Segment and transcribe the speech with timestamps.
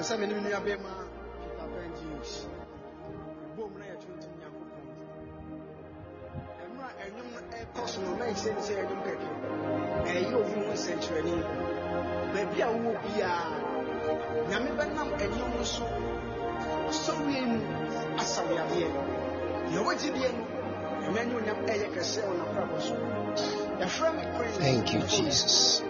[0.00, 0.92] mepɛ sɛ mene me nua bɛma
[1.40, 2.32] peter benjius
[3.56, 4.84] bom na yɛtontom nyankopɔn
[6.62, 9.28] ɛmmerɛ ɛnwom no ɛkɔ so no na ɛhyɛ ne sɛ ɛnwom kɛkɛ
[10.08, 11.36] ɛyɛ obi ho nsɛnkyerɛnne
[12.32, 13.44] baabi a wowɔ biaa
[14.48, 15.84] nyame bɛnam ɛnwom so
[17.04, 17.58] sɔwie mu
[18.16, 18.88] asa wo yadeɛ
[19.68, 20.42] nea wɔgyideɛ no
[21.08, 22.94] ɛma ne onyam ɛyɛ kɛsɛ wɔ nabrabɔ so
[23.80, 25.82] yɛfrɛ me prince Thank you, Jesus.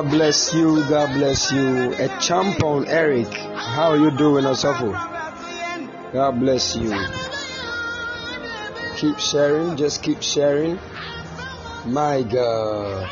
[0.00, 0.80] God bless you.
[0.88, 1.92] God bless you.
[1.92, 3.28] A champion, Eric.
[3.28, 4.92] How are you doing, Osofo?
[6.14, 6.96] God bless you.
[8.96, 9.76] Keep sharing.
[9.76, 10.78] Just keep sharing.
[11.84, 13.10] My God.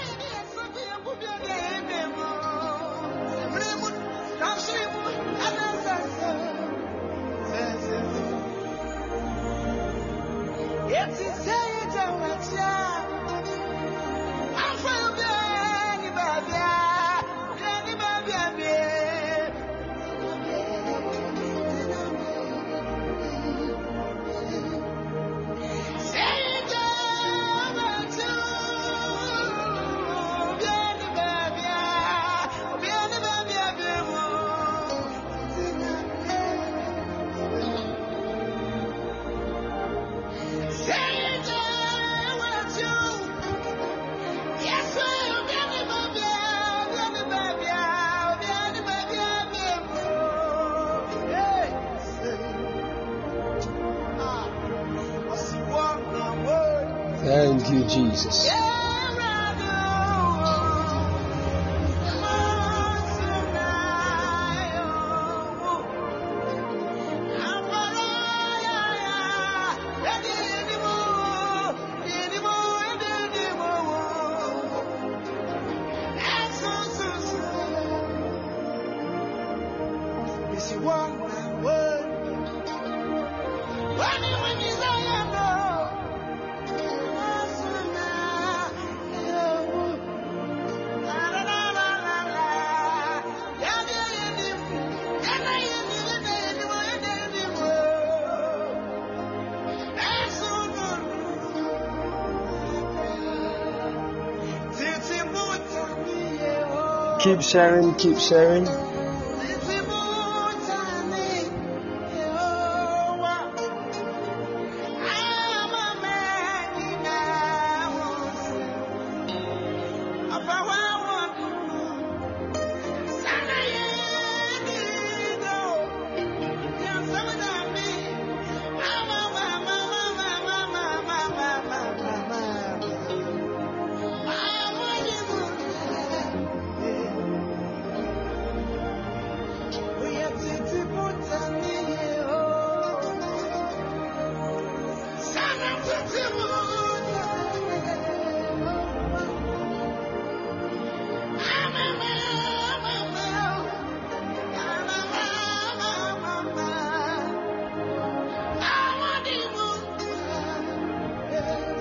[107.49, 108.88] Sharing, keep sharing.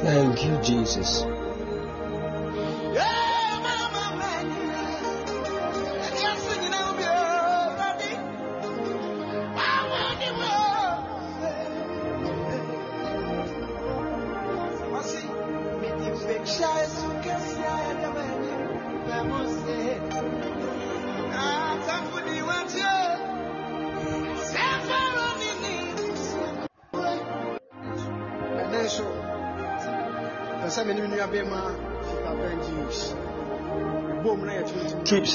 [0.07, 1.36] Thank you, Jesus.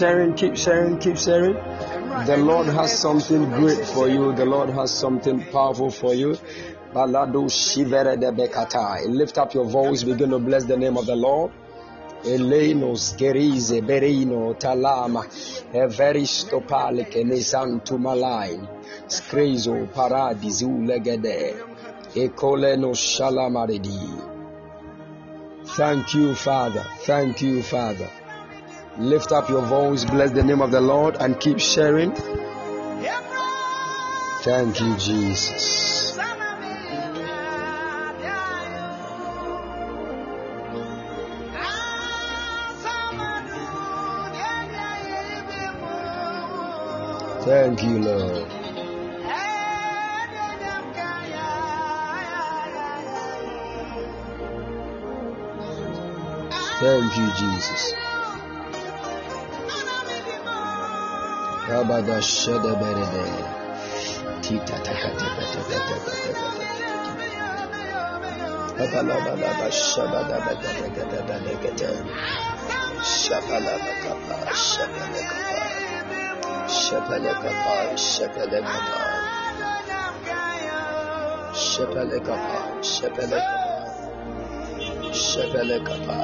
[0.02, 1.54] Sharing, keep sharing, keep sharing.
[2.26, 4.32] The Lord has something great for you.
[4.34, 6.36] The Lord has something powerful for you.
[9.20, 11.52] Lift up your voice, begin to bless the name of the Lord.
[12.24, 15.24] Elenos gerize berino talama
[15.72, 18.58] everisto palike nesantu malai
[19.06, 21.54] skrezo paradisu legede
[22.14, 24.00] ekoleno shalamaridi.
[25.64, 26.84] Thank you, Father.
[27.06, 28.10] Thank you, Father.
[28.98, 32.14] Lift up your voice, bless the name of the Lord, and keep sharing.
[34.42, 36.18] Thank you, Jesus.
[47.44, 48.48] Thank you, Lord.
[56.80, 58.11] Thank you, Jesus.
[61.72, 63.24] Rabada shada berede.
[64.44, 64.76] Tita.
[68.78, 71.90] Babala bala shabada bada bada bada bada.
[73.00, 73.74] Shabala
[74.04, 75.64] kapa shabala kapa.
[76.68, 79.00] Shabala kapa shabala kapa.
[81.54, 82.60] Shabala kapa
[82.92, 83.38] shabala
[85.86, 86.16] kapa.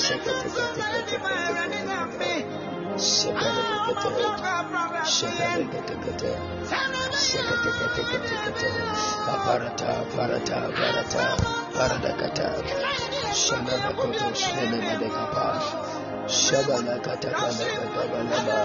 [0.00, 2.39] Shabala
[3.00, 4.12] kapa.
[5.04, 6.32] Taka taka taka.
[7.16, 8.84] Shaka taka taka taka taka.
[9.32, 11.24] Aparata, parata, parata,
[11.74, 12.48] paradakata,
[13.32, 15.46] shabanakoto, shabanagadekapa,
[16.28, 18.60] shabanakatakabanabalaba,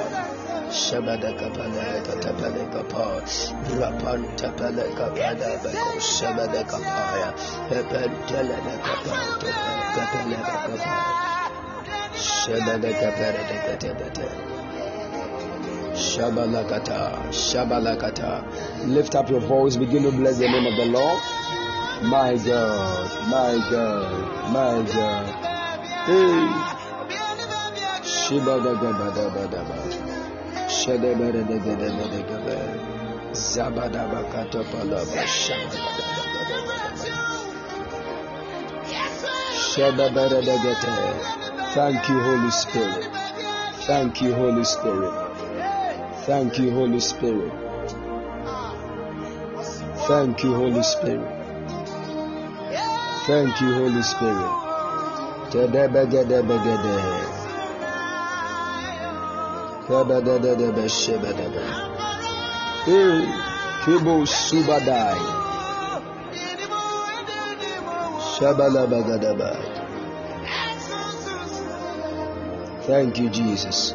[0.69, 3.05] shabadakabalekatabalekapa,
[3.79, 7.29] rapantapalekapadabako, shabanakapaya,
[7.71, 9.15] epentelekapa,
[9.95, 11.44] kapalekapa, shabanakaparadakatabata.
[15.95, 18.88] Shabalakata, Shabalakata.
[18.88, 21.21] Lift up your voice, begin to bless the name of the Lord.
[22.03, 25.25] My God, my God, my God.
[26.06, 26.71] Hey.
[28.25, 29.77] Shibadagabadabadaba.
[30.67, 32.57] Shadabadagabadabadagaba.
[33.33, 35.21] Zabadabakatapalaba.
[35.27, 36.77] Shabadabadagaba.
[39.69, 41.44] Shabadabadagata.
[41.75, 43.04] Thank you, Holy Spirit.
[43.86, 45.13] Thank you, Holy Spirit.
[46.25, 47.51] Thank you, Holy Spirit.
[50.07, 51.27] Thank you, Holy Spirit.
[53.27, 54.51] Thank you, Holy Spirit.
[55.51, 56.95] Tedebegedebegede.
[59.88, 61.63] Tebedededebeshebedebe.
[62.86, 63.27] Hey,
[63.83, 65.19] Kibo Subadai.
[68.39, 69.84] Shabalabagadaba.
[72.85, 73.93] Thank you, Jesus.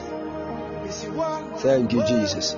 [1.62, 2.56] Thank you, Jesus.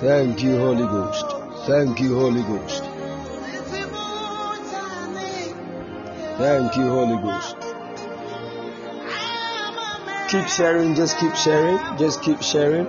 [0.00, 1.41] Thank you, Holy Ghost.
[1.66, 2.82] Thank you, Holy Ghost.
[6.38, 7.56] Thank you, Holy Ghost.
[10.28, 12.88] Keep sharing, just keep sharing, just keep sharing.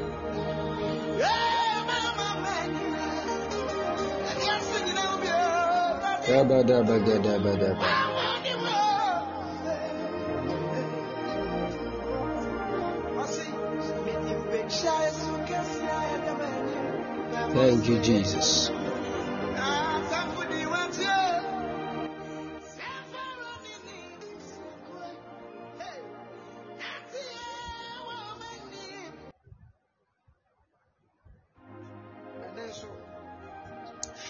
[17.53, 18.70] Thank you, Jesus.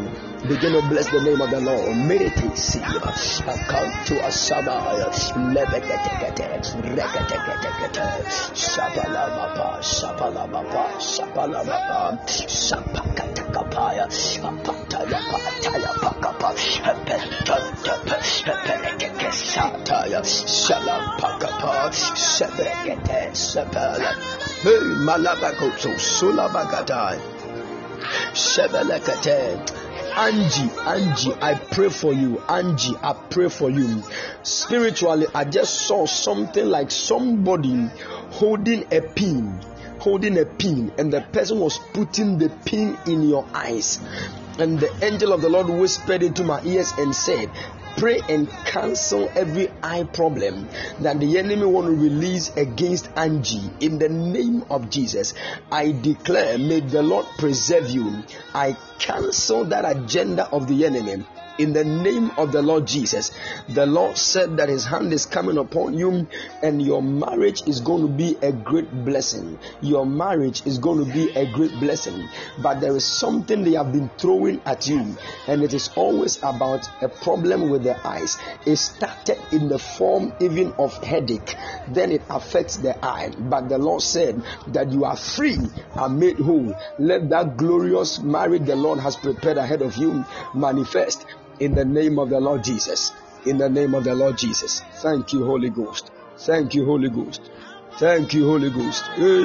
[0.47, 1.97] Begin to bless the name of the Lord.
[2.07, 2.79] Meditate, see.
[2.79, 5.11] Account to Asabaya.
[5.51, 6.63] Lebeketekete.
[8.55, 9.83] Shabala, Shabalamapa.
[9.83, 10.85] Shabalamapa.
[11.03, 12.23] Shabalamapa.
[12.47, 14.07] Shapakatakapaya.
[14.07, 15.39] Apatayapa.
[15.59, 16.51] Tayapakapa.
[16.87, 18.17] Hepentantapa.
[18.47, 20.23] Hepenekekesataya.
[20.23, 21.91] Shalampakapa.
[22.15, 23.35] Shebrekete.
[23.35, 24.15] Shebala.
[24.63, 25.67] Hey, Malabako.
[25.79, 27.19] So, Sulabagatai.
[28.35, 29.88] Shebelekete.
[30.19, 32.41] Angie, Angie, I pray for you.
[32.49, 34.03] Angie, I pray for you.
[34.43, 37.89] Spiritually, I just saw something like somebody
[38.33, 39.61] holding a pin,
[40.01, 44.01] holding a pin, and the person was putting the pin in your eyes.
[44.59, 47.49] And the angel of the Lord whispered into my ears and said,
[47.97, 50.69] pray and cancel every eye problem
[51.01, 55.35] that the enemy want to release against Angie in the name of Jesus.
[55.73, 58.23] I declare, may the Lord preserve you.
[58.55, 61.25] I cancel that agenda of the enemy
[61.59, 63.33] in the name of the Lord Jesus.
[63.69, 66.29] The Lord said that His hand is coming upon you,
[66.63, 69.59] and your marriage is going to be a great blessing.
[69.81, 72.29] Your marriage is going to be a great blessing.
[72.63, 76.89] But there is something they have been throwing at you, and it is always about
[77.03, 78.39] a problem with the eyes.
[78.65, 81.57] It started in the form even of headache,
[81.89, 83.33] then it affects the eye.
[83.39, 85.59] But the Lord said that you are free
[85.97, 86.75] and made whole.
[86.99, 90.25] Let that glorious marriage the Lord has prepared ahead of you
[90.55, 91.27] manifest
[91.61, 93.13] in the name of the Lord Jesus.
[93.47, 94.83] In the name of the Lord Jesus.
[95.03, 96.11] Thank you, Holy Ghost.
[96.39, 97.43] Thank you, Holy Ghost.
[97.99, 99.03] Thank you, Holy Ghost.
[99.17, 99.45] Hey,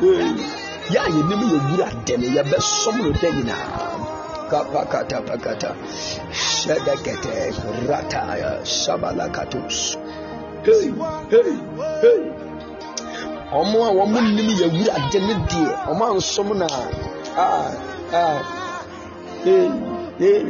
[0.00, 0.62] hey.
[0.90, 3.66] yà yìí ni mu yẹ wura dẹ̀mẹ̀ yẹ bẹ sọmúlò dẹ̀ nyinaa
[4.50, 5.70] kapakata pakata
[6.32, 7.34] sẹdẹkẹtẹ
[7.88, 8.22] rata
[8.82, 9.78] sabalakatos
[10.66, 10.84] hey
[11.32, 11.50] hey
[12.02, 12.20] hey
[13.60, 16.80] ọmọ a wọn ni mu yẹ wura dẹ̀mẹ̀ diẹ ọmọ à ń sọmú náà
[17.46, 17.70] ah
[18.22, 18.38] ah
[19.44, 19.68] hey
[20.20, 20.44] hey.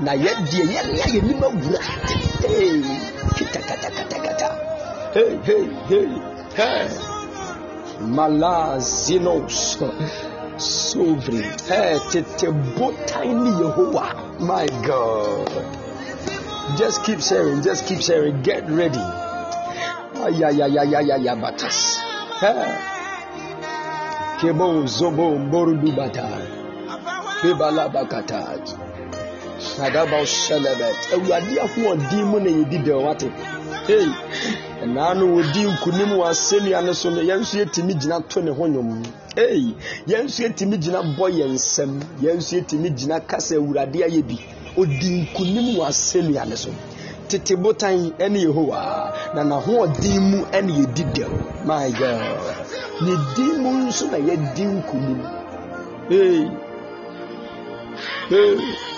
[0.00, 1.80] Na yɛdeɛ yɛne ayɛ nim awura
[3.36, 4.48] kitakatakata
[8.16, 9.78] malazinos
[10.58, 11.42] sobri
[12.10, 14.06] tete botan ne yehowa.
[14.40, 15.48] My god.
[16.76, 18.42] Just keep sharing just keep sharing.
[18.42, 19.06] Get ready.
[20.26, 22.00] Ayayayayaya batas
[22.40, 22.76] hey.
[24.40, 26.28] kebon zobo mborudubata
[29.66, 31.12] kebalabakatat Adaba Shelebet.
[31.12, 33.30] Awurade ahoɔden mu na yɛdi dɛw wate.
[33.86, 34.06] Hey,
[34.82, 38.50] ɛnaa no wɔdi nkunim wɔ asɛnnua no so no yɛn nso yɛtumi gyina to ne
[38.50, 39.06] ho nnwom.
[39.34, 39.74] Hey,
[40.06, 42.00] yɛn nso yɛtumi gyina bɔ yɛn nsɛm.
[42.22, 44.38] Yɛn nso yɛtumi gyina kasa awurade ayɛ bi.
[44.76, 46.70] Odi nkunim wɔ asɛnnua no so.
[47.28, 51.64] Tete botan ɛne Yehowa na n'ahoɔden mu ɛne yɛdi dɛw.
[51.66, 52.66] My God,
[53.02, 53.16] ne
[53.58, 55.20] mu nso na yɛdi nkunim.
[56.08, 56.48] Hey,
[58.28, 58.95] hey.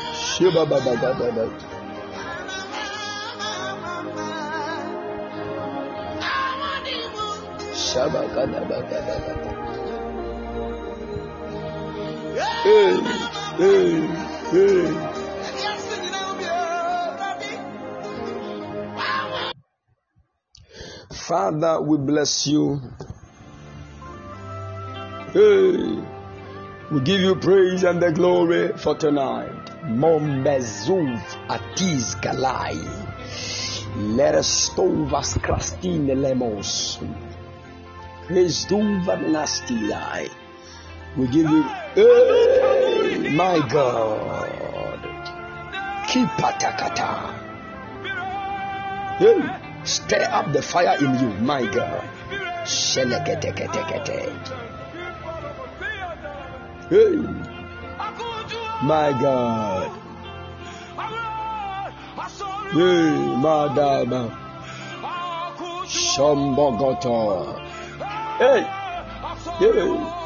[12.63, 13.01] Hey,
[13.57, 14.07] hey,
[14.53, 14.89] hey.
[21.13, 22.81] Father, we bless you.
[25.33, 26.03] Hey,
[26.93, 29.68] we give you praise and the glory for tonight.
[29.89, 32.77] Mombezuv atiz galai.
[33.97, 37.01] Lerestovas krastine lemos.
[38.29, 40.29] Rezduva nastilai.
[41.17, 41.63] We give you,
[41.95, 45.01] hey, my God.
[46.07, 47.33] Kipatakata.
[49.19, 49.41] Hey,
[49.85, 52.05] stir up the fire in you, my God.
[52.65, 54.21] Sheleketeketekete.
[56.91, 57.17] Hey,
[58.83, 59.91] my God.
[62.71, 63.29] Hey.
[65.89, 67.59] Shombogoto.
[68.39, 68.61] Hey,
[69.59, 70.19] hey.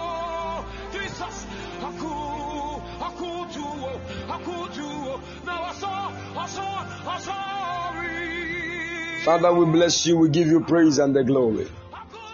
[9.24, 10.18] Father, we bless you.
[10.18, 11.68] We give you praise and the glory.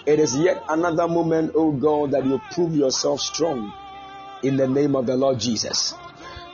[0.07, 3.73] It is yet another moment, oh God, that you prove yourself strong
[4.43, 5.95] in the name of the Lord Jesus.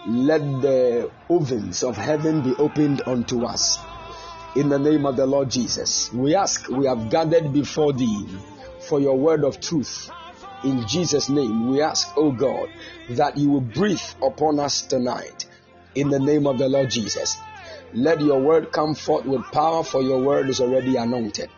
[0.06, 3.78] Let the ovens of heaven be opened unto us
[4.54, 6.12] in the name of the Lord Jesus.
[6.12, 8.28] We ask, we have gathered before thee
[8.80, 10.10] for your word of truth.
[10.62, 12.68] In Jesus' name, we ask, oh God,
[13.10, 15.46] that you will breathe upon us tonight
[15.94, 17.36] in the name of the Lord Jesus.
[17.94, 21.48] Let your word come forth with power, for your word is already anointed.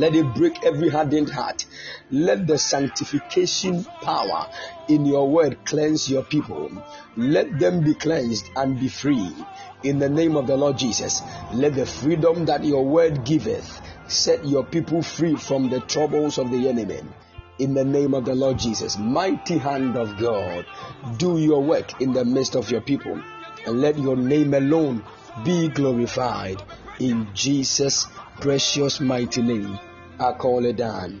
[0.00, 1.66] Let it break every hardened heart.
[2.10, 4.48] Let the sanctification power
[4.88, 6.70] in your word cleanse your people.
[7.18, 9.30] Let them be cleansed and be free.
[9.82, 11.20] In the name of the Lord Jesus,
[11.52, 16.50] let the freedom that your word giveth set your people free from the troubles of
[16.50, 17.02] the enemy.
[17.58, 20.64] In the name of the Lord Jesus, mighty hand of God,
[21.18, 23.20] do your work in the midst of your people
[23.66, 25.04] and let your name alone
[25.44, 26.62] be glorified.
[27.00, 28.06] In Jesus'
[28.40, 29.78] precious mighty name,
[30.20, 31.20] I call it down.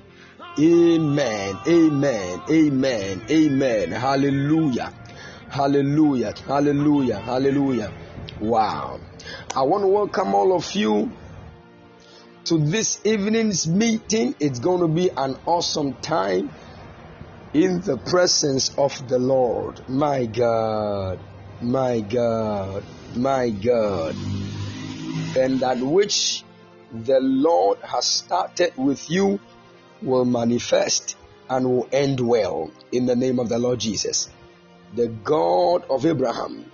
[0.58, 1.58] Amen.
[1.66, 2.42] Amen.
[2.50, 3.22] Amen.
[3.30, 3.90] Amen.
[3.90, 4.92] Hallelujah.
[5.48, 6.34] Hallelujah.
[6.46, 7.18] Hallelujah.
[7.18, 7.92] Hallelujah.
[8.40, 9.00] Wow.
[9.56, 11.10] I want to welcome all of you
[12.44, 14.36] to this evening's meeting.
[14.38, 16.50] It's going to be an awesome time
[17.52, 19.80] in the presence of the Lord.
[19.88, 21.18] My God.
[21.60, 22.84] My God
[23.16, 24.14] my God.
[25.36, 26.44] And that which
[26.92, 29.40] the Lord has started with you
[30.02, 31.16] will manifest
[31.48, 34.28] and will end well in the name of the Lord Jesus.
[34.94, 36.70] The God of Abraham,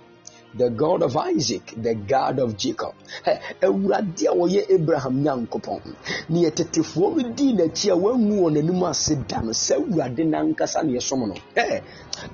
[0.57, 2.93] the God of Isaac, the God of Jacob.
[3.61, 5.81] Awurade a wɔyɛ Abraham nyankopɔn
[6.29, 10.83] ne yɛtetefoɔ no dii n'akyi a wɔangu wɔn anim ase da no sɛ Awurade n'ankasa
[10.83, 11.35] ne yɛsom no.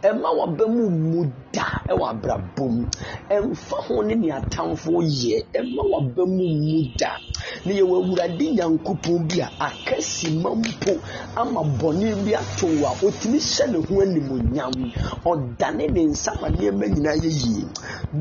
[0.01, 2.85] ɛma waba mu mu da ɛwɔ abrabɔ mu
[3.29, 7.17] ɛmfa ho ne ne atamfoɔ yɛ ɛma waba mu mu da
[7.65, 10.99] ne yɛwɔ Awurade nyankopɔn bi a akasi ma mpo
[11.35, 14.91] ama bɔne bi ato a otumi hyɛ ne ho animonyam
[15.25, 17.65] ɔdane ne nsa ma nneɛma nyinaa yɛ yie.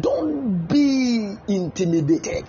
[0.00, 2.46] Don't be intimidated.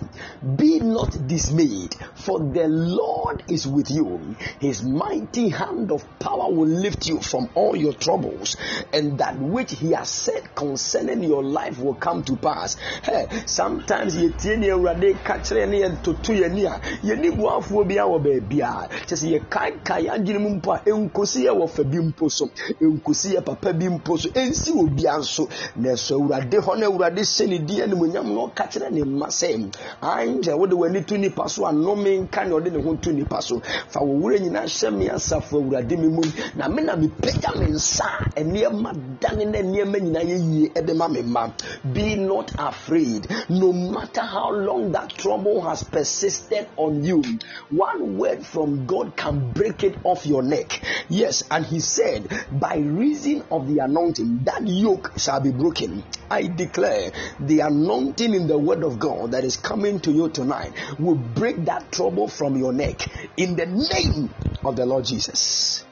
[0.56, 4.34] Be not dismayed, for the Lord is with you.
[4.60, 8.56] His mighty hand of power will lift you from all your troubles,
[8.94, 12.76] and that which He has said concerning your life will come to pass.
[13.02, 17.36] Hey, sometimes you tie ne awurade ka kyerɛ ne yɛ toto yɛ ni a yɛni
[17.36, 21.68] buafoɔ bi awɔ baabi a kyɛ sɛ yɛkaekae adwene mu mpo a nkosi yɛ wɔ
[21.68, 22.48] fa bi mpo so
[22.80, 26.90] nkosi yɛ papa bi mpo so ɛnsi wɔ bia nso na ɛsɔ awurade hɔ no
[26.90, 29.70] awurade hyɛ ne din animonyam na ɔka kyerɛ ne mma sɛ
[30.00, 33.60] angyɛ wode w'ani to nipa so anome nka ne ɔde ne ho to nipa so.
[33.88, 36.22] Fa wo wura nyinaa hyɛ me asafo awurade me mu
[36.56, 38.04] na me na mepagya me nsa
[38.36, 41.52] a nneɛma dane na nneɛma nyinaa yɛ ɛde ma me mma.
[41.92, 43.26] Be not afraid.
[43.48, 47.22] No matter how long that trouble has persisted on you
[47.70, 50.80] one word from God can break it off your neck.
[51.08, 56.04] Yes and he said by reason of the anointing that yoke shall be broken.
[56.30, 60.72] I declare the anointing in the word of God that is coming to you tonight
[60.98, 65.84] will break that trouble from your neck in the name of the Lord Jesus.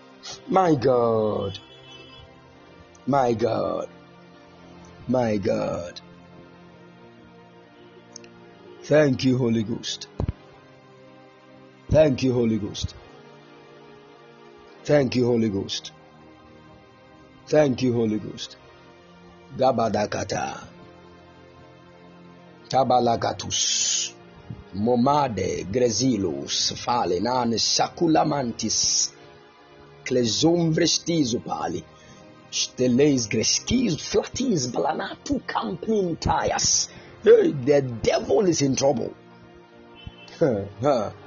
[0.49, 1.59] My God,
[3.07, 3.89] my God,
[5.09, 6.01] my God.
[8.85, 10.09] Thank you, Holy Ghost.
[11.91, 12.95] Thank you, Holy Ghost.
[14.85, 15.93] Thank you, Holy Ghost.
[17.47, 18.57] Thank you, Holy Ghost.
[19.57, 20.72] Gabadakata.
[22.73, 24.15] Tabalagatus
[24.75, 29.11] Momade Gresilus Falenan Saculamantis
[30.07, 31.85] Clesum Vrestizu Pali.
[32.51, 36.89] Steleis Greskis Flatis Balanatu Campin Taias.
[37.23, 39.13] The devil is in trouble.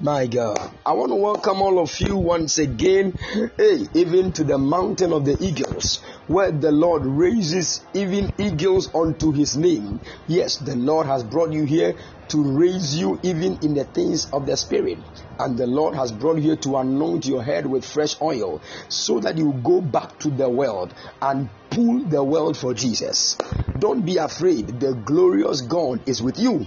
[0.00, 0.56] My God,
[0.86, 3.18] I want to welcome all of you once again,
[3.56, 9.32] hey, even to the mountain of the eagles, where the Lord raises even eagles unto
[9.32, 10.00] his name.
[10.28, 11.96] Yes, the Lord has brought you here
[12.28, 14.98] to raise you even in the things of the spirit.
[15.40, 19.18] And the Lord has brought you here to anoint your head with fresh oil so
[19.18, 23.36] that you go back to the world and pull the world for Jesus.
[23.76, 26.64] Don't be afraid, the glorious God is with you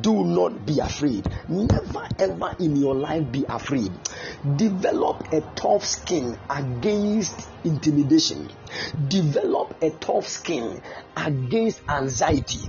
[0.00, 1.26] do not be afraid.
[1.48, 3.92] Never ever in your life be afraid.
[4.56, 8.50] Develop a tough skin against intimidation.
[9.08, 10.80] Develop a tough skin
[11.16, 12.60] against anxiety.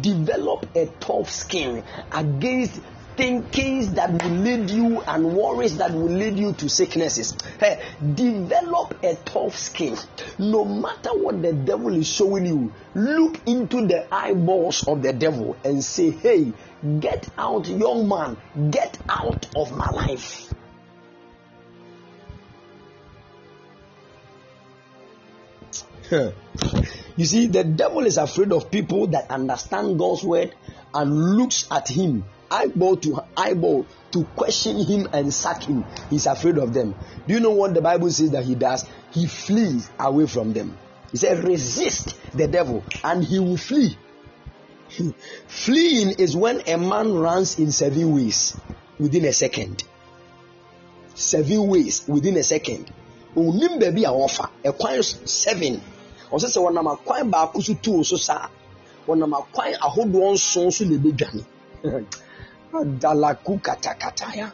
[0.00, 2.80] Develop a tough skin against
[3.20, 7.36] thinkings that will lead you and worries that will lead you to sicknesses.
[7.58, 7.82] Hey,
[8.14, 9.94] develop a tough skin.
[10.38, 15.54] No matter what the devil is showing you, look into the eyeballs of the devil
[15.64, 16.54] and say, Hey,
[17.00, 18.36] get out, young man,
[18.70, 20.52] get out of my life.
[27.16, 30.54] you see, the devil is afraid of people that understand God's word
[30.92, 35.84] and looks at him eyeball to eyeball to question him and sack him.
[36.08, 36.94] He's afraid of them.
[37.26, 38.84] Do you know what the Bible says that he does?
[39.12, 40.76] He flees away from them.
[41.12, 43.96] He said, resist the devil and he will flee.
[45.46, 48.56] Fleeing is when a man runs in seven ways
[48.98, 49.84] within a second.
[51.14, 52.90] Seven ways within a second.
[53.36, 55.80] Onim baabi a wɔfa ɛkwan seven
[56.32, 58.48] ɔsɛ sɛ wɔnam akwan baako so tu so saa
[59.06, 61.44] wɔnam akwan ahodoɔ nson so na ebedwane.
[62.72, 64.52] Dalaku katakataya.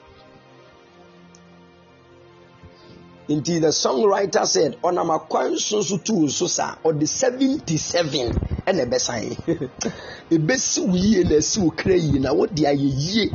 [3.29, 8.33] Nti the songwriter said, ɔnam akwan nso so tu so saa ɔde seventy seven
[8.67, 9.37] ɛna ɛbɛsan
[10.35, 10.97] ebesi wo
[11.29, 13.33] na esi wo yie na wɔde ayɛ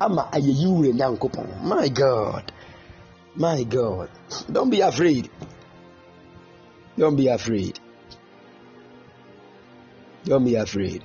[0.00, 2.52] ama ayɛ my god
[3.36, 4.08] my god
[4.52, 5.30] don't be afraid
[6.98, 7.78] don't be afraid
[10.24, 11.02] don't be afraid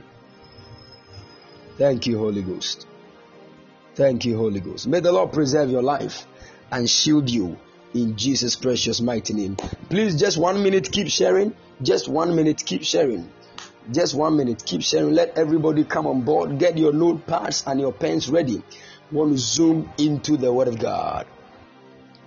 [1.77, 2.85] thank you holy ghost
[3.99, 4.87] Thank you, Holy Ghost.
[4.87, 6.25] May the Lord preserve your life
[6.71, 7.57] and shield you
[7.93, 9.57] in Jesus' precious mighty name.
[9.89, 11.53] Please, just one minute, keep sharing.
[11.81, 13.29] Just one minute, keep sharing.
[13.91, 15.13] Just one minute, keep sharing.
[15.13, 16.59] Let everybody come on board.
[16.59, 18.61] Get your notepads and your pens ready.
[19.11, 21.25] Want to zoom into the Word of God.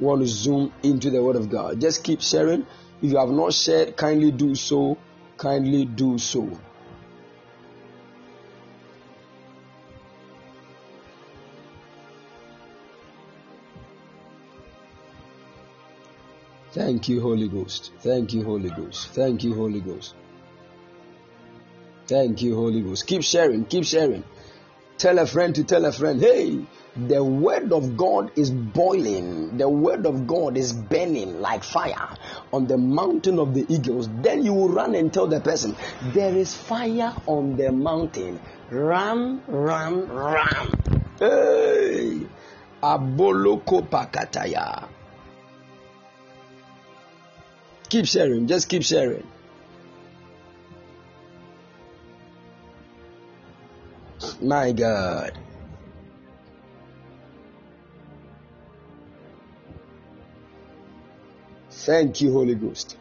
[0.01, 1.81] Want to zoom into the Word of God.
[1.81, 2.66] Just keep sharing.
[3.01, 4.98] If you have not shared, kindly do so.
[5.37, 6.51] Kindly do so.
[16.72, 17.92] Thank you, Holy Ghost.
[18.01, 19.09] Thank you, Holy Ghost.
[19.09, 20.14] Thank you, Holy Ghost.
[22.07, 23.07] Thank you, Holy Ghost.
[23.07, 24.25] Keep sharing, keep sharing.
[24.99, 26.65] Tell a friend to tell a friend, hey,
[26.97, 29.57] the word of God is boiling.
[29.57, 32.09] The word of God is burning like fire
[32.53, 34.09] on the mountain of the eagles.
[34.21, 35.75] Then you will run and tell the person,
[36.12, 38.41] there is fire on the mountain.
[38.71, 40.79] Ram, ram, ram.
[41.19, 42.27] Hey,
[42.83, 44.88] aboloko pakataya.
[47.88, 48.47] Keep sharing.
[48.47, 49.27] Just keep sharing.
[54.42, 55.38] My God.
[61.70, 62.96] Thank you, Holy Ghost.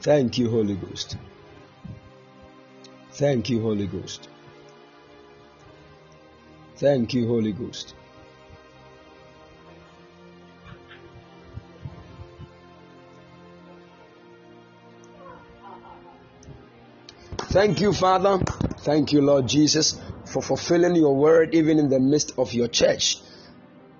[0.00, 1.16] Thank you, Holy Ghost.
[3.12, 4.28] Thank you, Holy Ghost.
[6.76, 7.94] Thank you, Holy Ghost.
[17.50, 18.40] Thank you, Father.
[18.80, 23.22] Thank you, Lord Jesus, for fulfilling your word even in the midst of your church.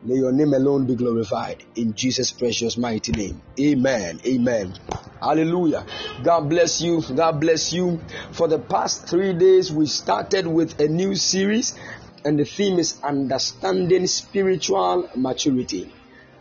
[0.03, 3.41] May your name alone be glorified in Jesus' precious mighty name.
[3.59, 4.21] Amen.
[4.27, 4.75] Amen.
[5.23, 5.87] Hallelujah.
[6.23, 7.03] God bless you.
[7.17, 8.03] God bless you.
[8.33, 11.75] For the past three days, we started with a new series,
[12.27, 15.91] and the theme is understanding spiritual maturity.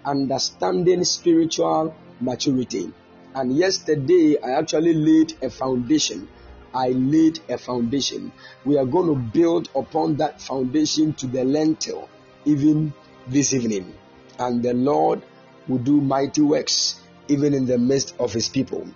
[0.03, 2.91] Understanding spiritual maturity.
[3.33, 6.27] And yesterday, I actually laid a foundation
[6.73, 8.31] I laid a foundation.
[8.65, 12.09] We are going to build upon that foundation to the lintel,
[12.45, 12.93] even
[13.27, 13.93] this evening.
[14.39, 15.21] And the Lord
[15.67, 18.87] will do mighty works, even in the midst of his people.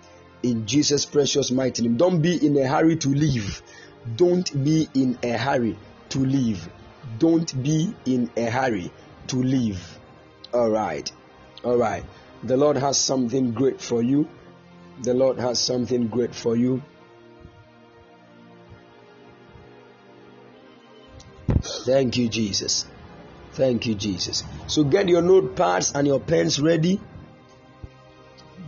[0.42, 1.96] In Jesus' precious mighty name.
[1.96, 3.62] Don't be in a hurry to leave.
[4.16, 5.78] Don't be in a hurry
[6.10, 6.68] to leave.
[7.18, 8.92] Don't be in a hurry
[9.28, 9.98] to leave.
[10.52, 11.10] All right.
[11.64, 12.04] All right.
[12.42, 14.28] The Lord has something great for you.
[15.02, 16.82] The Lord has something great for you.
[21.84, 22.86] Thank you, Jesus.
[23.52, 24.44] Thank you, Jesus.
[24.66, 27.00] So get your notepads and your pens ready.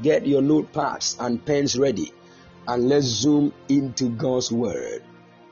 [0.03, 2.13] Get your notepads and pens ready.
[2.67, 5.03] And let's zoom into God's word.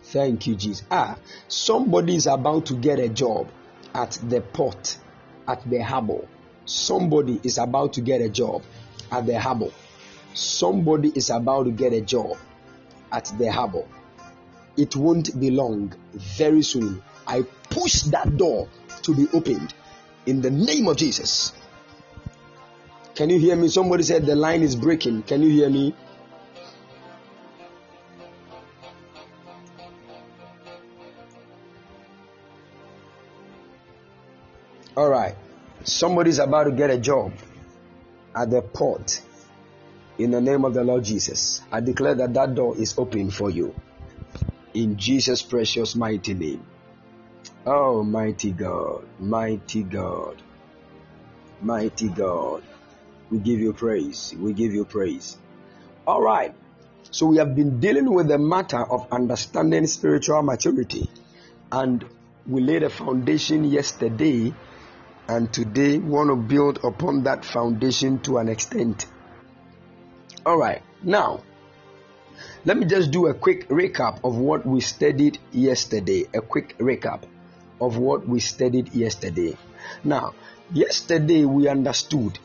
[0.03, 0.85] Thank you, Jesus.
[0.91, 1.17] Ah,
[1.49, 3.49] somebody is about to get a job
[3.95, 4.99] at the port,
[5.47, 6.27] at the harbor.
[6.65, 8.63] Somebody is about to get a job
[9.11, 9.71] at the harbor.
[10.35, 12.37] Somebody is about to get a job
[13.11, 13.85] at the harbor.
[14.77, 15.93] It won't be long.
[16.15, 17.03] Very soon,
[17.33, 18.69] I push that door
[19.05, 19.73] to be opened
[20.27, 21.55] in the name of Jesus.
[23.15, 23.69] Can you hear me?
[23.69, 25.23] Somebody said the line is breaking.
[25.23, 25.95] Can you hear me?
[34.95, 35.35] All right.
[35.85, 37.33] Somebody's about to get a job
[38.37, 39.23] at the port.
[40.19, 43.49] In the name of the Lord Jesus, I declare that that door is open for
[43.49, 43.75] you.
[44.75, 46.67] In Jesus' precious mighty name.
[47.65, 50.43] Oh, mighty God, mighty God,
[51.61, 52.65] mighty God.
[53.31, 54.35] We give you praise.
[54.37, 55.37] We give you praise.
[56.05, 56.53] All right.
[57.13, 61.09] So we have been dealing with the matter of understanding spiritual maturity.
[61.71, 62.05] And
[62.49, 64.53] we laid a foundation yesterday
[65.29, 69.07] and today we want to build upon that foundation to an extent.
[70.45, 71.45] All right, now
[72.65, 76.25] let me just do a quick recap of what we studied yesterday.
[76.35, 77.23] A quick recap
[77.83, 79.57] of what we studied yesterday.
[80.05, 80.35] Now,
[80.73, 82.39] yesterday we understood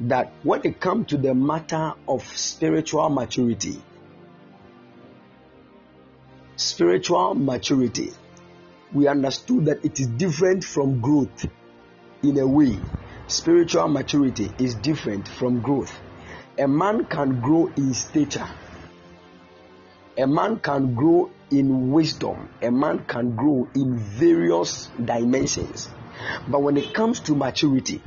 [0.00, 3.80] that when it comes to the matter of spiritual maturity,
[6.56, 8.10] spiritual maturity,
[8.92, 11.46] we understood that it is different from growth
[12.22, 12.76] in a way.
[13.28, 15.96] Spiritual maturity is different from growth.
[16.58, 18.48] A man can grow in stature,
[20.18, 25.88] a man can grow in wisdom, a man can grow in various dimensions.
[26.48, 28.02] But when it comes to maturity,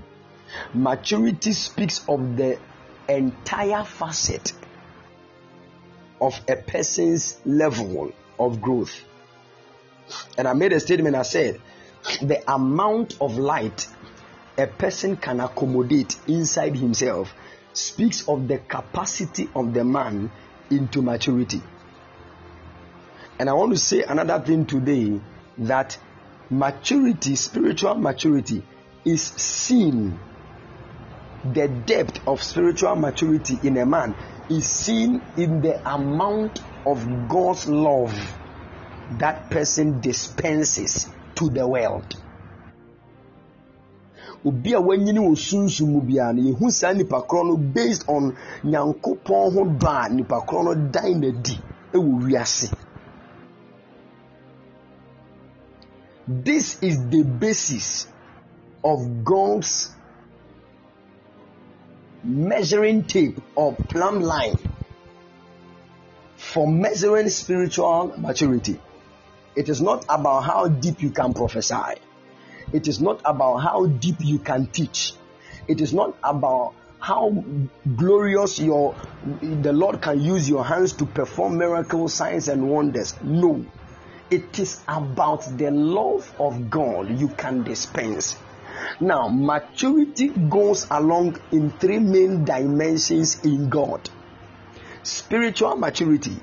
[0.73, 2.59] maturity speaks of the
[3.07, 4.51] entire facet
[6.19, 9.03] of a person's level of growth.
[10.37, 11.61] And I made a statement I said,
[12.21, 13.87] the amount of light
[14.57, 17.33] a person can accommodate inside himself
[17.73, 20.29] speaks of the capacity of the man
[20.69, 21.61] into maturity.
[23.41, 25.19] And I want to say another thing today
[25.57, 25.97] that
[26.51, 28.63] maturity, spiritual maturity,
[29.03, 30.19] is seen.
[31.51, 34.15] The depth of spiritual maturity in a man
[34.47, 38.13] is seen in the amount of God's love
[39.17, 42.15] that person dispenses to the world.
[44.45, 48.35] obi a wanyini wɔ sunsun mu biara no yɛhu saa nipa korɔ no based on
[48.63, 51.57] nyankopɔn ho dɔ a nipa korɔ no dan n'adi
[51.93, 52.71] wɔ wiase
[56.27, 58.07] this is the basis
[58.83, 59.91] of god's
[62.23, 64.57] measuring tape or plumb line
[66.37, 68.79] for measuring spiritual maturity
[69.55, 71.99] it is not about how deep you can prophesy
[72.73, 75.13] it is not about how deep you can teach.
[75.67, 77.43] It is not about how
[77.95, 78.95] glorious your
[79.41, 83.15] the Lord can use your hands to perform miracles, signs, and wonders.
[83.21, 83.65] No.
[84.31, 88.37] It is about the love of God you can dispense.
[89.01, 94.09] Now, maturity goes along in three main dimensions in God.
[95.03, 96.37] Spiritual maturity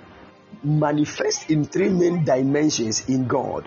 [0.63, 3.67] manifests in three main dimensions in God.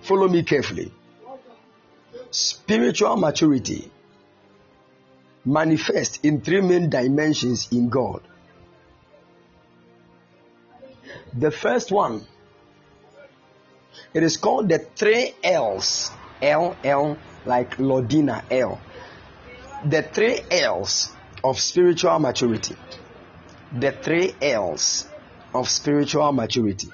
[0.00, 0.90] Follow me carefully.
[2.30, 3.90] Spiritual maturity
[5.44, 8.22] manifests in three main dimensions in God.
[11.34, 12.26] The first one,
[14.14, 16.10] it is called the three L's.
[16.40, 18.80] L, L, like Lordina, L.
[19.84, 21.10] The three L's
[21.42, 22.76] of spiritual maturity.
[23.72, 25.06] The three L's
[25.52, 26.88] of spiritual maturity.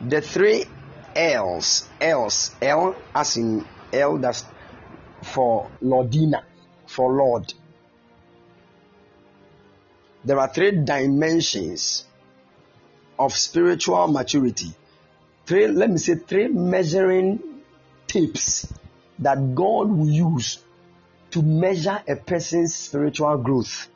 [0.00, 0.64] the three
[1.14, 4.44] L's, L's, L as in L that's
[5.22, 6.42] for Lordina,
[6.86, 7.52] for Lord.
[10.24, 12.04] There are three dimensions
[13.18, 14.72] of spiritual maturity.
[15.46, 17.42] Three, let me say, three measuring
[18.06, 18.72] tips
[19.18, 20.58] that God will use
[21.30, 23.88] to measure a person's spiritual growth.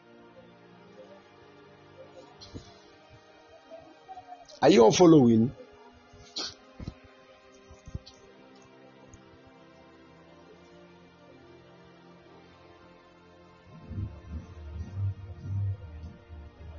[4.62, 5.52] Are you all following?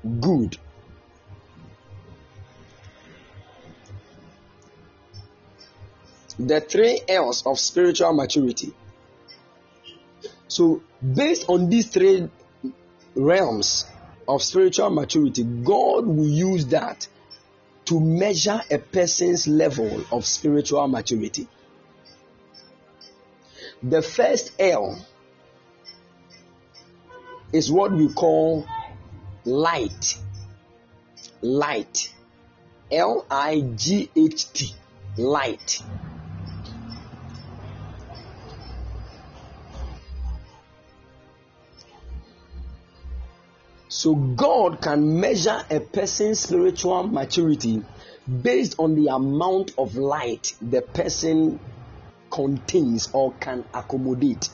[0.06, 0.58] Good.
[6.38, 8.74] The three L's of spiritual maturity.
[10.48, 12.30] So, based on these three
[13.16, 13.86] realms
[14.28, 17.08] of spiritual maturity, God will use that
[17.86, 21.48] to measure a person's level of spiritual maturity.
[23.82, 24.98] The first L
[27.52, 28.66] is what we call
[29.46, 30.18] light.
[31.42, 32.14] Light.
[32.92, 34.74] L I G H T.
[35.18, 35.82] Light.
[43.88, 47.82] So God can measure a person's spiritual maturity
[48.42, 51.60] based on the amount of light the person
[52.30, 54.50] contains or can accommodate.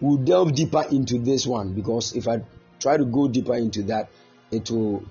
[0.00, 2.42] We'll delve deeper into this one because if I
[2.78, 4.10] try to go deeper into that,
[4.50, 5.04] it will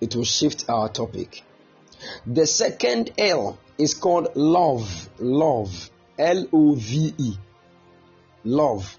[0.00, 1.42] it will shift our topic.
[2.26, 5.08] The second L is called love.
[5.18, 5.90] Love.
[6.18, 7.34] L O V E.
[8.44, 8.98] Love.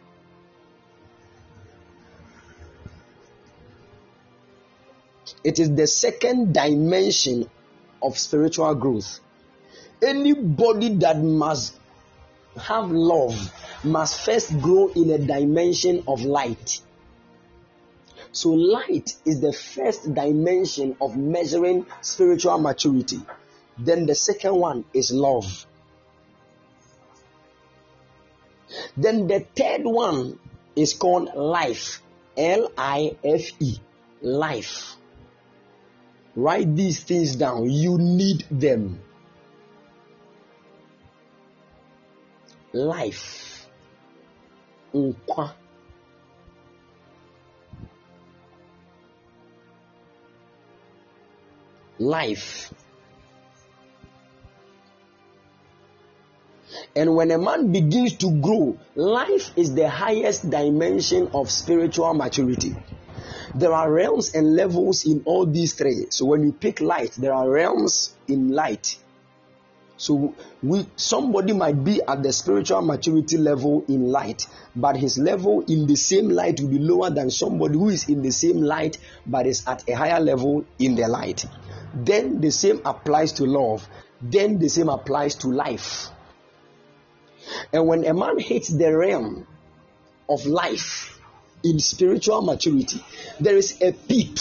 [5.44, 7.50] It is the second dimension
[8.02, 9.20] of spiritual growth.
[10.02, 11.79] Anybody that must
[12.58, 16.82] have love must first grow in a dimension of light.
[18.32, 23.20] So, light is the first dimension of measuring spiritual maturity.
[23.78, 25.66] Then, the second one is love.
[28.96, 30.38] Then, the third one
[30.76, 32.02] is called life.
[32.38, 33.80] L I F E.
[34.22, 34.96] Life.
[36.36, 37.70] Write these things down.
[37.70, 39.02] You need them.
[42.74, 43.68] Life.
[44.94, 45.52] Nkwa.
[51.98, 52.74] Life.
[56.96, 62.76] And when a man begins to grow, life is the highest dimension of spiritual maturity.
[63.56, 66.06] There are realms and levels in all these three.
[66.10, 68.98] So when you pick light, there are realms in light.
[70.00, 70.34] So
[70.64, 75.88] we somebody might be at the spiritual maturity level in light, but his level in
[75.88, 79.46] the same light will be lower than somebody who is in the same light but
[79.46, 81.46] is at a higher level in the light.
[81.94, 83.88] Then the same applies to love.
[84.22, 86.08] Then the same applies to life.
[87.74, 89.46] And when a man hits the realm
[90.30, 91.20] of life,
[91.62, 93.04] in spiritual maturity,
[93.38, 94.40] there is a peak.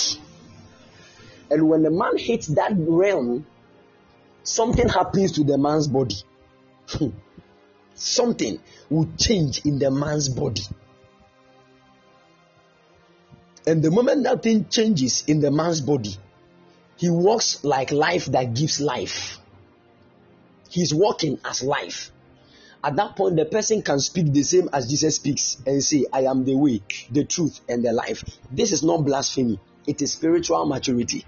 [1.50, 3.44] And when a man hits that realm,
[4.48, 6.16] something happens to the man's body.
[6.88, 7.08] Hmm.
[7.94, 8.58] something
[8.88, 10.62] will change in the man's body.
[13.66, 16.16] And the moment that thing changes in the man's body,
[16.96, 19.38] he walks like life that gives life.
[20.70, 22.10] He's walking as life.
[22.82, 26.22] At that point, the person can speak the same as Jesus speaks and say, I
[26.22, 26.80] am the way,
[27.10, 28.24] the truth, and the life.
[28.50, 31.24] This is not blasphemy, it is spiritual maturity.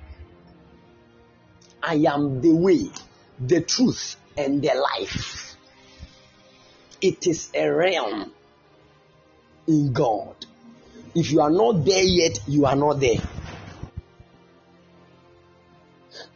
[1.83, 2.89] I am the way,
[3.41, 5.57] the truth, and the life.
[7.01, 8.33] It is a realm
[9.67, 10.35] in God.
[11.15, 13.21] If you are not there yet, you are not there.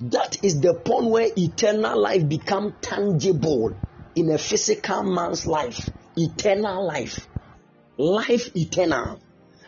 [0.00, 3.76] That is the point where eternal life becomes tangible
[4.14, 7.28] in a physical man's life, eternal life,
[7.96, 9.20] life eternal.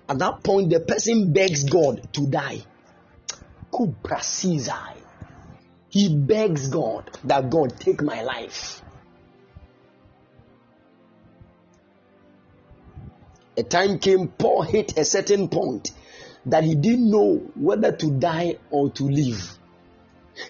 [0.09, 2.65] At that point, the person begs God to die.
[5.97, 8.83] He begs God that God take my life.
[13.57, 15.93] A time came, Paul hit a certain point
[16.45, 19.59] that he didn't know whether to die or to live.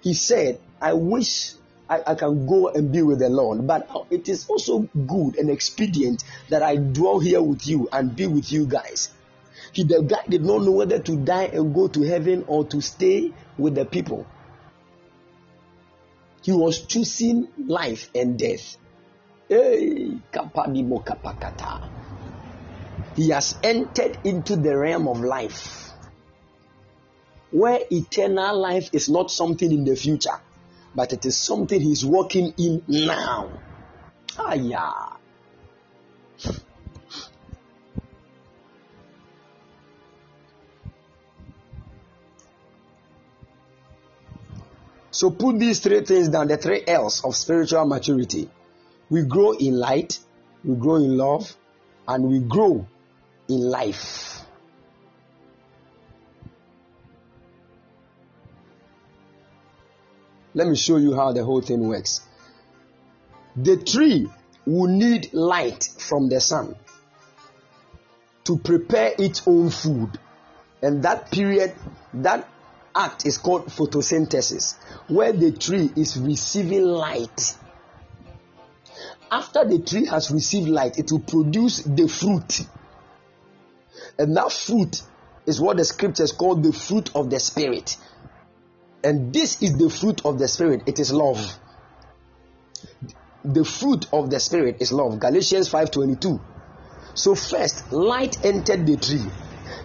[0.02, 1.52] He said, I wish
[1.88, 3.68] I, I, can go and be with the Lord.
[3.68, 8.26] But it is also good and expedient that I dwell here with you and be
[8.26, 9.10] with you guys.
[9.70, 12.80] He, the guy did not know whether to die and go to heaven or to
[12.80, 14.26] stay with the people.
[16.46, 18.76] He was choosing life and death.
[19.48, 20.20] He
[23.30, 25.90] has entered into the realm of life
[27.50, 30.40] where eternal life is not something in the future
[30.94, 33.50] but it is something he's working in now.
[34.38, 35.15] Ah, yeah.
[45.16, 48.50] So put these three things down, the three L's of spiritual maturity.
[49.08, 50.18] We grow in light,
[50.62, 51.56] we grow in love,
[52.06, 52.86] and we grow
[53.48, 54.42] in life.
[60.52, 62.20] Let me show you how the whole thing works.
[63.56, 64.28] The tree
[64.66, 66.76] will need light from the sun
[68.44, 70.18] to prepare its own food.
[70.82, 71.74] And that period,
[72.12, 72.46] that
[72.96, 74.76] act is called photosynthesis,
[75.08, 77.56] where the tree is receiving light.
[79.30, 82.60] After the tree has received light, it will produce the fruit.
[84.18, 85.02] And that fruit
[85.46, 87.96] is what the scriptures call the fruit of the spirit.
[89.06, 90.82] And this is the fruit of the Spirit.
[90.86, 91.38] It is love.
[93.44, 95.20] The fruit of the Spirit is love.
[95.20, 96.40] Galatians 5:22.
[97.14, 99.24] So first, light entered the tree.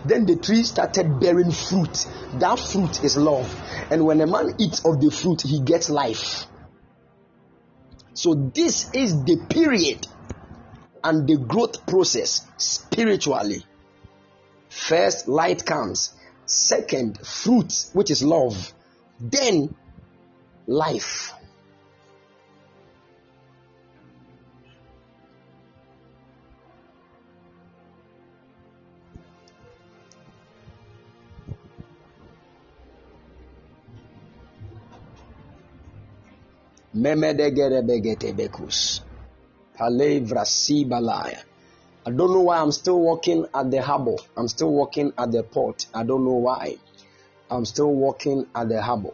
[0.06, 2.06] Then the tree started bearing fruit.
[2.36, 3.50] That fruit is love.
[3.92, 6.46] And when a man eats of the fruit, he gets life.
[8.14, 10.08] So this is the period
[11.04, 13.66] and the growth process spiritually.
[14.70, 16.14] First, light comes.
[16.46, 18.74] Second, fruit, which is love
[19.22, 19.76] then
[20.66, 21.34] life.
[36.96, 39.02] Memedegerebegetebekus.
[39.78, 41.44] Palevra sibalaya.
[42.06, 44.16] I don't know why I'm still working at the harbor.
[44.36, 45.86] I'm still working at the port.
[45.94, 46.78] I don't know why.
[47.50, 49.14] I'm still working at the harbor.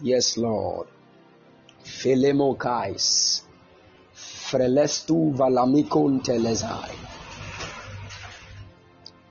[0.00, 0.86] Yes, Lord.
[1.82, 3.42] Philemokais.
[4.14, 6.94] Frelestu valamikon telezai.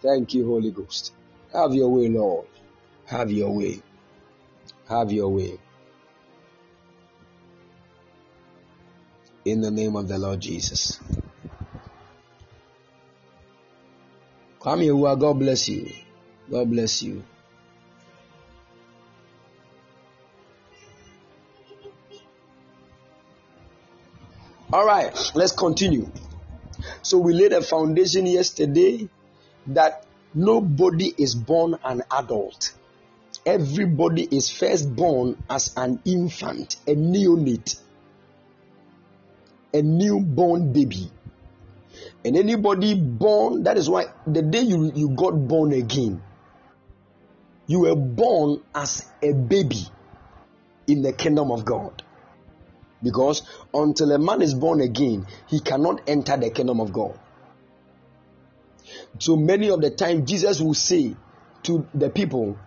[0.01, 1.13] Thank you, Holy Ghost.
[1.53, 2.47] Have your way, Lord.
[3.05, 3.81] Have your way.
[4.89, 5.59] Have your way.
[9.45, 10.99] In the name of the Lord Jesus.
[14.59, 15.93] Come here, God bless you.
[16.49, 17.23] God bless you.
[24.73, 26.11] All right, let's continue.
[27.03, 29.07] So we laid a foundation yesterday
[29.67, 32.73] that nobody is born an adult.
[33.45, 37.79] Everybody is first born as an infant, a neonate,
[39.75, 41.11] a newborn baby.
[42.23, 46.21] And anybody born, that is why the day you, you got born again,
[47.67, 49.83] you were born as a baby
[50.87, 52.03] in the kingdom of God.
[53.03, 57.19] Because until a man is born again, he cannot enter the kingdom of God.
[59.19, 61.15] So many of the time, Jesus will say
[61.63, 62.57] to the people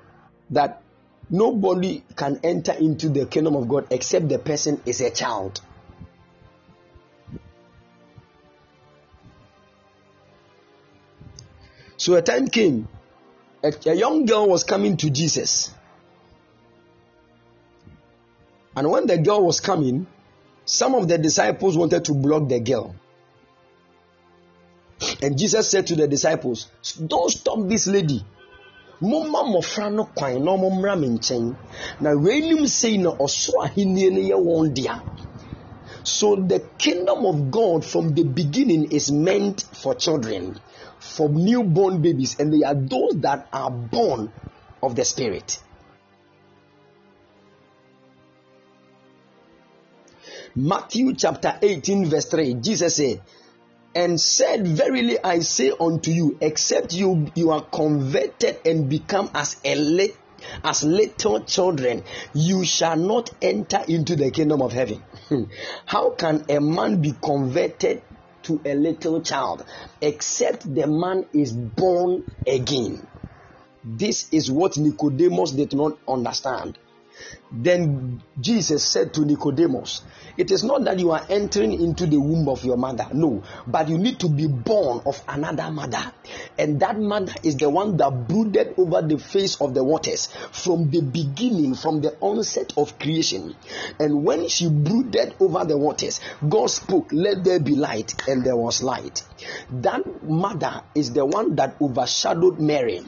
[0.51, 0.83] that
[1.31, 5.61] nobody can enter into the kingdom of God except the person is a child.
[11.99, 12.89] So a time came,
[13.63, 15.75] a, a young girl was coming to Jesus.
[18.77, 20.07] And when the girl was coming,
[20.65, 22.95] some of the disciples wanted to block the girl.
[25.21, 26.71] And Jesus said to the disciples,
[27.05, 28.25] Don't stop this lady.
[29.01, 31.57] momma mmɔfra no kwan na ɔmommra me nkyɛn
[32.01, 35.01] na sei na ɔsoro ahenni
[36.03, 40.59] so the kingdom of god from the beginning is meant for children
[41.01, 44.33] for newborn babies and they are those that are born
[44.83, 45.61] of the spirit
[50.55, 53.23] Matthew chapter 18, verse 3, Jesus said,
[53.95, 59.61] and said, Verily I say unto you, except you, you are converted and become as
[59.65, 60.17] a lit,
[60.65, 62.03] as little children,
[62.35, 65.03] you shall not enter into the kingdom of heaven.
[65.87, 68.03] How can a man be converted
[68.49, 69.65] to a little child
[70.01, 73.07] except the man is born again?
[73.85, 76.79] This is what Nicodemus did not understand.
[77.51, 80.03] Then Jesus said to Nicodemus,
[80.37, 83.89] It is not that you are entering into the womb of your mother, no, but
[83.89, 86.13] you need to be born of another mother.
[86.59, 90.91] And that mother is the one that brooded over the face of the waters from
[90.91, 93.57] the beginning, from the onset of creation.
[93.99, 98.57] And when she brooded over the waters, God spoke, Let there be light, and there
[98.57, 99.25] was light.
[99.71, 103.01] That mother is the one that overshadowed Mary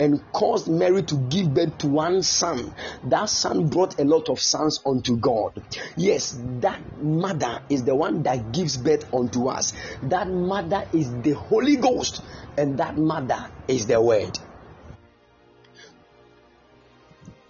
[0.00, 2.74] and caused Mary to give birth to one son.
[3.04, 5.62] That son brought a lot of sons unto God.
[5.96, 9.72] Yes, that mother is the one that gives birth unto us.
[10.02, 12.22] That mother is the Holy Ghost,
[12.56, 14.38] and that mother is the Word.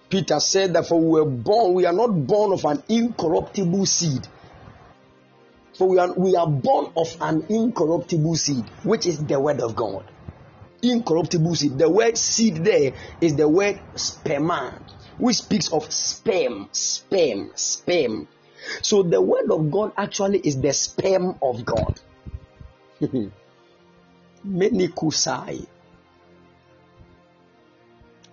[0.09, 4.27] Peter said that for we were born, we are not born of an incorruptible seed,
[5.77, 9.75] For we are, we are born of an incorruptible seed, which is the word of
[9.75, 10.05] God.
[10.81, 11.77] Incorruptible seed.
[11.77, 14.79] The word seed there is the word sperma,
[15.17, 18.27] which speaks of sperm, sperm, sperm.
[18.81, 21.99] So the word of God actually is the sperm of God.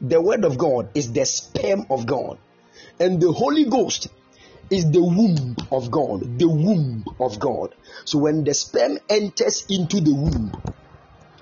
[0.04, 2.38] The word of God is the sperm of God.
[2.98, 4.08] And the Holy Ghost
[4.68, 6.38] is the womb of God.
[6.38, 7.74] The womb of God.
[8.04, 10.52] So when the sperm enters into the womb,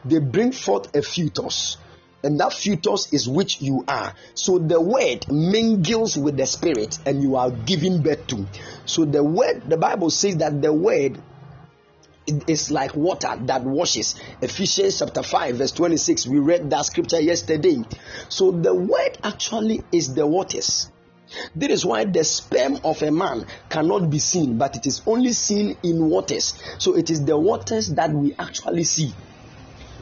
[0.04, 1.78] they bring forth a fetus.
[2.22, 4.14] And that fetus is which you are.
[4.34, 8.46] So the word mingles with the spirit and you are giving birth to.
[8.84, 11.18] So the word, the Bible says that the word
[12.46, 14.20] is like water that washes.
[14.40, 16.26] Ephesians chapter 5, verse 26.
[16.26, 17.82] We read that scripture yesterday.
[18.28, 20.90] So the word actually is the waters.
[21.56, 25.32] That is why the sperm of a man cannot be seen, but it is only
[25.32, 26.60] seen in waters.
[26.78, 29.12] So it is the waters that we actually see,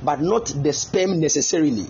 [0.02, 1.86] but not the sperm necessarily.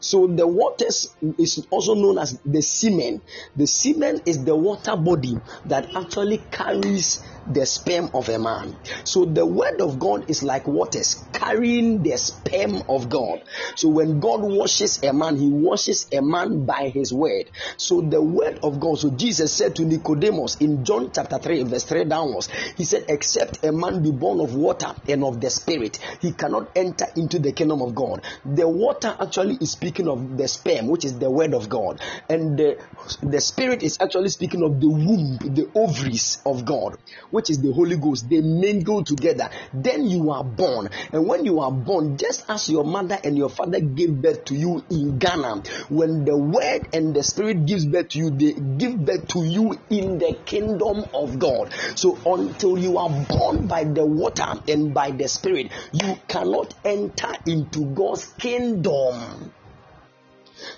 [0.00, 3.22] So the waters is also known as the semen.
[3.56, 5.36] The semen is the water body
[5.66, 8.78] that actually carries the sperm of a man.
[9.04, 13.42] So the word of God is like waters carrying the sperm of God.
[13.76, 17.50] So when God washes a man, he washes a man by his word.
[17.76, 18.98] So the word of God.
[18.98, 23.64] So Jesus said to Nicodemus in John chapter 3, verse 3 downwards, he said, Except
[23.64, 27.52] a man be born of water and of the spirit, he cannot enter into the
[27.52, 28.24] kingdom of God.
[28.44, 32.58] The water actually is speaking of the sperm, which is the word of God, and
[32.58, 32.78] the,
[33.22, 36.96] the spirit is actually speaking of the womb, the ovaries of God
[37.30, 39.48] which is the Holy Ghost, they mingle together.
[39.72, 40.88] Then you are born.
[41.12, 44.54] And when you are born, just as your mother and your father gave birth to
[44.54, 49.04] you in Ghana, when the word and the spirit gives birth to you, they give
[49.04, 51.72] birth to you in the kingdom of God.
[51.96, 57.32] So until you are born by the water and by the spirit, you cannot enter
[57.46, 59.52] into God's kingdom.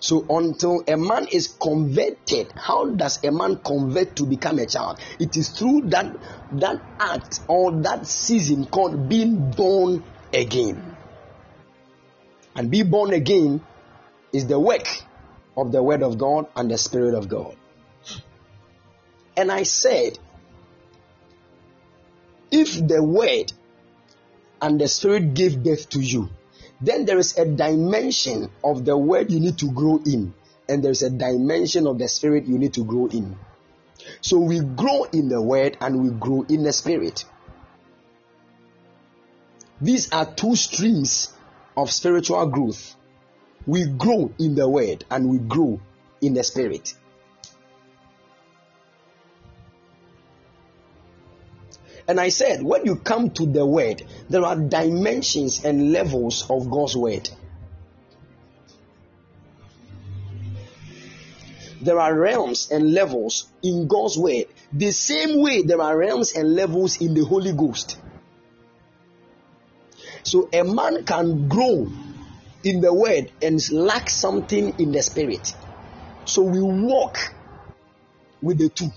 [0.00, 4.98] So until a man is converted, how does a man convert to become a child?
[5.18, 6.16] It is through that
[6.52, 10.96] that act or that season called being born again.
[12.54, 13.64] And be born again
[14.32, 14.86] is the work
[15.56, 17.56] of the word of God and the spirit of God.
[19.36, 20.18] And I said,
[22.50, 23.52] if the word
[24.60, 26.28] and the spirit gave birth to you,
[26.82, 30.34] then there is a dimension of the word you need to grow in,
[30.68, 33.36] and there's a dimension of the spirit you need to grow in.
[34.20, 37.24] So we grow in the word and we grow in the spirit.
[39.80, 41.32] These are two streams
[41.76, 42.96] of spiritual growth.
[43.66, 45.80] We grow in the word and we grow
[46.20, 46.94] in the spirit.
[52.08, 56.70] And I said, when you come to the word, there are dimensions and levels of
[56.70, 57.28] God's word.
[61.80, 64.44] There are realms and levels in God's word.
[64.72, 67.98] The same way there are realms and levels in the Holy Ghost.
[70.22, 71.90] So a man can grow
[72.62, 75.54] in the word and lack something in the spirit.
[76.24, 77.18] So we walk
[78.40, 78.90] with the two.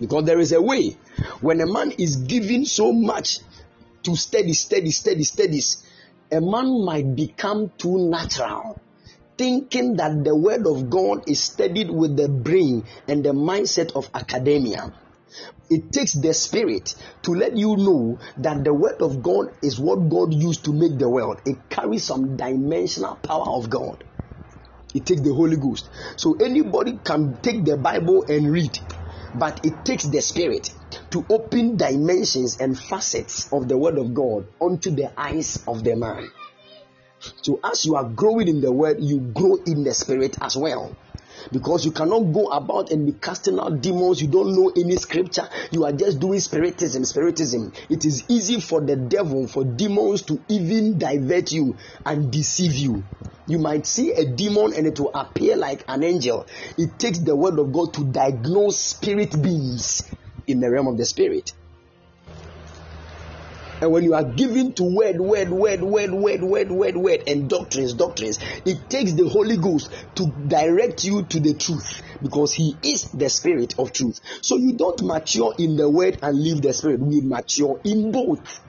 [0.00, 0.96] Because there is a way
[1.40, 3.38] when a man is giving so much
[4.04, 5.84] to steady, steady, steady, steadies,
[6.30, 8.78] a man might become too natural,
[9.36, 14.08] thinking that the word of God is studied with the brain and the mindset of
[14.14, 14.92] academia.
[15.70, 20.08] It takes the spirit to let you know that the word of God is what
[20.08, 21.40] God used to make the world.
[21.44, 24.04] It carries some dimensional power of God.
[24.94, 25.90] It takes the Holy Ghost.
[26.16, 28.78] So anybody can take the Bible and read
[29.34, 30.74] but it takes the spirit
[31.10, 35.96] to open dimensions and facets of the word of God onto the eyes of the
[35.96, 36.30] man.
[37.42, 40.96] So as you are growing in the word, you grow in the spirit as well.
[41.52, 45.48] Because you cannot go about and be casting out demons, you don't know any scripture,
[45.70, 47.04] you are just doing spiritism.
[47.04, 47.72] Spiritism.
[47.88, 53.04] It is easy for the devil, for demons to even divert you and deceive you.
[53.46, 56.46] You might see a demon and it will appear like an angel.
[56.76, 60.02] It takes the word of God to diagnose spirit beings
[60.46, 61.52] in the realm of the spirit.
[63.80, 67.48] And when you are given to word, word, word, word, word, word, word, word, and
[67.48, 72.78] doctrines, doctrines, it takes the Holy Ghost to direct you to the truth because He
[72.82, 74.20] is the Spirit of truth.
[74.42, 77.00] So you don't mature in the word and leave the Spirit.
[77.00, 78.60] We mature in both.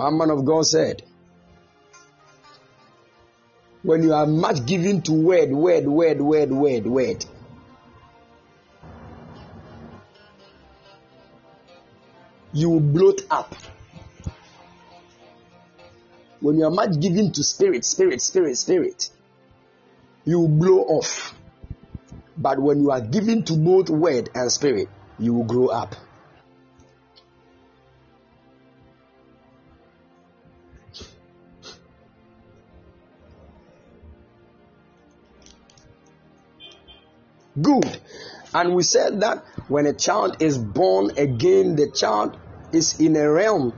[0.00, 1.02] One man of God said,
[3.82, 7.26] when you are much given to word, word, word, word, word, word,
[12.54, 13.54] you will bloat up.
[16.40, 19.10] When you are much given to spirit, spirit, spirit, spirit,
[20.24, 21.34] you will blow off.
[22.38, 24.88] But when you are given to both word and spirit,
[25.18, 25.94] you will grow up.
[37.60, 38.00] Good.
[38.52, 42.36] And we said that when a child is born again, the child
[42.72, 43.72] is in a realm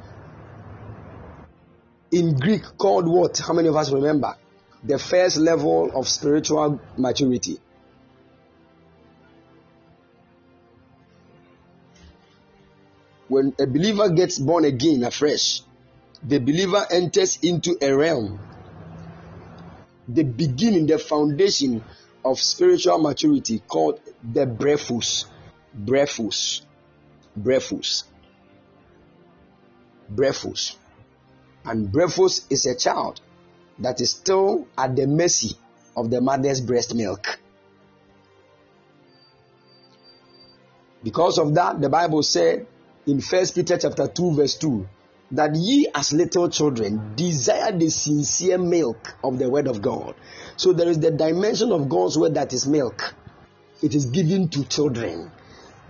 [2.12, 3.38] in Greek called what?
[3.38, 4.36] How many of us remember?
[4.84, 7.58] The first level of spiritual maturity.
[13.28, 15.62] When a believer gets born again afresh,
[16.22, 18.38] the believer enters into a realm,
[20.06, 21.82] the beginning, the foundation
[22.24, 25.26] of spiritual maturity called the brephos.
[25.76, 26.62] Brephos.
[27.38, 28.04] Brephos.
[30.14, 30.76] Brephos.
[31.64, 33.20] And brephos is a child
[33.78, 35.56] that is still at the mercy
[35.96, 37.38] of the mother's breast milk.
[41.02, 42.66] Because of that, the Bible said
[43.06, 44.88] in First Peter chapter 2, verse 2,
[45.32, 50.14] that ye as little children desire the sincere milk of the word of God.
[50.56, 53.14] So there is the dimension of God's word that is milk.
[53.82, 55.30] It is given to children,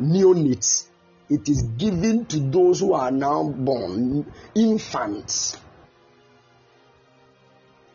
[0.01, 0.87] neonates.
[1.29, 5.57] It is given to those who are now born, infants.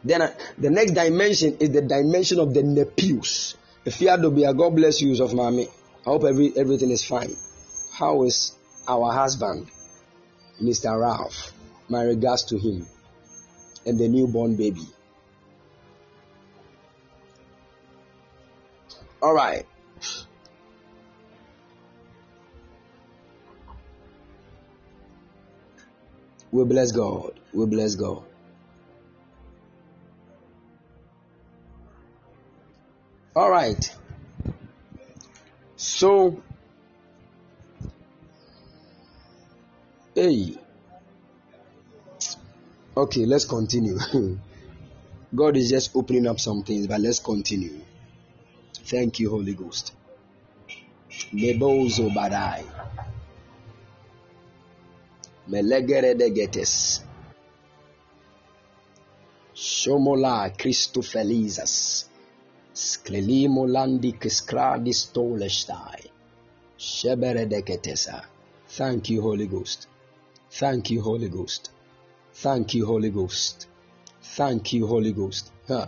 [0.04, 2.62] Then uh, the next dimension is the dimension of the.
[3.86, 5.68] If you God bless you, of mommy.
[6.06, 7.36] I hope every, everything is fine.
[7.94, 8.54] How is
[8.88, 9.68] our husband?
[10.62, 11.00] Mr.
[11.00, 11.54] Ralph.
[11.90, 12.86] My regards to him
[13.86, 14.86] and the newborn baby.
[19.22, 19.66] All right.
[26.52, 27.40] We bless God.
[27.54, 28.24] We bless God.
[33.36, 33.96] All right.
[35.76, 36.42] So
[40.18, 40.58] Hey.
[42.98, 44.00] Okay, let's continue.
[45.36, 47.80] God is just opening up some things, but let's continue.
[48.74, 49.94] Thank you, Holy Ghost.
[51.32, 52.64] Mebozo badai.
[55.48, 57.04] Melegere de getes.
[59.54, 62.06] Shomola Christofelizas.
[62.74, 66.10] Sklelimo landi kiskradis tolestai.
[66.80, 68.24] Shebere de getesa.
[68.68, 69.88] Thank you, Holy Ghost.
[70.58, 71.70] Thank you, Holy Ghost.
[72.34, 73.68] Thank you, Holy Ghost.
[74.24, 75.52] Thank you, Holy Ghost.
[75.68, 75.86] Huh.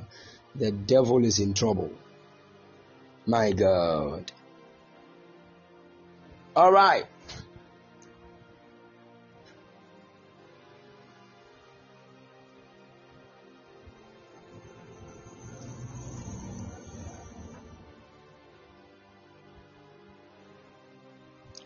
[0.54, 1.92] The devil is in trouble.
[3.26, 4.32] My God.
[6.56, 7.08] All right.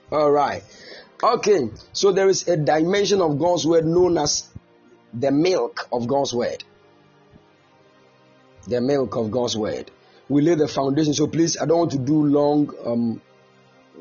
[0.09, 0.63] All right.
[1.23, 4.45] Okay, so there is a dimension of God's word known as
[5.13, 6.65] the milk of God's word.
[8.67, 9.89] The milk of God's word.
[10.27, 11.13] We lay the foundation.
[11.13, 13.21] So please, I don't want to do long um,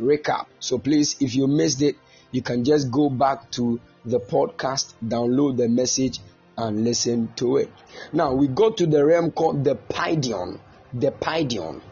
[0.00, 0.46] recap.
[0.58, 1.94] So please, if you missed it,
[2.32, 6.18] you can just go back to the podcast, download the message,
[6.58, 7.70] and listen to it.
[8.12, 10.58] Now we go to the realm called the Paidion.
[10.92, 11.82] The Paidion.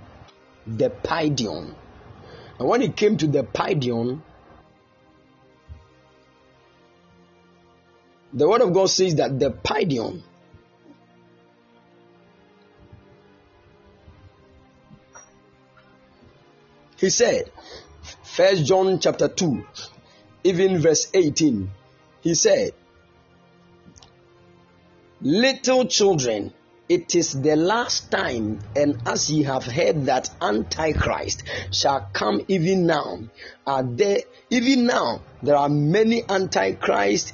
[0.67, 1.73] The Paidion.
[2.59, 4.23] And when it came to the Paidion,
[8.33, 10.23] The word of God says that the Paidion
[17.01, 17.51] He said,
[18.23, 19.65] First John chapter 2,
[20.45, 21.71] even verse 18,
[22.21, 22.73] he said,
[25.23, 26.53] Little children,
[26.91, 32.85] it is the last time, and as ye have heard that Antichrist shall come even
[32.85, 33.21] now,
[33.67, 34.19] are there
[34.51, 37.33] even now there are many Antichrist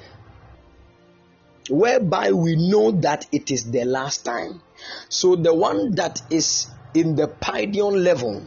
[1.71, 4.63] whereby we know that it is the last time.
[5.09, 8.43] So the one that is in the Paidion level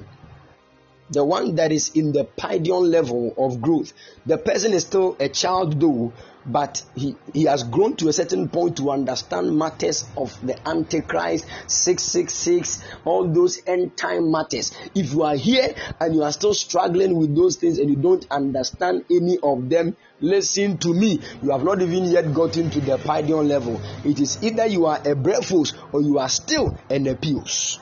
[1.10, 3.94] the one that is in the paidion level of growth.
[4.26, 6.14] The person is still a child, though,
[6.46, 11.46] but he, he has grown to a certain point to understand matters of the Antichrist,
[11.68, 14.72] 666, all those end time matters.
[14.96, 18.26] If you are here and you are still struggling with those things and you don't
[18.30, 21.20] understand any of them, listen to me.
[21.42, 23.82] You have not even yet gotten to the Paidion level.
[24.04, 27.80] It is either you are a brephos or you are still a Nepios.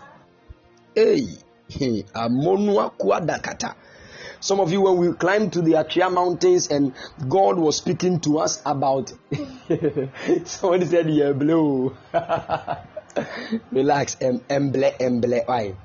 [0.96, 2.92] Hey, Amonua.
[4.40, 6.94] Some of you, when we climbed to the Atria Mountains and
[7.28, 9.12] God was speaking to us about.
[10.46, 11.96] Somebody said, Yeah, blue.
[13.72, 15.46] Relax, emble, emble.
[15.48, 15.76] Why?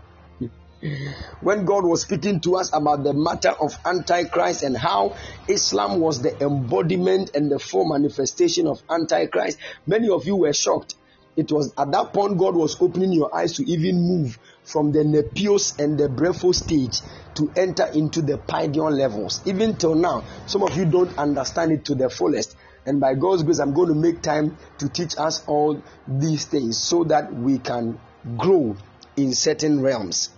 [1.40, 5.14] When God was speaking to us about the matter of Antichrist and how
[5.48, 10.96] Islam was the embodiment and the full manifestation of Antichrist, many of you were shocked.
[11.36, 15.04] It was at that point God was opening your eyes to even move from the
[15.04, 17.00] Nepios and the Brephos stage
[17.36, 19.40] to enter into the Paidion levels.
[19.46, 22.56] Even till now, some of you don't understand it to the fullest.
[22.84, 26.76] And by God's grace, I'm going to make time to teach us all these things
[26.76, 27.98] so that we can
[28.36, 28.76] grow
[29.16, 30.30] in certain realms.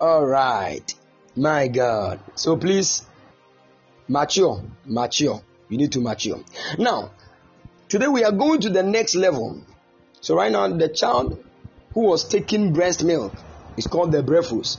[0.00, 0.94] All right.
[1.34, 2.20] My God.
[2.36, 3.04] So please
[4.06, 5.42] mature, mature.
[5.68, 6.40] You need to mature.
[6.78, 7.10] Now,
[7.88, 9.60] today we are going to the next level.
[10.20, 11.44] So right now, the child
[11.94, 13.32] who was taking breast milk
[13.76, 14.78] is called the brephos.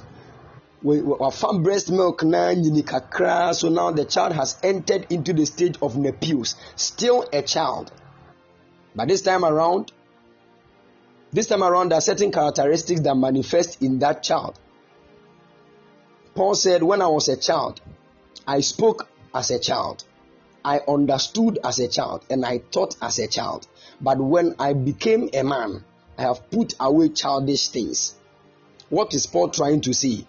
[0.82, 5.76] We, we found breast milk now, so now the child has entered into the stage
[5.82, 7.92] of nepios, still a child.
[8.96, 9.92] But this time around,
[11.34, 14.58] this time around, there are certain characteristics that manifest in that child.
[16.40, 17.82] Paul said, When I was a child,
[18.48, 20.06] I spoke as a child.
[20.64, 23.68] I understood as a child and I thought as a child.
[24.00, 25.84] But when I became a man,
[26.18, 28.16] I have put away childish things.
[28.88, 30.26] What is Paul trying to say?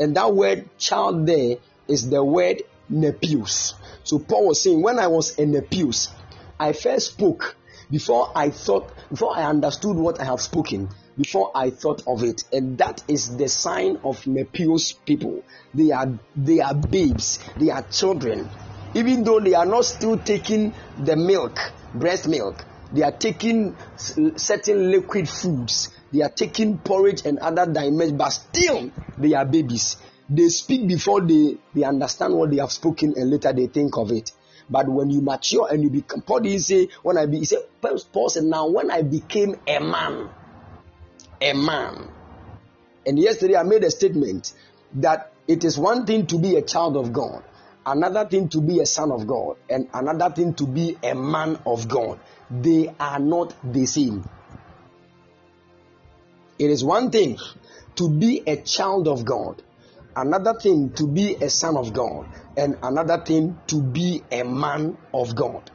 [0.00, 3.74] And that word child there is the word nepios.
[4.02, 6.10] So Paul was saying, when I was a nepios,
[6.58, 7.54] I first spoke
[7.88, 12.44] before I thought, before I understood what I have spoken before I thought of it.
[12.52, 15.42] And that is the sign of Nepios people.
[15.74, 18.48] They are they are babes, they are children.
[18.94, 21.58] Even though they are not still taking the milk,
[21.94, 25.88] breast milk, they are taking certain liquid foods.
[26.12, 29.96] They are taking porridge and other dimensions, but still they are babies.
[30.28, 34.12] They speak before they, they understand what they have spoken and later they think of
[34.12, 34.32] it.
[34.68, 37.60] But when you mature and you become, Paul didn't say, when I be, he said,
[37.80, 40.30] Paul said, now when I became a man,
[41.42, 42.08] a man.
[43.04, 44.54] And yesterday I made a statement
[44.94, 47.42] that it is one thing to be a child of God,
[47.84, 51.58] another thing to be a son of God, and another thing to be a man
[51.66, 52.20] of God.
[52.48, 54.24] They are not the same.
[56.60, 57.38] It is one thing
[57.96, 59.60] to be a child of God,
[60.14, 62.26] another thing to be a son of God,
[62.56, 65.71] and another thing to be a man of God.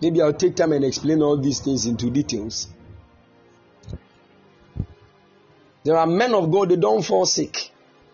[0.00, 2.68] Maybe I'll take time and explain all these things into details.
[5.84, 7.70] There are men of God, they don't fall sick.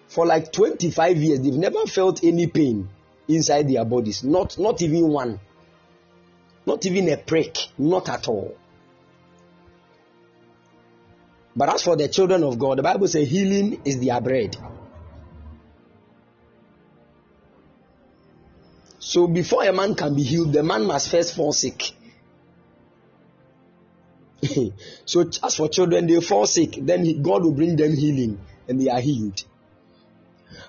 [0.08, 2.88] For like 25 years, they've never felt any pain
[3.28, 4.22] inside their bodies.
[4.22, 5.40] Not, not even one.
[6.66, 7.56] Not even a prick.
[7.78, 8.54] Not at all.
[11.56, 14.56] But as for the children of God, the Bible says healing is their bread.
[19.03, 21.90] So before a man can be healed, the man must first fall sick.
[25.05, 28.38] so as for children, they fall sick, then God will bring them healing
[28.68, 29.42] and they are healed.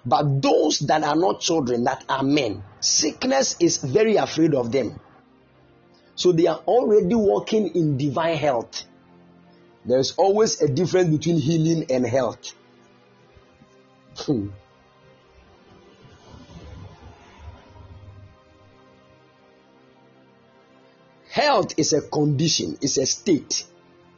[0.04, 5.00] But those that are not children, that are men, sickness is very afraid of them.
[6.16, 8.84] So they are already walking in divine health.
[9.86, 12.56] There's always a difference between healing and health.
[14.18, 14.48] Hmm.
[21.34, 23.66] Health is a condition, it's a state,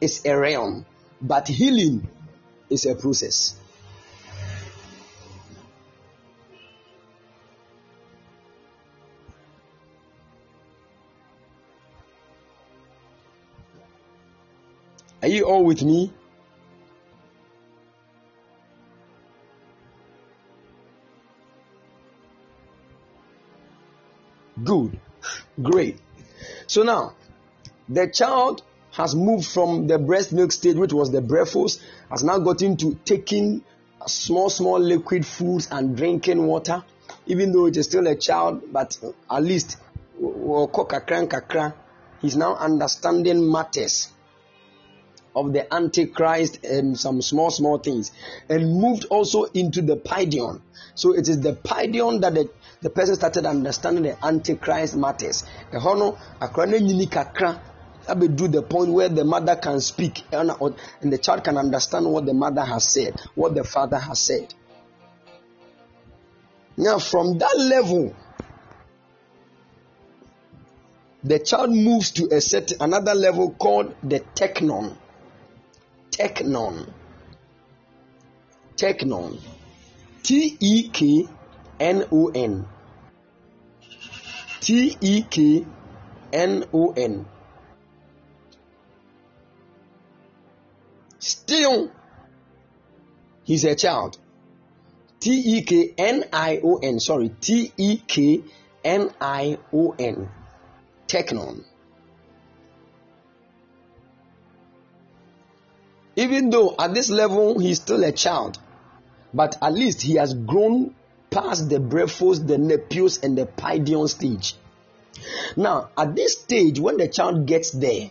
[0.02, 0.84] it's a realm,
[1.18, 2.06] but healing
[2.68, 3.56] is a process.
[15.22, 16.12] Are you all with me?
[24.62, 25.00] Good.
[25.62, 25.96] Great.
[26.66, 27.14] So now,
[27.88, 28.62] the child
[28.92, 32.98] has moved from the breast milk stage, which was the brephos, has now gotten to
[33.04, 33.62] taking
[34.06, 36.82] small, small liquid foods and drinking water.
[37.26, 38.96] even though it is still a child, but
[39.30, 39.76] at least
[42.22, 44.08] he's now understanding matters
[45.36, 48.10] of the Antichrist and some small, small things,
[48.48, 50.62] and moved also into the Paidion.
[50.94, 55.44] So it is the Paidion that the, the person started understanding the Antichrist matters.
[55.72, 57.60] Ehono akrana nyini kakra
[58.36, 60.50] do the point where the mother can speak and
[61.02, 64.54] the child can understand what the mother has said, what the father has said.
[66.78, 68.14] Now, from that level,
[71.24, 74.96] the child moves to a set another level called the teknon.
[76.10, 76.88] Teknon.
[78.76, 79.38] Technon.
[80.22, 81.28] T E K
[81.78, 82.66] N O N.
[84.60, 85.66] T E K
[86.32, 87.26] N O N.
[91.18, 91.90] Still,
[93.44, 94.18] he's a child.
[95.20, 97.00] T E K N I O N.
[97.00, 98.42] Sorry, T E K
[98.84, 100.28] N I O N.
[101.08, 101.64] Teknon.
[106.16, 108.58] Even though at this level he's still a child,
[109.34, 110.94] but at least he has grown
[111.30, 114.54] past the brephos, the nepios, and the paidion stage.
[115.56, 118.10] Now, at this stage, when the child gets there,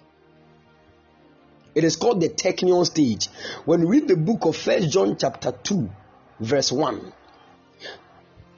[1.74, 3.28] it is called the Teknion stage.
[3.66, 5.89] When we read the book of First John chapter 2,
[6.39, 7.12] verse 1,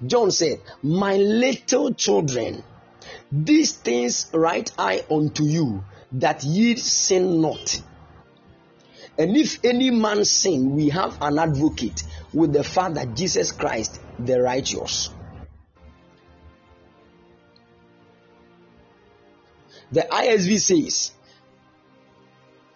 [0.05, 2.63] John said, My little children,
[3.31, 7.81] these things write I unto you, that ye sin not.
[9.17, 12.03] And if any man sin, we have an advocate
[12.33, 15.09] with the Father, Jesus Christ, the righteous.
[19.91, 21.11] The ISV says,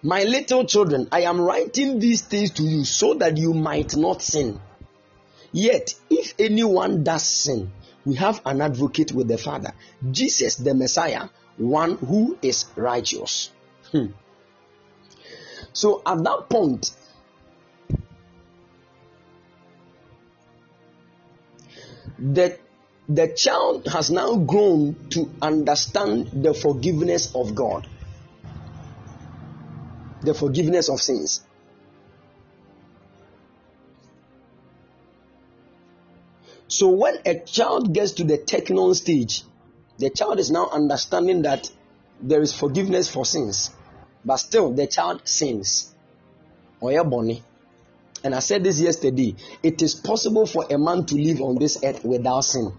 [0.01, 4.21] My little children, I am writing these things to you so that you might not
[4.21, 4.59] sin.
[5.51, 7.71] Yet, if anyone does sin,
[8.05, 9.73] we have an advocate with the Father,
[10.09, 11.27] Jesus the Messiah,
[11.57, 13.51] one who is righteous.
[13.91, 14.07] Hmm.
[15.73, 16.91] So at that point,
[22.19, 22.57] the,
[23.07, 27.87] the child has now grown to understand the forgiveness of God,
[30.21, 31.41] the forgiveness of sins.
[36.67, 39.43] So when a child gets to the teknon stage,
[39.97, 41.69] the child is now understanding that
[42.21, 43.71] there is forgiveness for sins,
[44.23, 45.93] but still the child sins.
[48.23, 49.35] And I said this yesterday.
[49.63, 52.71] It is possible for a man to live on this earth without sin.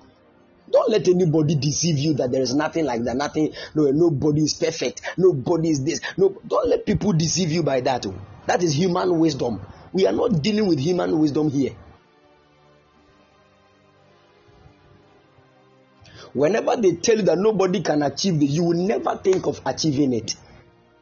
[0.71, 3.17] Don't let anybody deceive you that there is nothing like that.
[3.17, 5.03] Nothing, no, nobody is perfect.
[5.19, 6.01] Nobody is this.
[6.17, 8.07] No, don't let people deceive you by that.
[8.47, 9.61] That is human wisdom.
[9.93, 11.77] We are not dealing with human wisdom here.
[16.33, 20.15] Whenever they tell you that nobody can achieve this, you will never think of achieving
[20.15, 20.35] it.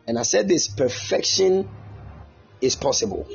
[0.07, 1.69] And I said this perfection
[2.61, 3.27] is possible.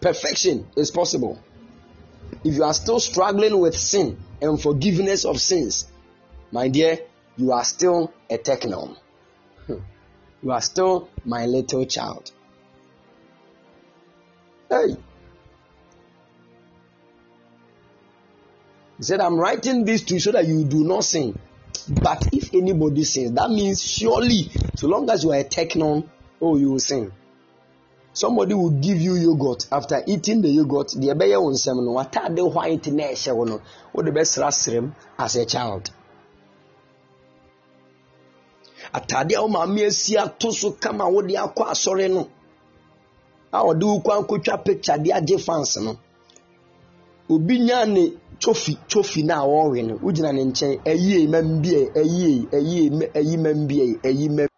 [0.00, 1.38] Perfection is possible.
[2.44, 5.86] If you are still struggling with sin and forgiveness of sins,
[6.52, 6.98] my dear,
[7.38, 8.96] you are still a teknon.
[9.66, 9.78] Hmm.
[10.44, 12.30] You are still my little child.
[14.68, 14.96] Hey.
[18.98, 21.38] He said, I'm writing this to you so that you do not sin.
[21.88, 26.06] But if anybody sins, that means surely, so long as you are a teknon,
[26.42, 27.10] oh, you will sin.
[28.12, 30.90] Somebody will give you yogurt after eating the yogurt.
[30.90, 33.60] The ɛbɛyɛ wo nsɛm no wataade white na ɛhyɛ wo no
[33.94, 35.90] wode bɛsra serem as a child
[38.94, 42.22] ataade a wo maame asi ato so kama wode akɔ asɔre no
[43.52, 45.92] a ɔde wo kwan kɔtwa picture de agye fans no
[47.32, 48.02] obi nyaa ne
[48.40, 52.82] trophy trophy na a no wogyina ne nkyɛn ɛyie mam bie ɛyie ɛyie
[53.18, 54.48] ɛyi mam bie ɛyi mam.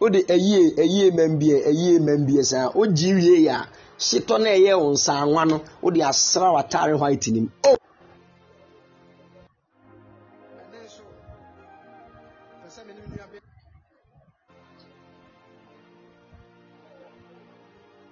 [0.00, 3.68] wode ɛyie ɛyie mam bie bie saa ogyi wie a.
[3.98, 7.76] hyetɔ no ɛyɛ wo nsanwa no wode asra w'atare white nim oh!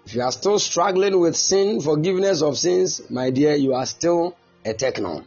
[0.06, 4.36] If you are still struggling with sin, forgiveness of sins, my dear, you are still
[4.64, 5.24] a teknon.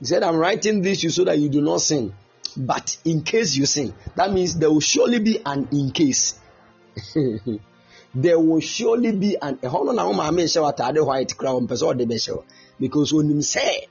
[0.00, 2.12] He said, I'm writing this you so that you do not sin.
[2.56, 6.34] But in case you sin, that means there will surely be an in case.
[8.14, 11.52] there will surely be an ɛhɔ no na wɔn maame nhyɛ wɔ ataade white kora
[11.52, 12.42] wɔn mpɛ sɛ ɔde bɛhyɛ wɔ
[12.80, 13.86] because onim sɛ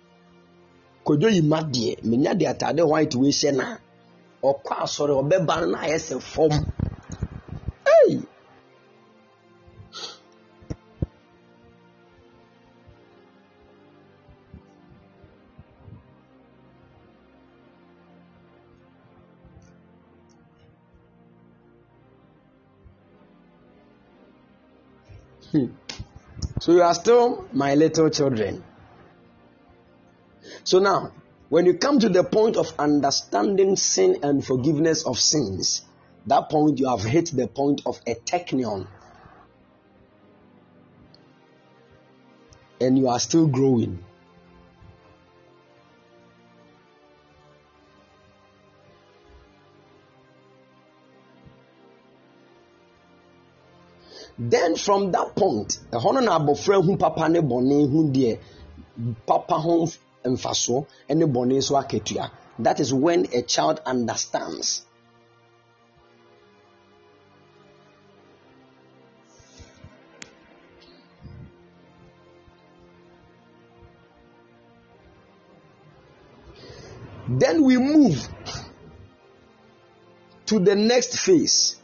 [1.06, 3.78] kodwo yi ma deɛ menya de ataade white wei hyɛ na
[4.44, 6.66] ɔkɔ asɔre ɔbɛba no na ayɛ sɛ fam.
[25.58, 25.74] Hmm.
[26.60, 28.64] So you are still my little children.
[30.64, 31.12] So now,
[31.50, 35.84] when you come to the point of understanding sin and forgiveness of sins,
[36.28, 38.88] that point you have hit the point of a teknion.
[42.80, 44.04] And you are still growing.
[54.40, 58.40] Then from that point ɛhɔ no na abɔfra hu papa ne bɔne hu deɛ
[59.26, 59.88] papa ho
[60.26, 62.32] mfasoɔ ne bɔne nso akatua.
[62.60, 64.84] That is when a child understands.
[77.30, 78.28] Then we move
[80.46, 81.76] to the next phase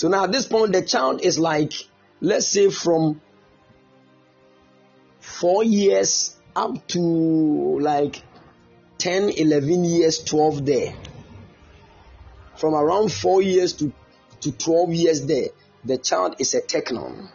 [0.00, 1.74] so now at this point, the child is like,
[2.22, 3.20] let's say, from
[5.18, 7.00] four years up to
[7.80, 8.22] like
[8.96, 10.94] 10, 11 years, 12 there.
[12.56, 13.92] From around four years to,
[14.40, 15.48] to 12 years there,
[15.84, 17.28] the child is a teknon.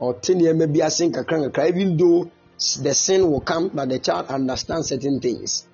[0.00, 2.32] Or 10 years maybe I think even though
[2.80, 5.68] the sin will come, but the child understands certain things.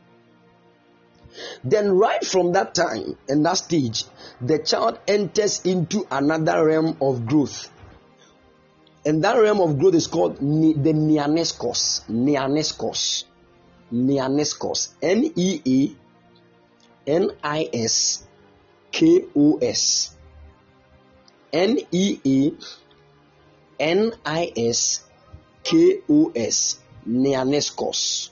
[1.64, 4.04] Then, right from that time and that stage,
[4.40, 7.70] the child enters into another realm of growth.
[9.04, 12.04] And that realm of growth is called the neaniskos.
[12.08, 13.24] Neaniskos.
[13.92, 14.88] Neaniskos.
[15.00, 18.26] N E A N I S
[18.92, 20.14] K O S.
[21.52, 22.52] N E A
[23.80, 25.04] N I S
[25.62, 26.78] K O S.
[27.08, 28.30] Neaniskos.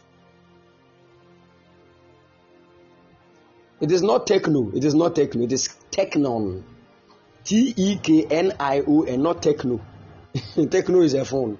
[3.78, 4.70] It is not techno.
[4.74, 5.44] It is not techno.
[5.44, 6.62] It is teknon.
[7.44, 9.80] T E K N I O and not techno.
[10.70, 11.58] techno is a phone.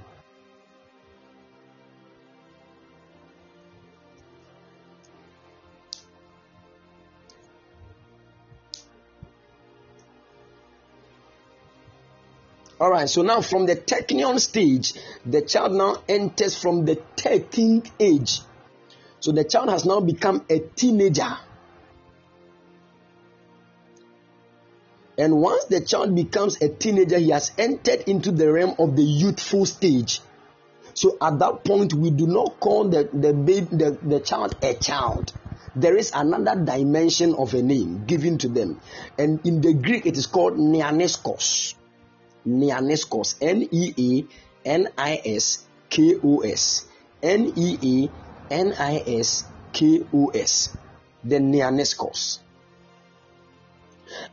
[12.78, 14.94] All right, so now from the teknion stage,
[15.24, 18.40] the child now enters from the 13th age.
[19.20, 21.38] So the child has now become a teenager.
[25.18, 29.02] And once the child becomes a teenager, he has entered into the realm of the
[29.02, 30.20] youthful stage.
[30.94, 35.32] So at that point, we do not call the, the, the, the child a child.
[35.74, 38.80] There is another dimension of a name given to them.
[39.18, 41.74] And in the Greek, it is called neaniskos.
[42.46, 43.36] Neaniskos.
[43.42, 46.86] N E A N I S K O S.
[47.22, 48.08] N E
[48.50, 50.74] A N I S K O S.
[51.24, 52.38] The neaniskos.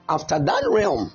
[0.07, 1.11] After that realm,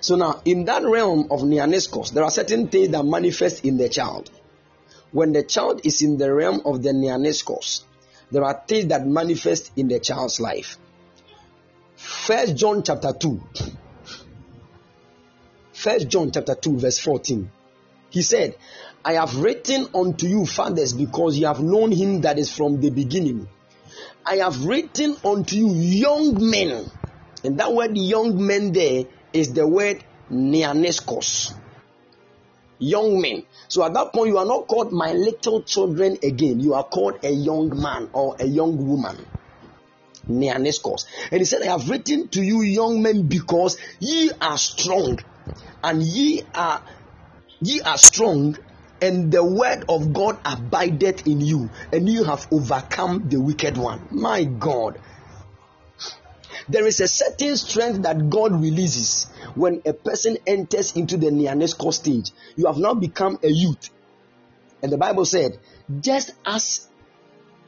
[0.00, 3.88] so now in that realm of neaniskos, there are certain things that manifest in the
[3.88, 4.30] child.
[5.12, 7.84] When the child is in the realm of the neaniskos,
[8.30, 10.78] there are things that manifest in the child's life.
[11.94, 13.42] First John chapter 2.
[15.72, 17.50] First John chapter 2, verse 14.
[18.10, 18.56] He said,
[19.04, 22.90] I have written unto you, fathers, because you have known him that is from the
[22.90, 23.48] beginning.
[24.26, 26.86] I have written unto you young men.
[27.44, 31.54] And that word young men there is the word neaniskos.
[32.78, 33.44] Young men.
[33.68, 36.60] So at that point, you are not called my little children again.
[36.60, 39.24] You are called a young man or a young woman.
[40.28, 41.06] Neaniskos.
[41.30, 45.20] And he said, I have written to you young men because ye are strong
[45.84, 46.82] and ye are
[47.60, 48.56] ye are strong
[49.00, 54.08] and the word of God abideth in you, and you have overcome the wicked one.
[54.10, 54.98] My God.
[56.68, 59.24] There is a certain strength that God releases
[59.54, 62.32] when a person enters into the neanisko stage.
[62.56, 63.90] You have now become a youth.
[64.82, 65.58] And the Bible said,
[66.00, 66.88] just as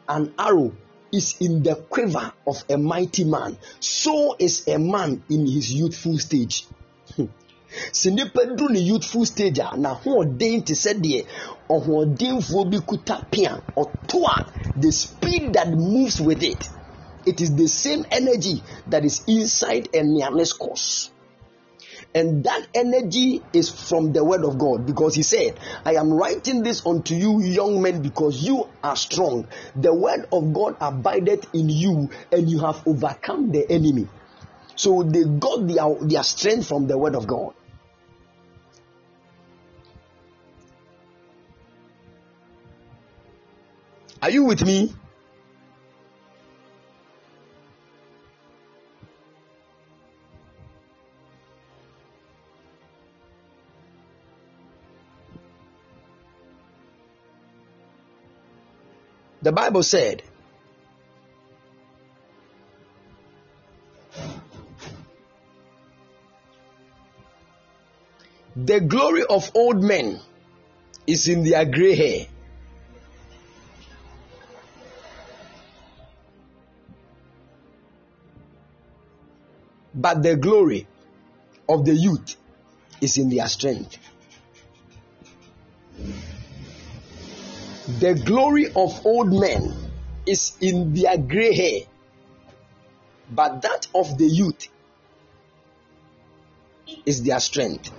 [0.08, 0.72] an arrow
[1.12, 6.18] is in the quiver of a mighty man, so is a man in his youthful
[6.18, 6.66] stage.
[7.16, 7.26] Hmm.
[7.92, 11.26] Sɛ nipa du ne youthful stage a n'ahoɔden te sɛ deɛ
[11.70, 16.68] ɔhoɔdenfoɔ bi kuta pea ɔto a the speed that moves with it
[17.28, 21.10] it is the same energy that is inside a neaniskos.
[22.14, 26.62] And that energy is from the word of God because he said, I am writing
[26.62, 29.46] this unto you, young men, because you are strong.
[29.76, 34.08] The word of God abideth in you, and you have overcome the enemy.
[34.74, 37.52] So they got their, their strength from the word of God.
[44.20, 44.92] Are you with me?
[59.40, 60.22] The Bible said,
[68.56, 70.20] The glory of old men
[71.06, 72.26] is in their gray hair.
[80.08, 80.86] But the glory
[81.68, 82.36] of the youth
[82.98, 83.98] is in their strength.
[88.00, 89.70] The glory of old men
[90.24, 91.80] is in their gray hair,
[93.30, 94.68] but that of the youth
[97.04, 97.90] is their strength.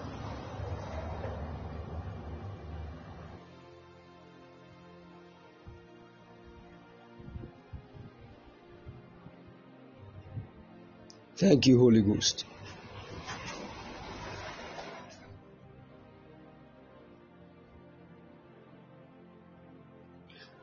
[11.40, 12.44] Thank you, Holy Ghost.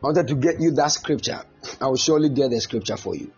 [0.03, 1.43] I wanted to get you that scripture.
[1.81, 3.33] I will surely get the scripture for you.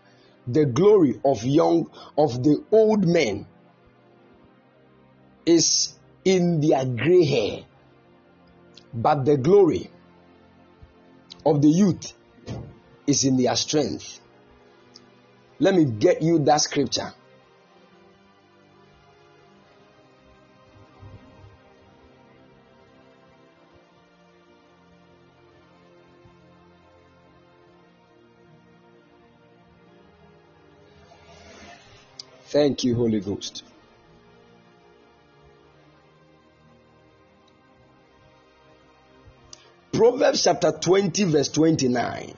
[0.47, 3.45] The glory of young, of the old men
[5.45, 5.93] is
[6.25, 7.59] in their gray hair,
[8.93, 9.89] but the glory
[11.45, 12.13] of the youth
[13.07, 14.19] is in their strength.
[15.59, 17.13] Let me get you that scripture.
[32.49, 33.63] Thank you, Holy Ghost.
[39.91, 42.33] Proverbs chapter 20, verse 29.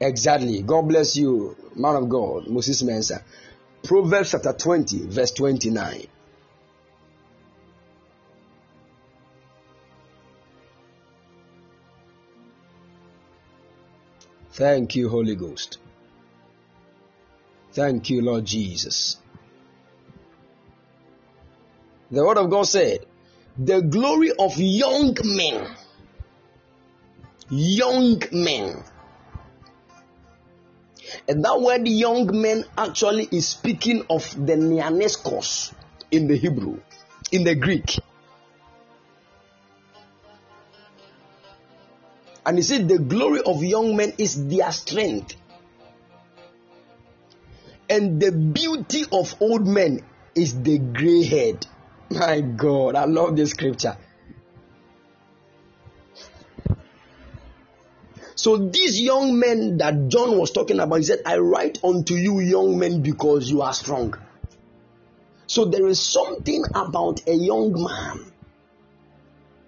[0.00, 0.62] Exactly.
[0.62, 3.22] God bless you, man of God, Moses Mensa.
[3.82, 6.06] Proverbs chapter 20, verse 29.
[14.52, 15.76] Thank you, Holy Ghost.
[17.72, 19.16] Thank you, Lord Jesus.
[22.10, 23.06] The word of God said,
[23.56, 25.68] The glory of young men,
[27.48, 28.82] young men.
[31.28, 35.72] And that word young men actually is speaking of the Neaniskos
[36.10, 36.80] in the Hebrew,
[37.30, 37.98] in the Greek.
[42.44, 45.36] And he said, The glory of young men is their strength
[47.90, 50.00] and the beauty of old men
[50.36, 51.66] is the gray head.
[52.08, 53.96] My God, I love this scripture.
[58.36, 62.40] So these young men that John was talking about, he said, I write unto you,
[62.40, 64.14] young men, because you are strong.
[65.46, 68.32] So there is something about a young man,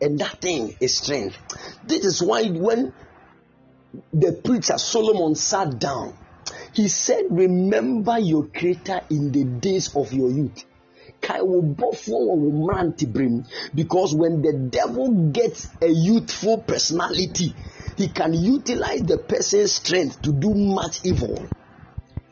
[0.00, 1.36] and that thing is strength.
[1.84, 2.94] This is why when
[4.12, 6.16] the preacher Solomon sat down
[6.72, 10.64] he said, Remember your creator in the days of your youth.
[13.74, 17.54] Because when the devil gets a youthful personality,
[17.96, 21.46] he can utilize the person's strength to do much evil.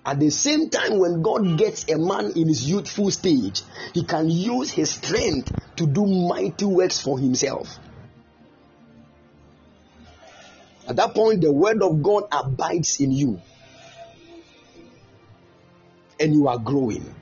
[0.04, 3.62] At the same time, when God gets a man in his youthful stage,
[3.92, 7.78] he can use his strength to do mighty works for himself.
[10.88, 13.40] At that point, the word of God abides in you
[16.20, 17.14] and you are growing.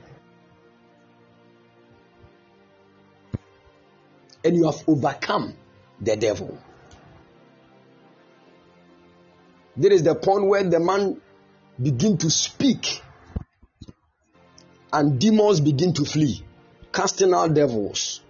[4.43, 5.53] And you have overcome
[6.01, 6.57] the devil.
[9.77, 11.19] There is the point where the man
[11.81, 13.01] begin to speak
[14.91, 16.43] and demons begin to flee,
[16.91, 18.21] casting out devils,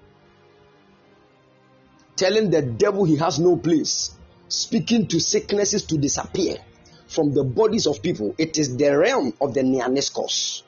[2.15, 4.11] telling the devil he has no place,
[4.49, 6.57] speaking to sicknesses to disappear
[7.09, 8.33] from the bodies of people.
[8.37, 10.63] It is the realm of the Neaniskos.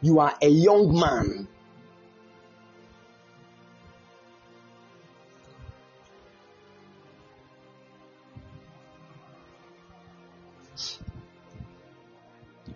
[0.00, 1.48] You are a young man.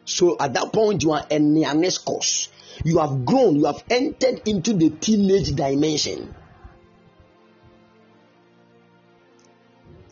[0.05, 2.49] So at that point, you are a neaniskos.
[2.85, 6.35] You have grown, you have entered into the teenage dimension.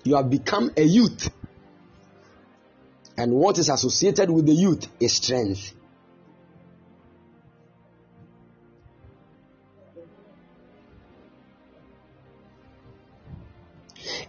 [0.02, 1.30] You have become a youth.
[3.16, 5.74] And what is associated with the youth is strength.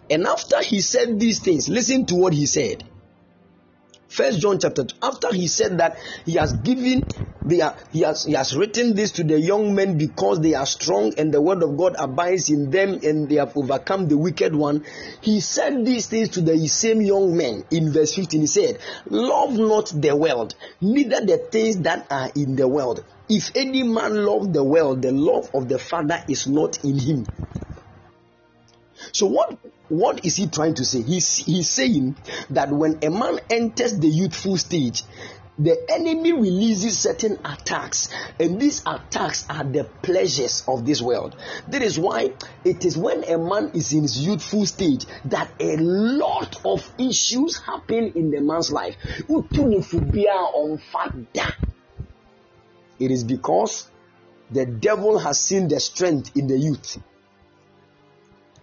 [0.10, 2.84] And after he said these things, listen to what he said.
[4.14, 4.96] First John chapter 2.
[5.02, 7.08] After he said that he has given,
[7.44, 11.16] the, he has he has written this to the young men because they are strong
[11.18, 14.86] and the word of God abides in them and they have overcome the wicked one.
[15.22, 18.42] He said these things to the same young men in verse 15.
[18.42, 18.78] He said,
[19.10, 23.04] Love not the world, neither the things that are in the world.
[23.28, 27.26] If any man love the world, the love of the Father is not in him.
[29.12, 29.58] So what
[29.90, 31.02] what is he trying to say?
[31.02, 32.16] He's, he's saying
[32.52, 35.04] that when a man enters the youthful stage,
[35.60, 41.36] the enemy releases certain attacks, and these attacks are the pleasures of this world.
[41.68, 42.34] That is why
[42.66, 47.60] it is when a man is in his youthful stage that a lot of issues
[47.60, 48.96] happen in the man's life.
[53.00, 53.88] It is because
[54.50, 56.98] the devil has seen the strength in the youth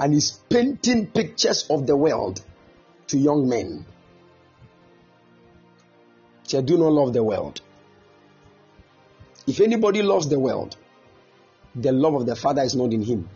[0.00, 2.42] and is painting pictures of the world
[3.08, 3.84] to young men.
[6.50, 7.60] They do not love the world.
[9.46, 10.76] If anybody loves the world,
[11.74, 13.28] the love of the Father is not in him.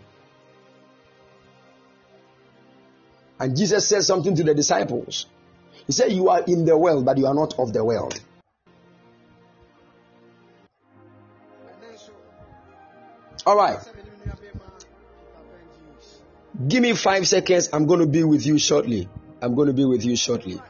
[3.38, 5.26] And Jesus said something to the disciples.
[5.86, 8.18] He said, You are in the world, but you are not of the world.
[13.46, 13.78] All right.
[16.54, 17.68] Give me five seconds.
[17.72, 19.08] I'm going to be with you shortly.
[19.42, 20.60] I'm going to be with you shortly.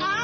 [0.00, 0.21] All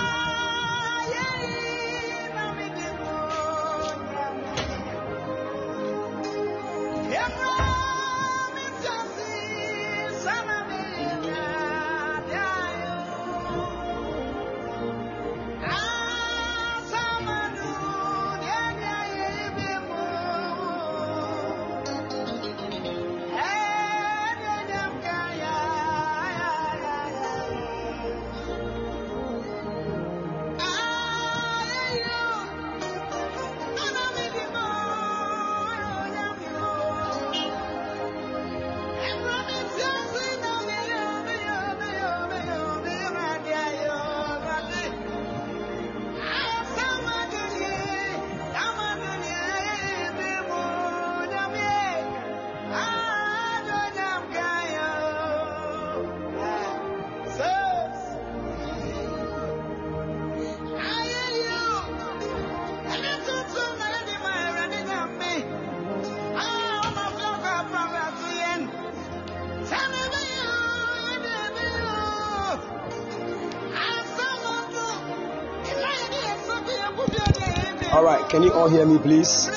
[78.29, 79.51] can you all hear me, please?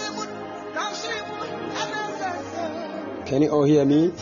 [3.26, 4.14] Can you all hear me?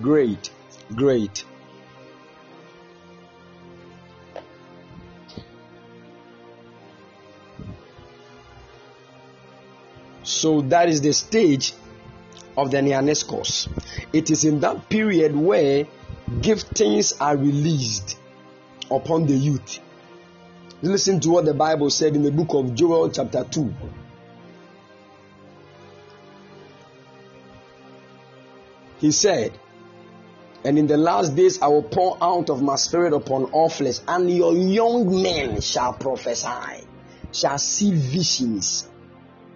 [0.00, 0.50] Great,
[0.94, 1.44] great.
[10.22, 11.74] So that is the stage
[12.56, 13.68] of the Neaniskos.
[14.12, 15.86] It is in that period where
[16.40, 18.18] giftings are released
[18.94, 19.80] upon the youth.
[20.82, 23.74] Listen to what the Bible said in the book of Joel, chapter 2.
[28.98, 29.52] He said,
[30.64, 33.98] And in the last days I will pour out of my spirit upon all flesh,
[34.06, 36.86] and your young men shall prophesy,
[37.32, 38.88] shall see visions.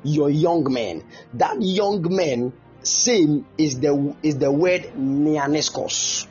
[0.02, 1.02] Your young men.
[1.34, 2.52] That young men,
[2.82, 6.28] same is the is the word neaniskos.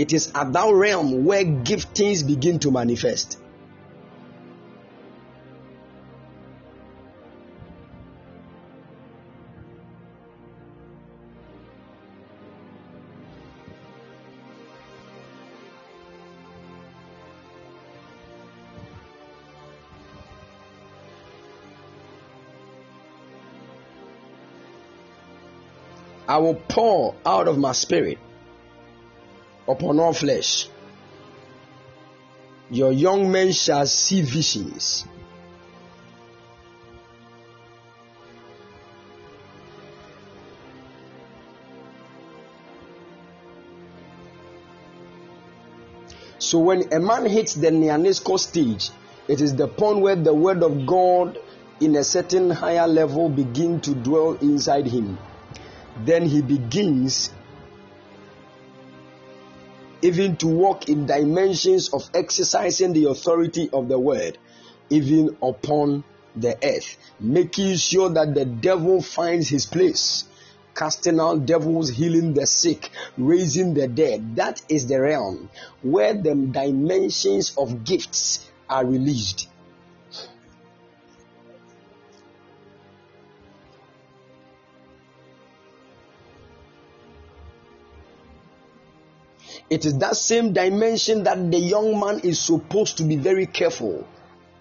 [0.00, 3.36] It is at that realm where giftings begin to manifest.
[26.26, 28.16] I will pour out of my spirit
[29.70, 30.68] upon all flesh.
[32.70, 35.04] Your young men shall see visions.
[46.38, 48.90] So when a man hits the neanisko stage,
[49.28, 51.38] it is the point where the word of God
[51.80, 55.18] in a certain higher level begin to dwell inside him.
[56.04, 57.30] Then he begins
[60.02, 64.38] even to walk in dimensions of exercising the authority of the word,
[64.88, 66.04] even upon
[66.36, 70.24] the earth, making sure that the devil finds his place,
[70.74, 74.36] casting out devils, healing the sick, raising the dead.
[74.36, 75.50] That is the realm
[75.82, 79.49] where the dimensions of gifts are released.
[89.70, 94.04] It is that same dimension that the young man is supposed to be very careful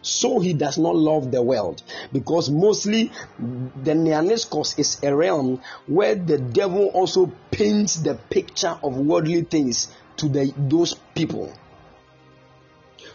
[0.01, 1.83] so he does not love the world.
[2.13, 8.97] Because mostly the neaniskos is a realm where the devil also paints the picture of
[8.97, 11.51] worldly things to the, those people.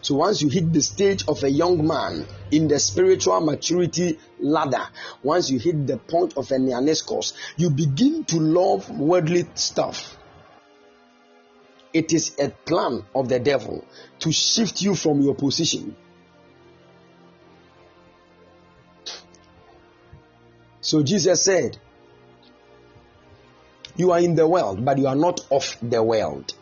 [0.02, 4.86] So once you hit the stage of a young man in the spiritual maturity ladder
[5.22, 10.18] once you hit the point of a neaniskos you begin to love worldly stuff
[11.94, 13.84] it is a plan of the devil
[14.18, 15.96] to shift you from your position.
[20.80, 21.78] So Jesus said,
[23.96, 26.52] You are in the world, but you are not of the world.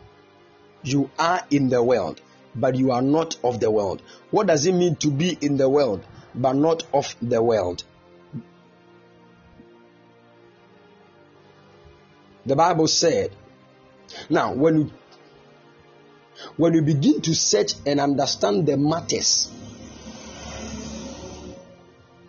[0.84, 2.20] You are in the world,
[2.54, 4.02] but you are not of the world.
[4.30, 6.04] What does it mean to be in the world,
[6.34, 7.84] but not of the world?
[12.44, 13.30] The Bible said,
[14.28, 14.90] now when you
[16.56, 19.50] when you begin to search and understand the matters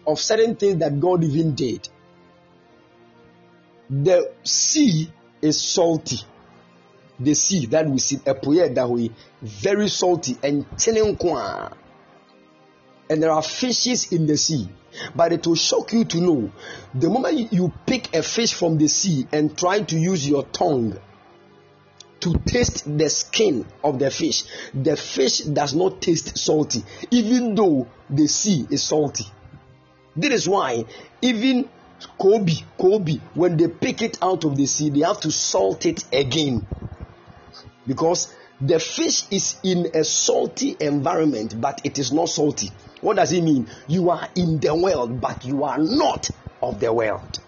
[0.06, 1.88] of certain things that God even did,
[3.90, 5.12] the sea
[5.42, 6.18] is salty.
[7.20, 8.34] The sea that we see, a
[8.70, 9.12] that we
[9.42, 10.66] very salty and
[13.10, 14.68] and there are fishes in the sea.
[15.16, 16.52] But it will shock you to know
[16.94, 21.00] the moment you pick a fish from the sea and try to use your tongue
[22.24, 24.46] to taste the skin of the fish.
[24.74, 26.82] The fish does not taste salty,
[27.12, 29.26] even though the sea is salty.
[30.16, 30.86] This is why
[31.22, 31.68] even
[32.18, 36.06] Kobe, Kobe, when they pick it out of the sea, they have to salt it
[36.14, 36.66] again
[37.86, 42.70] because the fish is in a salty environment, but it is not salty.
[43.02, 43.68] What does it mean?
[43.88, 46.30] You are in the world, but you are not
[46.62, 47.40] of the world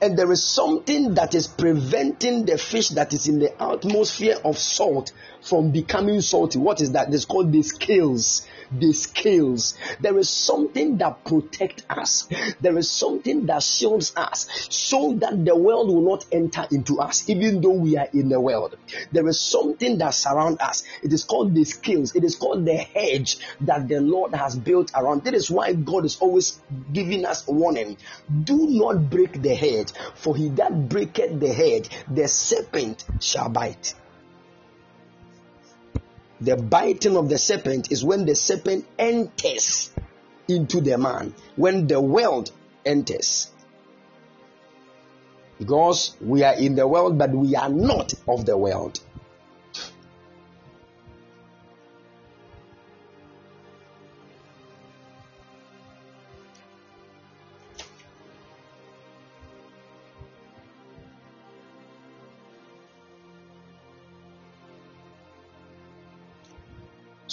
[0.00, 4.58] and there is something that is preventing the fish that is in the atmosphere of
[4.58, 5.12] salt
[5.42, 6.58] from becoming salty.
[6.58, 7.12] What is that?
[7.12, 8.46] It's called the scales.
[8.72, 9.74] The scales.
[10.00, 12.28] There is something that protects us.
[12.60, 17.28] There is something that shields us so that the world will not enter into us,
[17.28, 18.76] even though we are in the world.
[19.12, 20.82] There is something that surrounds us.
[21.02, 22.14] It is called the scales.
[22.14, 25.24] It is called the hedge that the Lord has built around.
[25.24, 26.60] That is why God is always
[26.92, 27.96] giving us warning.
[28.44, 33.94] Do not break the hedge, for he that breaketh the hedge, the serpent shall bite.
[36.44, 39.90] The biting of the serpent is when the serpent enters
[40.46, 42.50] into the man, when the world
[42.84, 43.50] enters.
[45.58, 49.00] Because we are in the world, but we are not of the world.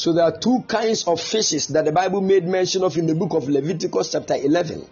[0.02, 3.14] So there are two kinds of fishes that the Bible made mention of in the
[3.14, 4.84] book of Leviticus, chapter 11.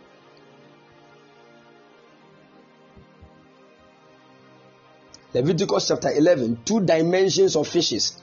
[5.34, 8.22] Leviticus chapter 11, two dimensions of fishes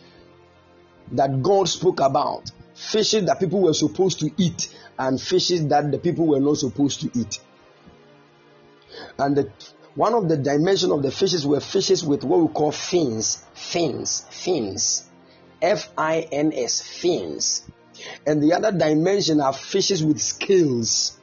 [1.11, 2.53] that God spoke about.
[2.77, 7.01] Fishes that people were supposed to eat and fishes that the people were not supposed
[7.01, 7.41] to eat.
[9.19, 9.51] And the,
[9.97, 14.25] one of the dimensions of the fishes were fishes with what we call fins, fins,
[14.31, 15.03] fins.
[15.61, 17.63] F I N S, fins.
[18.27, 21.17] And the other dimension are fishes with scales.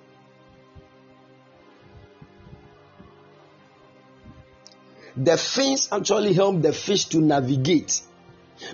[5.16, 8.02] The fins actually help the fish to navigate.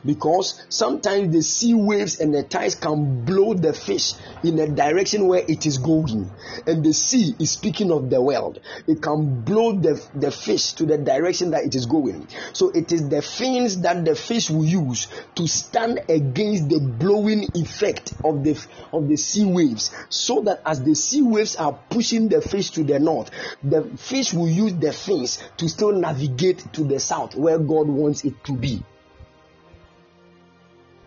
[0.05, 4.13] Because sometimes the sea waves and the tides can blow the fish
[4.43, 6.29] in a direction where it is going.
[6.65, 8.59] And the sea is speaking of the world.
[8.87, 12.27] It can blow the, the fish to the direction that it is going.
[12.53, 17.47] So it is the fins that the fish will use to stand against the blowing
[17.55, 18.59] effect of the
[18.91, 19.91] of the sea waves.
[20.09, 23.31] So that as the sea waves are pushing the fish to the north
[23.63, 28.23] the fish will use the fins to still navigate to the south where god wants
[28.23, 28.83] it to be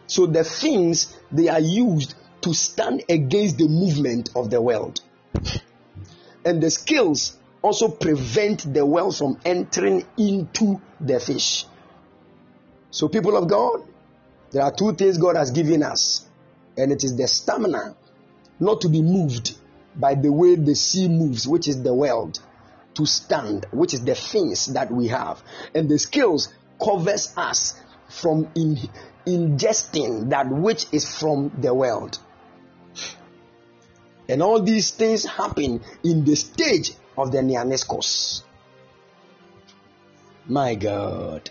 [0.07, 5.01] so the things they are used to stand against the movement of the world.
[6.45, 11.67] And the scales also prevent the well from entering into the fish.
[12.91, 13.85] So, people of God,
[14.51, 16.27] there are two things God has given us,
[16.77, 17.97] and it is the stamina
[18.61, 19.57] not to be moved
[19.95, 22.39] by the way the sea moves, which is the world,
[22.95, 25.43] to stand, which is the things that we have,
[25.75, 26.53] and the scales
[26.83, 28.79] covers us from in,
[29.27, 32.19] ingesting that which is from the world.
[34.29, 38.43] And all these things happen in the stage of the Neaniskos.
[40.47, 41.51] My God.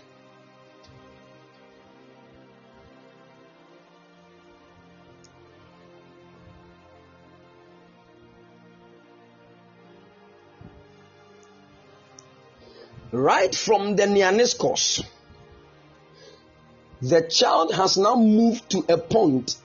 [13.12, 15.04] Right from the Neaniskos
[17.02, 19.56] the child has now moved to a point.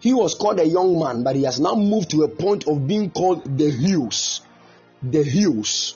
[0.00, 2.86] He was called a young man, but he has now moved to a point of
[2.86, 4.40] being called the huios.
[5.02, 5.94] The huios.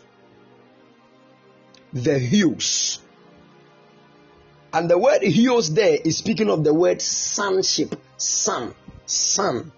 [1.93, 3.01] The huios.
[4.73, 7.95] And the word Huios there is speaking of the word sonship.
[8.17, 8.75] Son.
[9.07, 9.73] Son.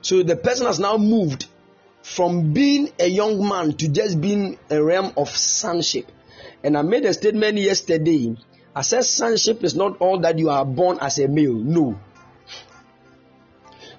[0.00, 1.46] So the person has now moved
[2.02, 6.10] from being a young man to just being a realm of sonship.
[6.62, 8.36] And I made a statement yesterday.
[8.74, 11.54] I said sonship is not all that you are born as a male.
[11.54, 11.98] No.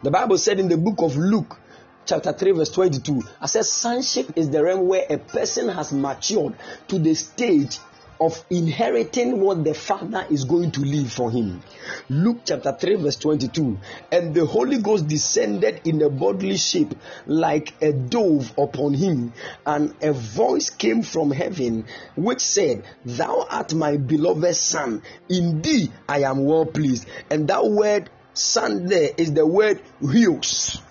[0.01, 1.59] The Bible said in the book of Luke,
[2.05, 6.55] chapter 3, verse 22, I said sonship is the realm where a person has matured
[6.87, 7.77] to the stage
[8.19, 11.61] of inheriting what the Father is going to leave for him.
[12.09, 13.77] Luke chapter 3, verse 22.
[14.11, 16.95] And the Holy Ghost descended in a bodily shape
[17.25, 19.33] like a dove upon him,
[19.65, 21.85] and a voice came from heaven
[22.15, 27.07] which said, Thou art my beloved Son, in thee I am well pleased.
[27.29, 30.81] And that word son there is the word huios.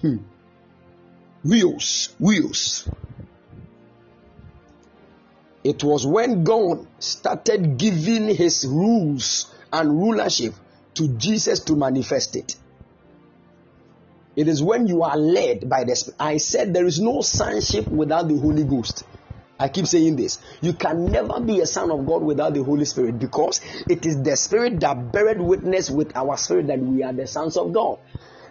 [0.00, 0.18] Hmm.
[1.44, 2.88] Huios, huios.
[5.62, 10.54] It was when God started giving his rules and rulership
[10.94, 12.56] to Jesus to manifest it.
[14.36, 16.16] It is when you are led by the Spirit.
[16.18, 19.04] I said there is no sonship without the Holy Ghost.
[19.58, 20.38] I keep saying this.
[20.62, 24.22] You can never be a son of God without the Holy Spirit because it is
[24.22, 27.98] the Spirit that beareth witness with our spirit that we are the sons of God.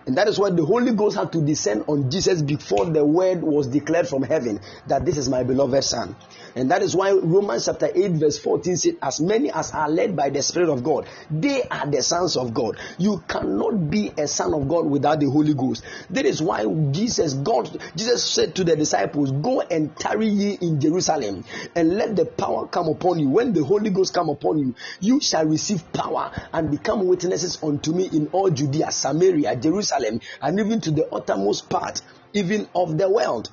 [0.06, 3.42] And that is why the Holy Ghost had to descend on Jesus before the word
[3.42, 6.16] was declared from heaven that this is my beloved Son.
[6.56, 10.16] And that is why Romans chapter 8, verse 14 said, As many as are led
[10.16, 12.78] by the Spirit of God, they are the sons of God.
[12.98, 15.84] You cannot be a son of God without the Holy Ghost.
[16.10, 20.80] That is why Jesus, God, Jesus said to the disciples, Go and tarry ye in
[20.80, 21.44] Jerusalem
[21.76, 23.30] and let the power come upon you.
[23.30, 27.94] When the Holy Ghost come upon you, you shall receive power and become witnesses unto
[27.94, 32.02] me in all Judea, Samaria, Jerusalem, and even to the uttermost part,
[32.34, 33.50] even of the world.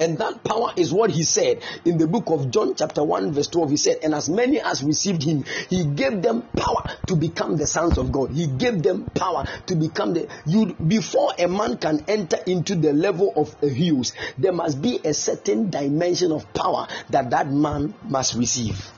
[0.00, 3.48] And that power is what he said in the book of John, chapter 1, verse
[3.48, 3.70] 12.
[3.70, 7.66] He said, And as many as received him, he gave them power to become the
[7.66, 8.30] sons of God.
[8.30, 12.92] He gave them power to become the you before a man can enter into the
[12.92, 17.94] level of a huios, there must be a certain dimension of power that that man
[18.04, 18.92] must receive.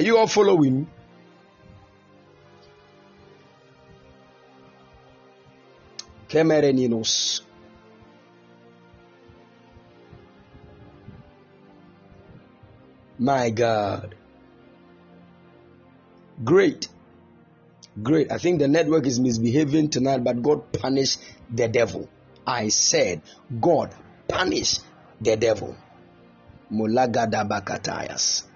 [0.00, 0.86] Are you all following?
[6.26, 7.42] Kemereninos.
[13.18, 14.14] My God.
[16.42, 16.88] Great.
[18.02, 18.32] Great.
[18.32, 21.20] I think the network is misbehaving tonight, but God punished
[21.50, 22.08] the devil.
[22.46, 23.20] I said,
[23.60, 23.94] God
[24.26, 24.78] punish
[25.20, 25.76] the devil.
[26.72, 28.49] Mulagadabakatayas.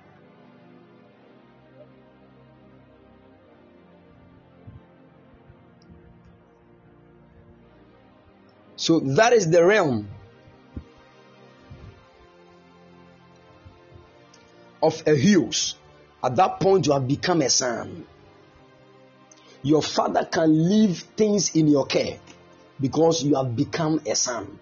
[8.85, 10.11] So that is the realm
[14.83, 15.77] of a huios.
[16.23, 18.07] At that point, you have become a son.
[19.63, 22.19] Your father can leave things in your care
[22.79, 24.59] because you have become a son.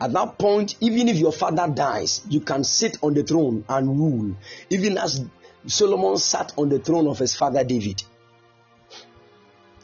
[0.00, 3.96] At that point, even if your father dies, you can sit on the throne and
[3.96, 4.34] rule,
[4.70, 5.24] even as
[5.68, 8.02] Solomon sat on the throne of his father David.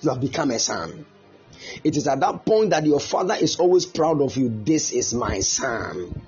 [0.01, 1.07] You have become a son.
[1.85, 4.49] It is at that point that your father is always proud of you.
[4.65, 6.23] This is my son.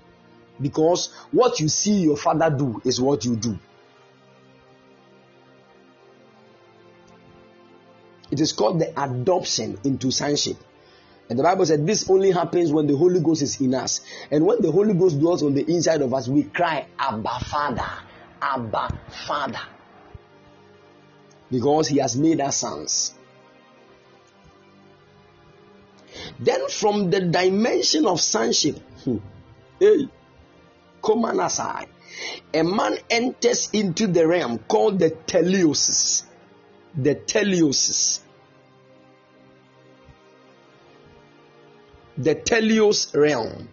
[0.60, 3.58] Because what you see your father do is what you do.
[8.30, 10.56] It is called the adoption into sonship.
[11.30, 14.00] And the Bible said this only happens when the Holy Ghost is in us.
[14.30, 17.90] And when the Holy Ghost dwells on the inside of us, we cry, Abba Father,
[18.40, 19.60] Abba Father.
[21.50, 23.14] Because he has made us sons.
[26.38, 29.18] Then, from the dimension of sonship, hmm,
[29.78, 30.08] hey,
[31.02, 31.88] come on aside,
[32.52, 36.24] a man enters into the realm called the teleosis.
[36.94, 38.20] The teleosis.
[42.16, 43.68] The teleos realm.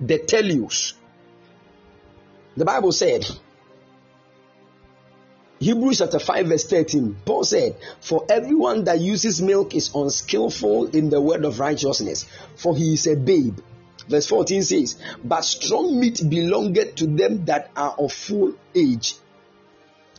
[0.00, 0.94] The teleos.
[2.56, 3.24] The Bible said,
[5.60, 11.10] Hebrews chapter 5, verse 13, Paul said, For everyone that uses milk is unskillful in
[11.10, 12.26] the word of righteousness,
[12.56, 13.58] for he is a babe.
[14.08, 19.14] Verse 14 says, But strong meat belongeth to them that are of full age,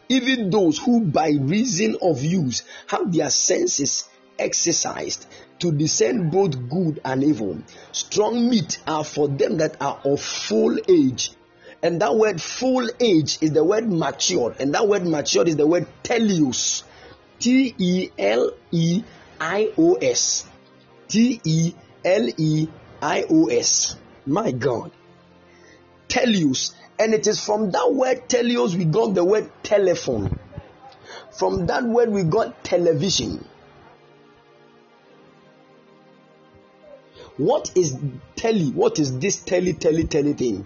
[0.07, 4.07] even those who by reason of use have their senses
[4.39, 5.25] exercised
[5.59, 7.57] to discern both good and evil.
[7.91, 11.31] Strong meat are for them that are of full age
[11.81, 14.55] and that word full age is the word matured.
[14.59, 16.83] And that word matured is the word teleos.
[17.39, 19.03] T E L E
[19.39, 20.45] I O S.
[21.07, 21.73] T E
[22.03, 22.67] L E
[23.01, 23.97] I O S.
[24.25, 24.91] My God.
[26.07, 26.73] Teleos.
[26.97, 30.39] And it is from that word teleos we got the word telephone.
[31.37, 33.45] From that word we got television.
[37.37, 37.97] What is
[38.37, 38.71] telly?
[38.71, 40.65] What is this telly, telly, telly thing?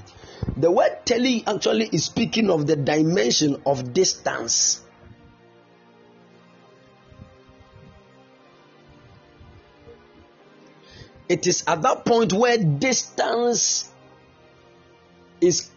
[0.58, 4.82] The word tele actually is speaking of the dimension of distance.
[11.28, 13.88] It is at that point where distance
[15.40, 15.70] is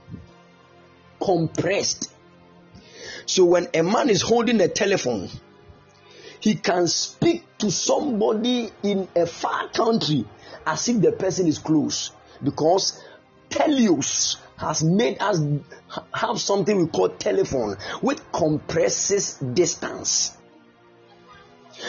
[1.20, 2.10] compressed.
[3.26, 5.28] So when a man is holding a telephone,
[6.40, 10.26] he can speak to somebody in a far country
[10.66, 12.10] as if the person is close
[12.42, 13.00] because
[13.48, 15.38] teleos has made us
[16.14, 20.36] have something we call telephone which compresses distance.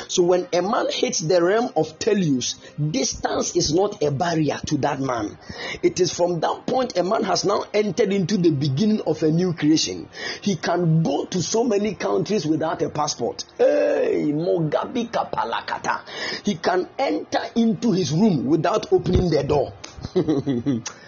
[0.07, 2.55] So when a man hits the realm of teleos,
[2.91, 5.37] distance is not a barrier to that man.
[5.81, 9.31] It is from that point a man has now entered into the beginning of a
[9.31, 10.09] new creation.
[10.41, 13.43] He can go to so many countries without a passport.
[13.57, 16.01] Hey, Mogabi Kapalakata.
[16.43, 19.73] He can enter into his room without opening the door.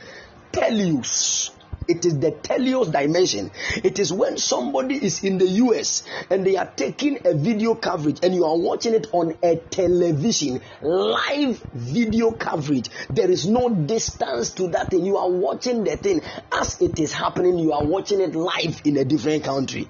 [0.56, 1.52] teleos
[1.88, 3.52] it is the teleos dimension.
[3.84, 8.19] It is when somebody is in the US and they are taking a video coverage
[8.23, 12.90] and you are watching it on a television, live video coverage.
[13.10, 15.06] There is no distance to that thing.
[15.06, 16.22] You are watching the thing
[16.52, 17.60] as it is happening.
[17.60, 19.88] You are watching it live in a different country.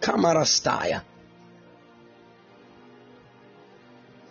[0.00, 1.02] Camera style.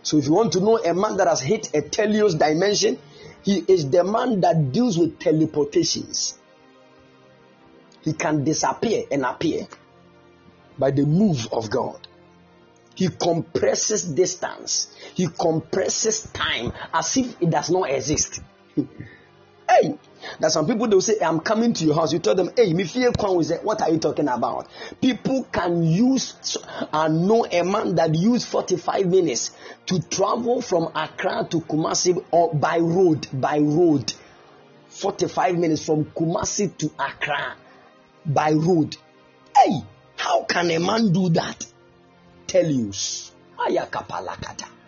[0.10, 2.98] So if you want to know a man that has hit a teleos dimension,
[3.44, 6.34] he is the man that deals with teleportations.
[8.02, 9.68] He can disappear and appear
[10.80, 12.08] by the move of God.
[12.96, 14.92] He compresses distance.
[15.14, 18.42] He compresses time as if it does not exist.
[19.70, 19.96] hey,
[20.40, 22.14] that some people they'll say, I'm coming to your house.
[22.14, 24.68] You tell them, Hey, me fear what are you talking about?
[25.02, 26.58] People can use
[26.94, 29.52] and know a man that used 45 minutes
[29.88, 34.14] to travel from Accra to Kumasi or by road, by road.
[34.90, 37.56] 45 minutes from Kumasi to Accra
[38.26, 38.98] by road.
[39.56, 39.82] Hey,
[40.18, 41.66] how can a man do that?
[42.48, 42.92] Tell you.
[43.58, 44.79] Ayakapalakata.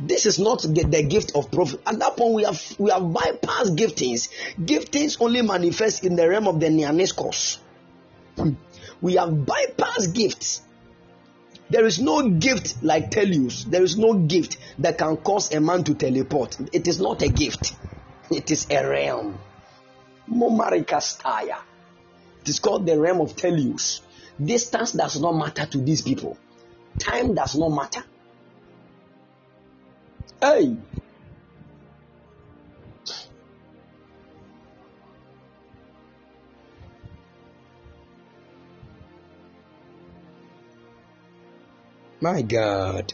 [0.00, 1.80] This is not the gift of prophet.
[1.86, 4.30] At that point, we have we have bypassed giftings.
[4.58, 7.58] Giftings only manifest in the realm of the Neaniskos.
[8.36, 8.52] Hmm.
[9.02, 10.62] We have bypassed gifts.
[11.68, 13.64] There is no gift like Teleus.
[13.64, 16.56] There is no gift that can cause a man to teleport.
[16.72, 17.76] It is not a gift.
[18.30, 19.38] It is a realm.
[20.28, 21.58] Momarikastaya.
[22.40, 24.00] It is called the realm of Teleus.
[24.42, 26.38] Distance does not matter to these people.
[26.98, 28.04] Time does not matter.
[30.42, 30.76] Hey.
[42.22, 43.12] My God.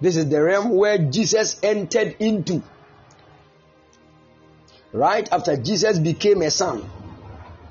[0.00, 2.62] This is the realm where Jesus entered into.
[4.92, 6.88] Right after Jesus became a son,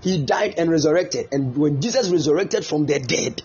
[0.02, 1.28] he died and resurrected.
[1.32, 3.44] And when Jesus resurrected from the dead,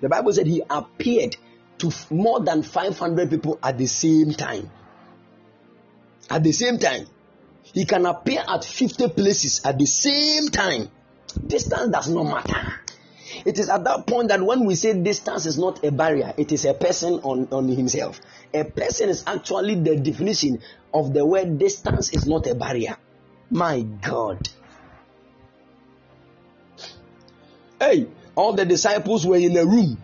[0.00, 1.36] the Bible said he appeared
[1.78, 4.70] to more than 500 people at the same time.
[6.30, 7.06] At the same time.
[7.62, 10.88] He can appear at 50 places at the same time.
[11.46, 12.80] Distance does not matter.
[13.44, 16.52] It is at that point that when we say distance is not a barrier, it
[16.52, 18.20] is a person on, on himself.
[18.52, 22.96] A person is actually the definition of the word distance is not a barrier.
[23.50, 24.48] My God.
[27.80, 28.06] Hey,
[28.36, 30.00] all the disciples were in a room.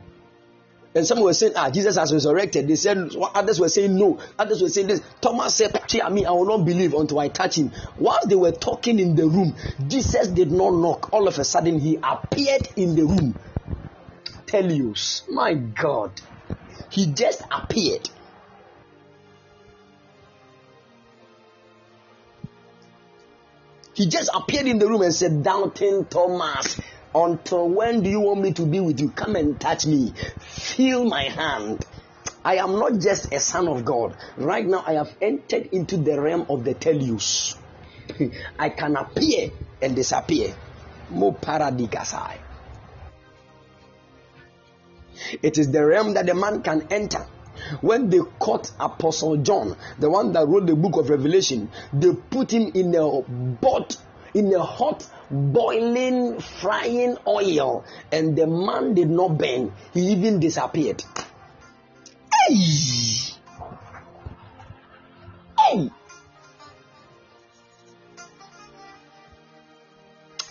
[0.94, 2.66] And some were saying, Ah, Jesus has resurrected.
[2.66, 4.18] They said, others were saying no.
[4.38, 5.02] Others were saying this.
[5.20, 5.72] Thomas said,
[6.10, 7.70] me, I will not believe until I touch him.
[7.96, 9.54] While they were talking in the room,
[9.86, 11.12] Jesus did not knock.
[11.12, 13.36] All of a sudden, he appeared in the room.
[14.46, 16.10] Teleios, my God.
[16.90, 18.08] He just appeared.
[23.94, 26.80] He just appeared in the room and said, Doubting Thomas,
[27.14, 29.10] until when do you want me to be with you?
[29.10, 30.12] Come and touch me.
[30.38, 31.84] Feel my hand.
[32.44, 34.16] I am not just a son of God.
[34.36, 37.56] Right now, I have entered into the realm of the Teleios.
[38.58, 39.50] I can appear
[39.82, 40.54] and disappear.
[41.10, 42.38] Mo paradigasai.
[45.42, 47.26] It is the realm that the man can enter
[47.80, 52.52] when they caught Apostle John, the one that wrote the book of Revelation, they put
[52.52, 53.22] him in a
[53.60, 53.96] pot,
[54.34, 59.72] in a hot, boiling, frying oil, and the man did not burn.
[59.94, 61.02] He even disappeared.
[62.48, 63.34] Hey!
[65.58, 65.90] Hey!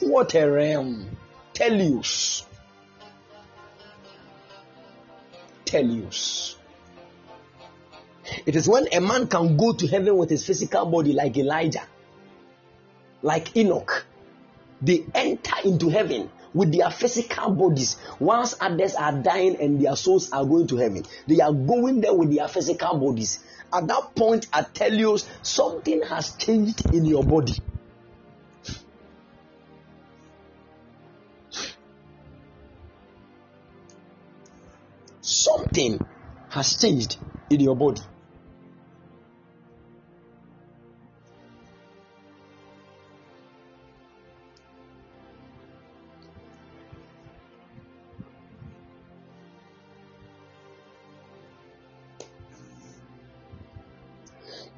[0.01, 1.17] What a realm.
[1.53, 2.45] Teleios.
[5.65, 6.55] Teleios.
[8.45, 11.83] It is when a man can go to heaven with his physical body, like Elijah,
[13.21, 14.05] like Enoch.
[14.81, 20.31] They enter into heaven with their physical bodies, whilst others are dying and their souls
[20.31, 21.03] are going to heaven.
[21.27, 23.39] They are going there with their physical bodies.
[23.71, 27.53] At that point, I tell you, something has changed in your body.
[35.21, 35.99] Something
[36.49, 37.17] has changed
[37.51, 38.01] in your body.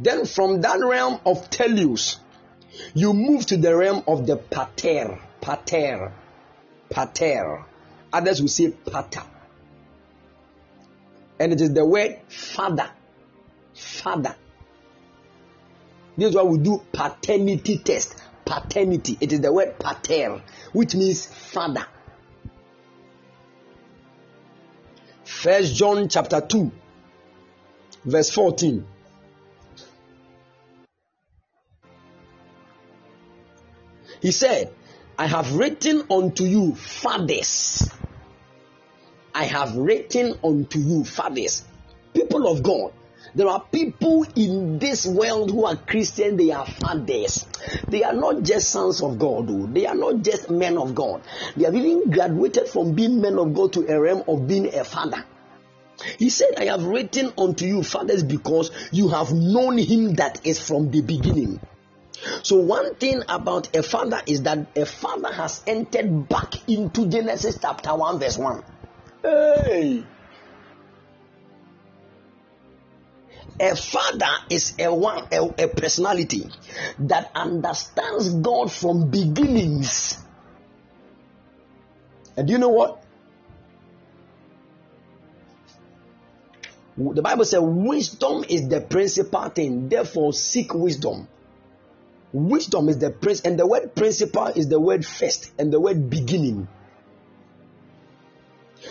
[0.01, 2.17] Then from that realm of Teleios,
[2.95, 6.11] you move to the realm of the Pater, Pater,
[6.89, 7.65] Pater.
[8.11, 9.23] Others will say Pater.
[11.39, 12.89] And it is the word father,
[13.73, 14.35] father.
[16.17, 18.15] This is why we do paternity test.
[18.45, 19.17] Paternity.
[19.21, 20.41] It is the word pater,
[20.73, 21.85] which means father.
[25.23, 26.71] First John chapter 2,
[28.05, 28.85] verse 14.
[34.21, 34.73] He said,
[35.17, 37.91] I have written unto you, fathers.
[39.33, 41.63] I have written unto you, fathers.
[42.13, 42.93] People of God,
[43.33, 47.47] there are people in this world who are Christian, they are fathers.
[47.87, 49.67] They are not just sons of God, though.
[49.67, 51.21] they are not just men of God.
[51.55, 54.83] They have even graduated from being men of God to a realm of being a
[54.83, 55.23] father.
[56.17, 60.59] He said, I have written unto you, fathers, because you have known him that is
[60.59, 61.61] from the beginning.
[62.43, 67.57] So, one thing about a father is that a father has entered back into Genesis
[67.61, 68.63] chapter 1, verse 1.
[69.23, 70.03] Hey!
[73.59, 76.49] A father is a one a, a personality
[76.97, 80.17] that understands God from beginnings.
[82.35, 83.03] And do you know what?
[86.97, 91.27] The Bible says wisdom is the principal thing, therefore seek wisdom.
[92.33, 96.09] Wisdom is the prince, and the word principal is the word first, and the word
[96.09, 96.67] beginning.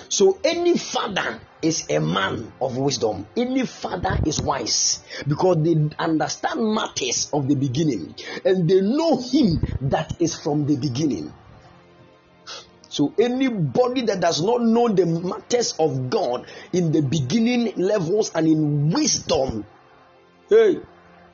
[0.09, 3.27] So any father is a man of wisdom.
[3.37, 8.15] Any father is wise because they understand matters of the beginning
[8.45, 11.33] and they know him that is from the beginning.
[12.89, 18.47] So anybody that does not know the matters of God in the beginning levels and
[18.49, 19.65] in wisdom,
[20.49, 20.81] hey,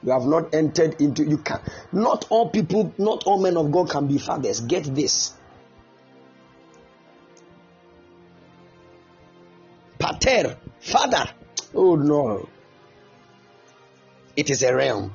[0.07, 1.61] you have not entered into you can
[1.93, 4.61] not all people, not all men of God can be fathers.
[4.61, 5.35] Get this.
[9.99, 11.29] Pater, father.
[11.75, 12.49] Oh no.
[14.37, 15.13] It is a realm.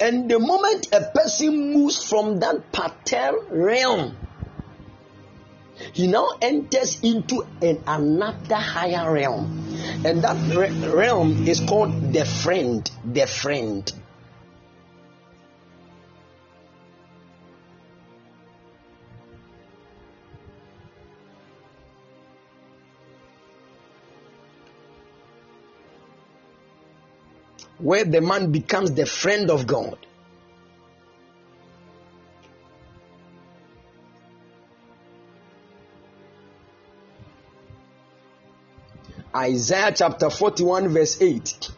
[0.00, 4.16] And the moment a person moves from that pater realm,
[5.92, 9.64] he now enters into an another higher realm.
[10.04, 12.88] And that re- realm is called the friend.
[13.04, 13.92] The friend.
[27.78, 29.98] Where the man becomes the friend of God.
[39.34, 41.70] Isaiah chapter 41, verse 8.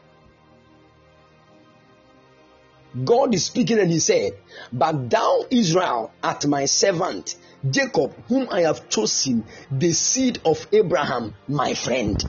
[3.04, 4.32] God is speaking and he said,
[4.72, 7.36] But thou, Israel, art my servant,
[7.68, 12.22] Jacob, whom I have chosen, the seed of Abraham, my friend.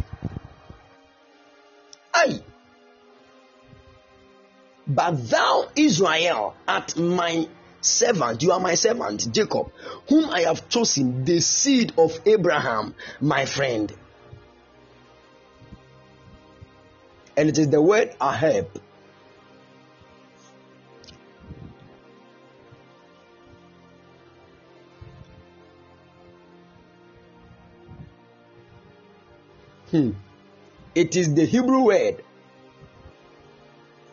[2.14, 2.42] Aye.
[4.94, 7.48] But thou, Israel, art my
[7.80, 9.72] servant, you are my servant, Jacob,
[10.10, 13.94] whom I have chosen, the seed of Abraham, my friend.
[17.38, 18.68] And it is the word Ahab.
[29.92, 30.12] Hmm.
[30.94, 32.24] It is the Hebrew word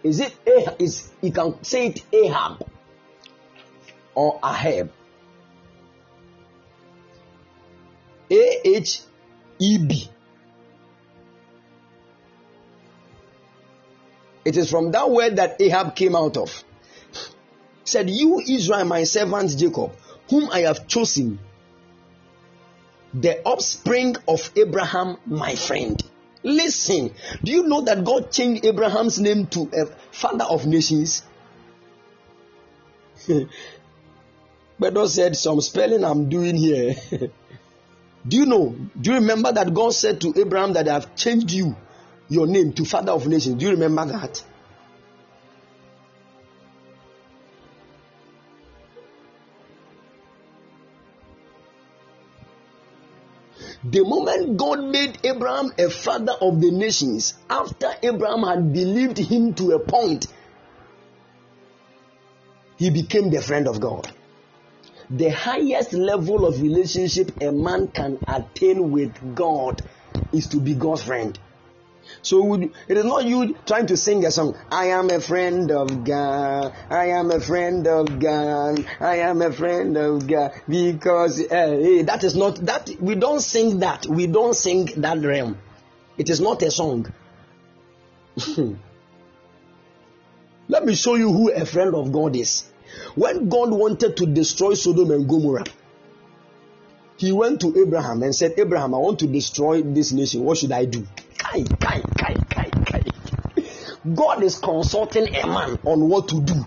[0.03, 0.81] is it Ahab?
[0.81, 2.67] Is you can say it Ahab
[4.15, 4.91] or Ahab?
[8.31, 9.01] A H
[9.59, 10.09] E B.
[14.45, 16.65] It is from that word that Ahab came out of.
[17.85, 19.93] Said, You Israel, my servant Jacob,
[20.31, 21.39] whom I have chosen,
[23.13, 26.03] the offspring of Abraham, my friend.
[26.49, 27.13] Listen,
[27.45, 31.23] do you know that God changed Abraham's name to a father of nations?
[34.81, 36.95] God said, Some spelling I'm doing here.
[38.27, 38.75] do you know?
[38.99, 41.77] Do you remember that God said to Abraham that I have changed you,
[42.31, 43.57] your name, to father of nations?
[43.57, 44.43] Do you remember that?
[53.85, 59.55] The moment God made Abraham a father of the nations, after Abraham had believed him
[59.55, 60.27] to a point,
[62.77, 64.11] he became the friend of God.
[65.11, 69.81] The highest level of relationship a man can attain with God
[70.33, 71.39] is to be God's friend.
[72.23, 74.57] So it is not you trying to sing a song.
[74.71, 76.75] I am a friend of God.
[76.91, 78.85] I am a friend of God.
[79.01, 83.81] I am a friend of God because uh, that is not that we don't sing
[83.81, 84.07] that.
[84.07, 85.59] We don't sing that realm.
[86.17, 87.13] It is not a song.
[90.69, 92.65] Let me show you who a friend of God is.
[93.15, 95.65] When God wanted to destroy Sodom and Gomorrah,
[97.17, 100.45] he went to Abraham and said, Abraham, I want to destroy this nation.
[100.45, 101.07] What should I do?
[101.51, 103.03] Kai, kai, kai, kai, kai.
[104.15, 106.67] God is consulting a man on what to do.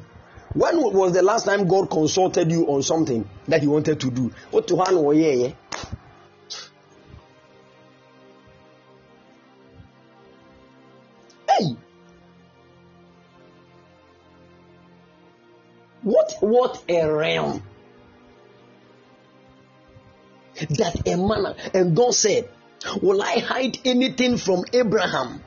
[0.53, 4.31] When was the last time God consulted you on something that He wanted to do?
[4.49, 5.13] What to handle?
[5.13, 5.49] Yeah,
[11.47, 11.75] Hey,
[16.01, 17.61] what what a realm
[20.69, 22.49] that a man and God said
[23.01, 25.43] Will I hide anything from Abraham?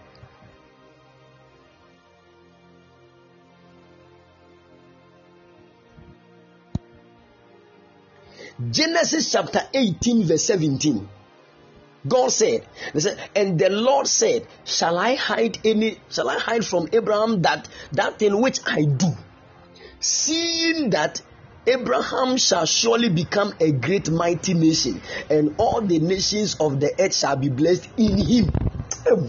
[8.71, 11.09] Genesis chapter 18, verse 17.
[12.07, 12.67] God said,
[13.35, 18.19] and the Lord said, Shall I hide any shall I hide from Abraham that that
[18.19, 19.09] thing which I do?
[20.01, 21.23] Seeing that
[21.67, 25.01] Abraham shall surely become a great mighty nation,
[25.31, 28.53] and all the nations of the earth shall be blessed in him.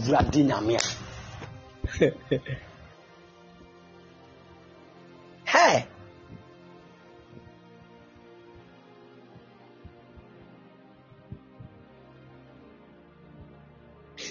[5.44, 5.86] hey.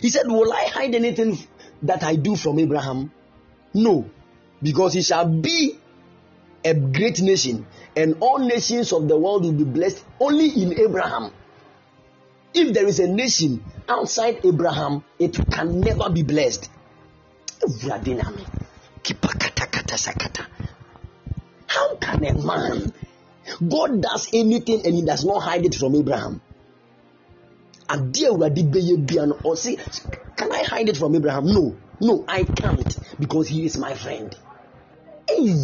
[0.01, 1.37] He said, Will I hide anything
[1.83, 3.11] that I do from Abraham?
[3.73, 4.09] No,
[4.61, 5.79] because he shall be
[6.63, 7.65] a great nation,
[7.95, 11.31] and all nations of the world will be blessed only in Abraham.
[12.53, 16.69] If there is a nation outside Abraham, it can never be blessed.
[21.67, 22.93] How can a man,
[23.67, 26.41] God does anything and he does not hide it from Abraham?
[30.35, 31.45] Can I hide it from Abraham?
[31.45, 34.35] No, no, I can't because he is my friend.
[35.29, 35.55] Hey.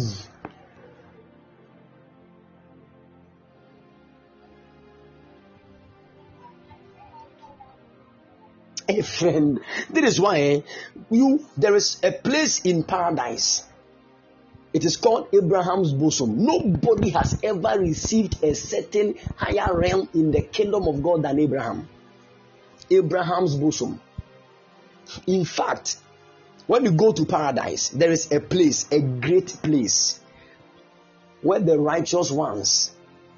[8.88, 9.60] A friend.
[9.90, 10.60] That is why eh,
[11.10, 13.64] you there is a place in paradise.
[14.72, 16.44] It is called Abraham's bosom.
[16.44, 21.88] Nobody has ever received a certain higher realm in the kingdom of God than Abraham.
[22.90, 24.00] Abraham's bosom.
[25.26, 25.98] In fact,
[26.66, 30.20] when you go to paradise, there is a place, a great place,
[31.42, 32.92] where the righteous ones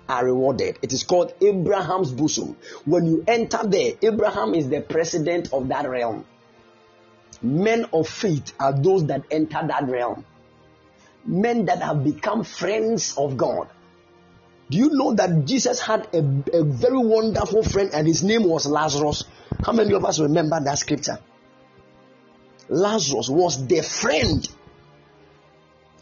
[0.08, 0.78] are rewarded.
[0.82, 2.56] It is called Abraham's bosom.
[2.84, 6.24] When you enter there, Abraham is the president of that realm.
[7.42, 10.24] Men of faith are those that enter that realm.
[11.24, 13.68] Men that have become friends of God.
[14.70, 18.66] Do you know that Jesus had a, a very wonderful friend and his name was
[18.66, 19.24] Lazarus?
[19.64, 21.18] How many of us remember that scripture?
[22.68, 24.48] Lazarus was the friend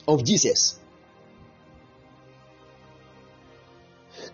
[0.07, 0.79] of Jesus.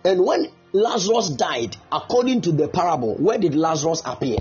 [0.03, 4.37] And when Lazarus died, according to the parable, where did Lazarus appear?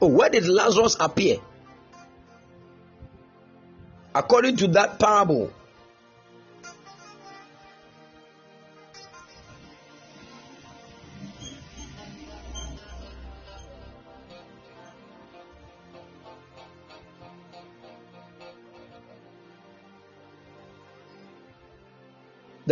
[0.00, 1.38] Oh, where did Lazarus appear?
[4.14, 5.50] According to that parable,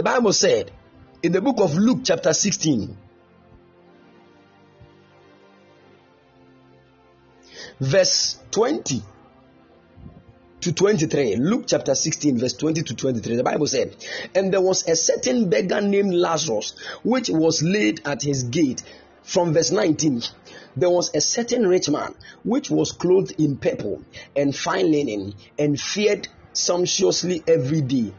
[0.03, 0.73] The Bible said
[1.23, 2.97] in the book of Luke, chapter 16,
[7.79, 9.01] verse 20
[10.63, 11.37] to 23.
[11.37, 13.37] Luke chapter 16, verse 20 to 23.
[13.37, 13.95] The Bible said,
[14.35, 16.75] And there was a certain beggar named Lazarus,
[17.05, 18.83] which was laid at his gate.
[19.23, 20.21] From verse 19,
[20.77, 24.03] there was a certain rich man, which was clothed in purple
[24.35, 28.13] and fine linen, and feared sumptuously every day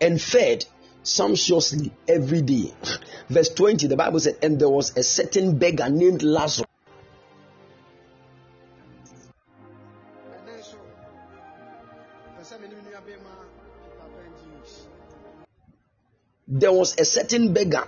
[0.00, 0.64] and fed
[1.02, 2.72] sumptuously every day.
[3.28, 6.66] Verse 20, the Bible said, And there was a certain beggar named Lazarus.
[16.52, 17.86] There was a certain beggar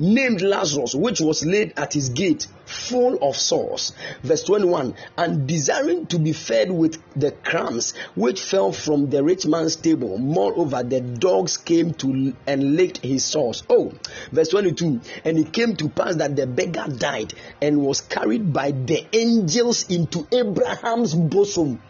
[0.00, 3.92] named Lazarus, which was laid at his gate, full of sores.
[4.22, 9.46] Verse 21 And desiring to be fed with the crumbs which fell from the rich
[9.46, 13.62] man's table, moreover, the dogs came to and licked his sores.
[13.68, 13.92] Oh,
[14.32, 18.72] verse 22 And it came to pass that the beggar died and was carried by
[18.72, 21.80] the angels into Abraham's bosom.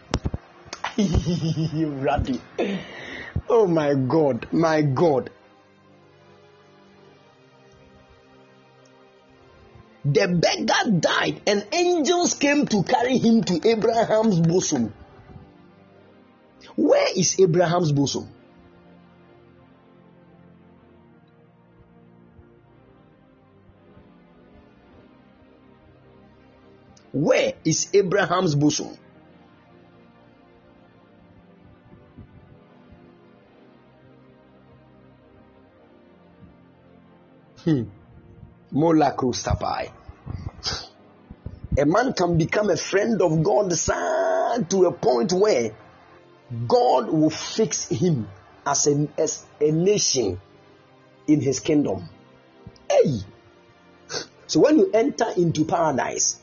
[3.53, 5.29] Oh my God, my God.
[10.03, 14.93] The beggar died, and angels came to carry him to Abraham's bosom.
[16.75, 18.27] Where is Abraham's bosom?
[27.11, 28.97] Where is Abraham's bosom?
[37.63, 37.83] Hmm.
[38.71, 39.91] Mola Krustapai.
[41.77, 45.71] A man can become a friend of God sir, to a point where
[46.67, 48.27] God will fix him
[48.65, 50.39] as a, as a nation
[51.27, 52.07] in his kingdom.
[52.89, 53.19] Hey!
[54.47, 56.37] So when you enter into paradise,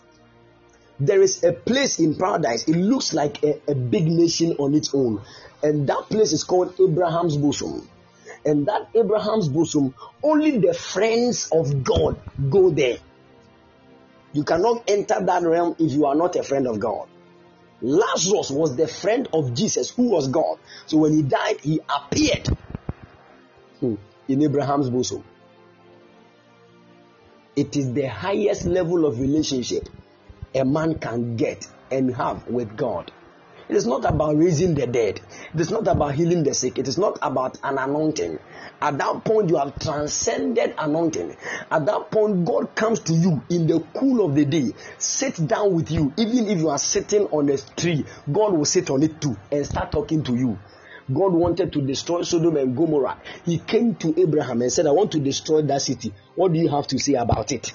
[1.00, 2.68] there is a place in paradise.
[2.68, 5.22] It looks like a, a big nation on its own.
[5.62, 7.88] And that place is called Abraham's bosom
[8.48, 12.98] and that Abraham's bosom, only the friends of God go there.
[14.32, 17.08] You cannot enter that realm if you are not a friend of God.
[17.80, 20.58] Lazarus was the friend of Jesus, who was God.
[20.86, 22.48] So when he died, he appeared
[23.80, 23.94] hmm,
[24.26, 25.22] in Abraham's bosom.
[27.54, 29.88] It is the highest level of relationship
[30.54, 33.12] a man can get and have with God.
[33.68, 35.20] It is not about raising the dead.
[35.52, 36.78] It is not about healing the sick.
[36.78, 38.38] It is not about an anointing.
[38.80, 41.36] At that point, you have transcended anointing.
[41.70, 45.74] At that point, God comes to you in the cool of the day, sit down
[45.74, 46.14] with you.
[46.16, 49.66] Even if you are sitting on a tree, God will sit on it too and
[49.66, 50.58] start talking to you.
[51.12, 53.20] God wanted to destroy Sodom and Gomorrah.
[53.44, 56.12] He came to Abraham and said, I want to destroy that city.
[56.34, 57.72] What do you have to say about it?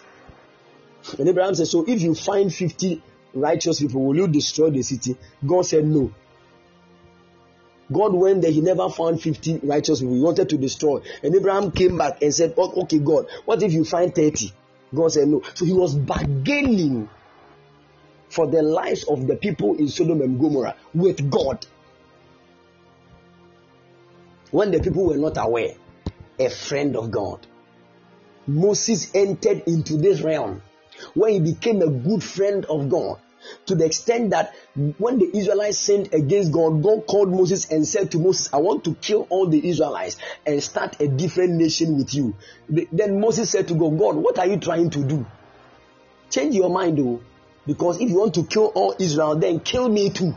[1.18, 3.02] And Abraham said, So if you find 50
[3.34, 5.18] righteous people, will you destroy the city?
[5.46, 6.14] God said, No.
[7.92, 10.16] God went there, he never found 50 righteous people.
[10.16, 11.02] He wanted to destroy.
[11.22, 14.52] And Abraham came back and said, oh, Okay, God, what if you find 30?
[14.96, 15.42] God said, No.
[15.54, 17.10] So he was bargaining
[18.30, 21.66] for the lives of the people in Sodom and Gomorrah with God.
[24.52, 25.74] When the people were not aware,
[26.40, 27.46] a friend of God.
[28.46, 30.62] Moses entered into this realm
[31.14, 33.20] when he became a good friend of God
[33.66, 34.54] to the extent that
[34.98, 38.84] when the Israelites sinned against God, God called Moses and said to Moses, I want
[38.86, 42.36] to kill all the Israelites and start a different nation with you.
[42.70, 45.26] Then Moses said to God, God, what are you trying to do?
[46.30, 47.22] Change your mind, though,
[47.68, 50.34] because if you want to kill all Israel, then kill me too.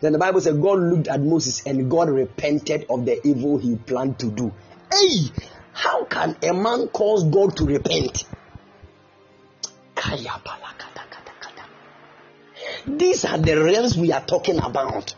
[0.00, 3.76] Then the Bible said God looked at Moses and God repented of the evil he
[3.76, 4.52] planned to do.
[4.92, 5.30] Hey,
[5.72, 8.24] how can a man cause God to repent?
[12.86, 15.14] These are the realms we are talking about.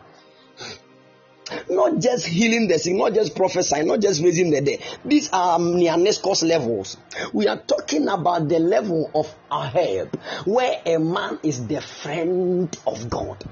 [1.68, 4.80] Not just healing the sick, not just prophesying, not just raising the dead.
[5.04, 6.96] These are Neaniskos levels.
[7.32, 10.16] We are talking about the level of a help
[10.46, 13.44] where a man is the friend of God.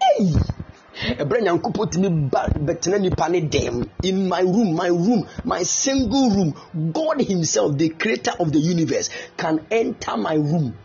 [0.00, 0.32] Hey!
[4.04, 9.10] in my room my room my single room god himself the creator of the universe
[9.36, 10.76] can enter my room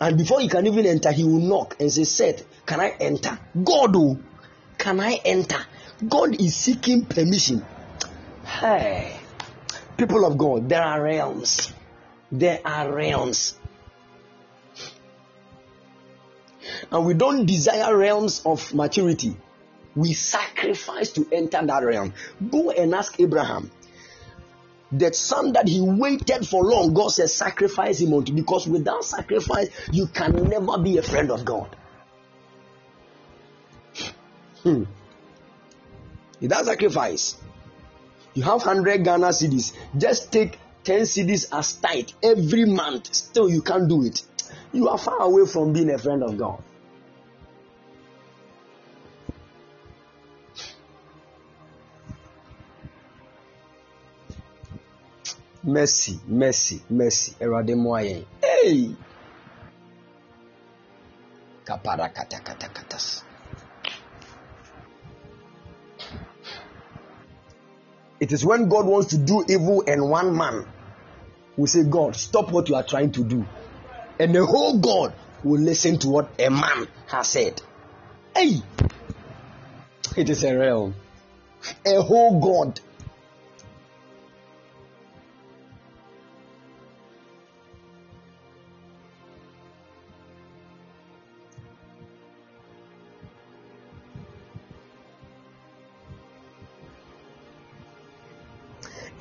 [0.00, 3.38] and before he can even enter he will knock and say seth can i enter
[3.64, 4.18] god oh
[4.78, 5.60] can i enter
[6.08, 7.64] god is seeking permission
[8.44, 9.16] hey
[9.96, 11.72] people of god there are realms
[12.30, 13.56] there are realms
[16.90, 19.36] and we don't desire realms of maturity.
[19.94, 22.12] We sacrifice to enter that realm.
[22.50, 23.70] Go and ask Abraham.
[24.92, 29.68] That son that he waited for long, God says, sacrifice him unto because without sacrifice,
[29.90, 31.74] you can never be a friend of God.
[34.62, 34.84] Hmm.
[36.40, 37.36] Without sacrifice,
[38.34, 39.72] you have 100 Ghana cedis.
[39.96, 43.12] Just take 10 cedis as tight every month.
[43.12, 44.22] Still, you can't do it
[44.72, 46.62] you are far away from being a friend of God.
[55.66, 57.34] Mercy, mercy, mercy.
[57.40, 58.24] Erade moye.
[58.40, 58.94] Hey!
[61.64, 63.22] Kapara kata kata katas.
[68.20, 70.64] It is when God wants to do evil and one man
[71.56, 73.44] will say, God, stop what you are trying to do
[74.18, 75.12] and the whole God
[75.44, 77.60] will listen to what a man has said.
[78.34, 78.62] Hey,
[80.16, 80.94] it is a realm,
[81.84, 82.80] a whole God.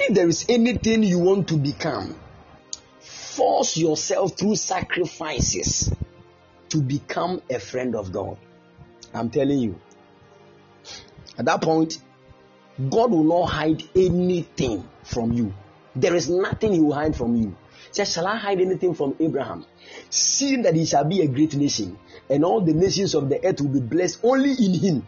[0.07, 2.15] If there is anything you want to become,
[2.99, 5.91] force yourself through sacrifices
[6.69, 8.37] to become a friend of God.
[9.15, 9.79] I'm telling you.
[11.39, 11.99] At that point,
[12.77, 15.51] God will not hide anything from you.
[15.95, 17.55] There is nothing he will hide from you.
[17.89, 19.65] Says, shall I hide anything from Abraham?
[20.11, 21.97] Seeing that he shall be a great nation,
[22.29, 25.07] and all the nations of the earth will be blessed only in him.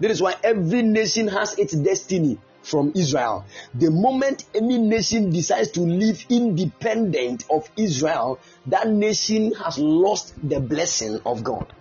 [0.00, 3.44] That is why every nation has its destiny from Israel.
[3.74, 10.60] The moment any nation decides to live independent of Israel, that nation has lost the
[10.60, 11.72] blessing of God.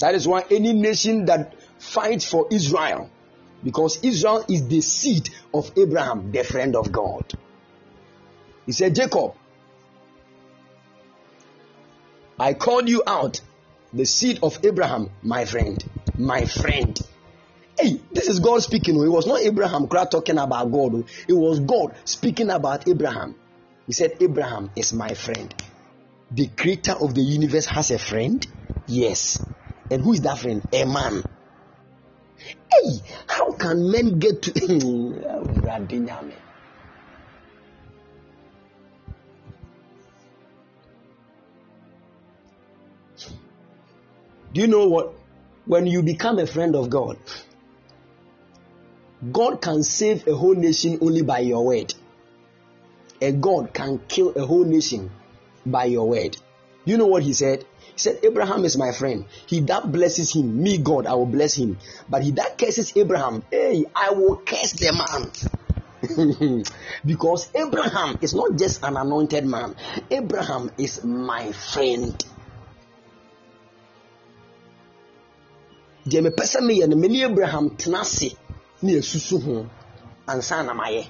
[0.00, 3.10] That is why any nation that fights for Israel,
[3.62, 7.24] because Israel is the seed of Abraham, the friend of God.
[8.64, 9.34] He said, Jacob,
[12.40, 13.38] I called you out,
[13.92, 15.84] the seed of Abraham, my friend,
[16.16, 16.98] my friend.
[17.78, 18.96] Hey, this is God speaking.
[18.96, 21.04] It was not Abraham talking about God.
[21.28, 23.34] It was God speaking about Abraham.
[23.86, 25.54] He said, Abraham is my friend.
[26.30, 28.46] The creator of the universe has a friend?
[28.86, 29.46] Yes.
[29.90, 30.66] And who is that friend?
[30.72, 31.22] A man.
[32.72, 34.52] Hey, how can men get to
[44.52, 45.14] Do you know what?
[45.66, 47.18] When you become a friend of God,
[49.30, 51.94] God can save a whole nation only by your word.
[53.20, 55.10] A God can kill a whole nation
[55.66, 56.36] by your word.
[56.84, 57.64] You know what he said?
[57.92, 59.26] He said, Abraham is my friend.
[59.46, 61.78] He that blesses him, me God, I will bless him.
[62.08, 65.30] But he that curses Abraham, hey, I will curse the man.
[67.04, 69.76] because Abraham is not just an anointed man,
[70.10, 72.24] Abraham is my friend.
[76.08, 78.36] Deɛ mepɛ sɛ meyɛ no mene abraham tena ase
[78.82, 79.00] ne
[79.44, 79.66] ho.
[80.26, 81.06] Ansa na mayɛ.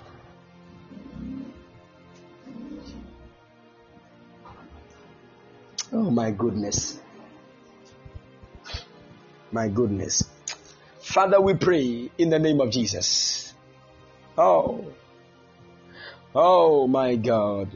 [5.93, 6.99] Oh my goodness.
[9.53, 10.25] My goodness.
[11.01, 13.53] Father we pray in the name of jesus.
[14.39, 14.85] Oh.
[16.35, 17.69] Oh my god.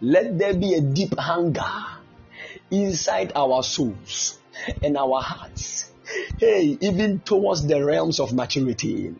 [0.00, 1.74] Let there be a deep hunger
[2.70, 4.38] inside our souls
[4.82, 5.93] and our hearts
[6.38, 9.14] hey, even towards the realms of maturity.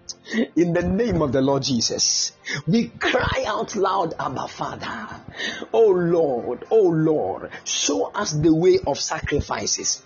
[0.57, 2.33] In the name of the Lord Jesus,
[2.67, 5.09] we cry out loud, Abba Father.
[5.73, 10.03] Oh Lord, oh Lord, show us the way of sacrifices.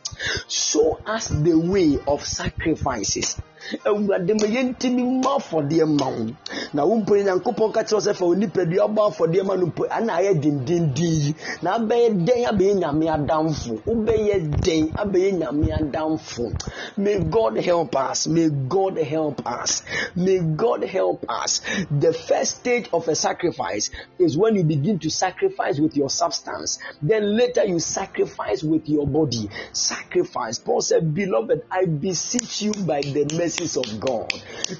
[0.48, 3.36] Show us the way of sacrifices.
[3.84, 6.26] awurade ma yɛntimi mma afɔdeɛ ma wo.
[6.72, 9.86] Na wo mpo nyankopɔn ka kyerɛ sɛ fa wo nipadua bɔ afɔdeɛ ma no mpo
[9.90, 11.34] ana ayɛ dendenden yi.
[11.62, 13.82] Na abɛyɛ dɛn abɛyɛ nyame adamfo?
[13.84, 16.52] Wobɛyɛ dɛn abɛyɛ nyame adamfo?
[16.96, 18.26] May god help us.
[18.26, 19.82] May god help us.
[20.14, 21.60] May god help us.
[21.90, 26.78] The first stage of a sacrifice is when you begin to sacrifice with your substance.
[27.02, 29.50] Then later you sacrifice with your body
[29.98, 34.28] sacrifice paul said beloved i beseech you by the mercies of God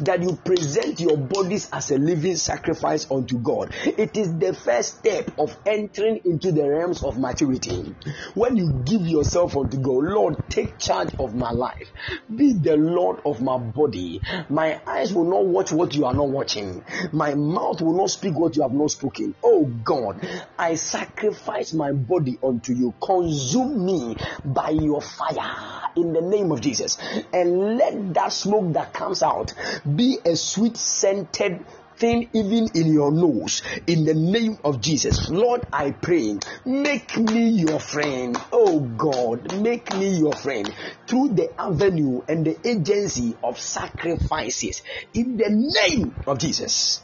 [0.01, 3.73] that you present your bodies as a living sacrifice unto God.
[3.85, 7.97] It is the first step of entering into the realms of maturity.
[8.35, 11.89] When you give yourself unto God, Lord, take charge of my life.
[12.35, 14.21] Be the Lord of my body.
[14.49, 16.85] My eyes will not watch what you are not watching.
[17.13, 19.35] My mouth will not speak what you have not spoken.
[19.43, 20.27] Oh God,
[20.59, 22.95] I sacrifice my body unto you.
[23.03, 26.99] Consume me by your fire in the name of Jesus.
[27.33, 29.53] And let that smoke that comes out
[29.97, 31.65] be a sweet scented
[31.99, 35.29] thing even in your nose in the name of Jesus.
[35.29, 38.37] Lord, I pray, make me your friend.
[38.53, 40.73] Oh God, make me your friend
[41.07, 44.83] through the avenue and the agency of sacrifices
[45.13, 47.03] in the name of Jesus.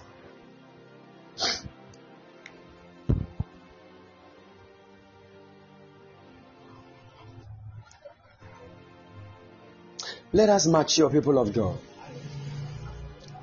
[10.34, 11.78] Let us mature, people of God.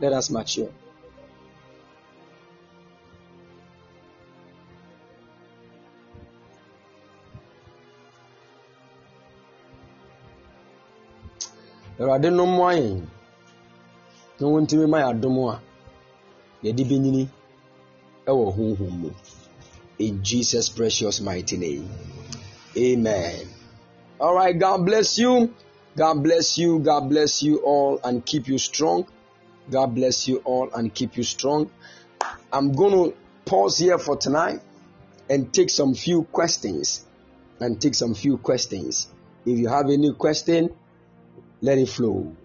[0.02, 0.68] Let us mature.
[12.00, 13.02] awurade no mmoa yɛn
[14.40, 15.62] na wɔntumi ma yɛadom a
[16.64, 17.24] yɛde bɛnyini
[18.30, 19.10] ɛwɔ honhom mu
[20.00, 21.88] in jesus precious mighty name.
[22.76, 23.46] Amen.
[24.20, 25.54] All right god bless you
[25.96, 26.80] God bless you.
[26.80, 29.08] God bless you all and keep you strong.
[29.70, 31.70] God bless you all and keep you strong.
[32.52, 34.62] I'm going to pause here for tonight
[35.30, 37.06] and take some few questions.
[37.60, 39.08] And take some few questions.
[39.46, 40.72] If you have any question,
[41.62, 42.36] let it flow.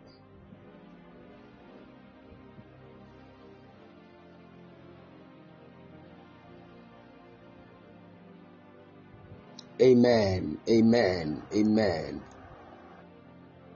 [9.81, 10.59] Amen.
[10.69, 11.43] Amen.
[11.55, 12.23] Amen.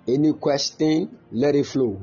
[0.08, 2.00] Any question, let it flow.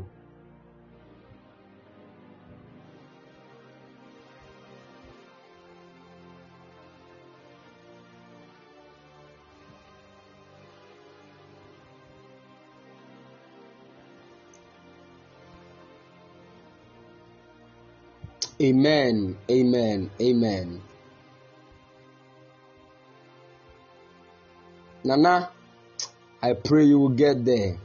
[18.61, 19.38] Amen.
[19.49, 20.10] Amen.
[20.19, 20.82] Amen.
[25.03, 25.52] Nana,
[26.41, 27.78] I pray you will get there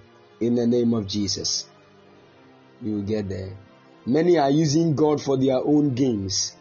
[0.42, 1.66] in the name of Jesus.
[2.80, 3.56] You will get there.
[4.04, 6.56] Many are using God for their own games.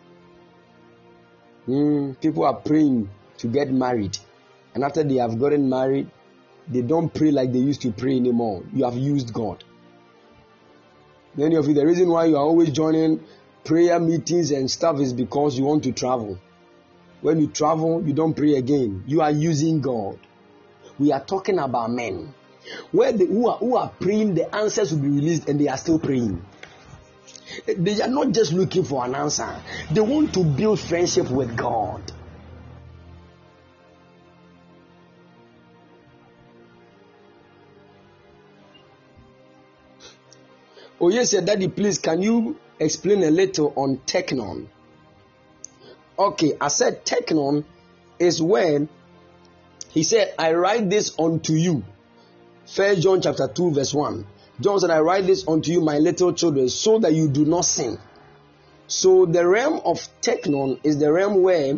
[1.68, 3.10] Mm, people are praying
[3.40, 4.18] to get married,
[4.76, 6.10] and after they have gotten married,
[6.68, 8.64] they don't pray like they used to pray anymore.
[8.72, 9.64] You have used God.
[11.36, 13.24] Many of you, the reason why you are always joining
[13.64, 16.38] prayer meetings and stuff is because you want to travel.
[17.22, 19.04] When you travel, you don't pray again.
[19.08, 20.20] You are using God.
[21.00, 22.34] We are talking about men
[22.92, 25.78] Where the who are, who are praying, the answers will be released and they are
[25.78, 26.44] still praying.
[27.66, 29.54] They are not just looking for an answer,
[29.92, 32.12] they want to build friendship with God.
[41.04, 44.68] Oh, yes, Daddy, please, can you explain a little on teknon?
[46.18, 47.66] Okay, I said teknon
[48.20, 48.88] is when
[49.90, 51.84] he said, I write this unto you.
[52.72, 54.26] First John chapter 2, verse 1.
[54.62, 57.66] John said, I write this unto you, my little children, so that you do not
[57.66, 58.00] sin.
[58.88, 61.76] So the realm of teknon is the realm where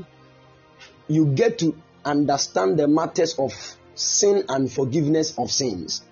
[1.07, 1.75] you get to
[2.05, 3.53] understand the matters of
[3.95, 6.03] sin and forgiveness of sins.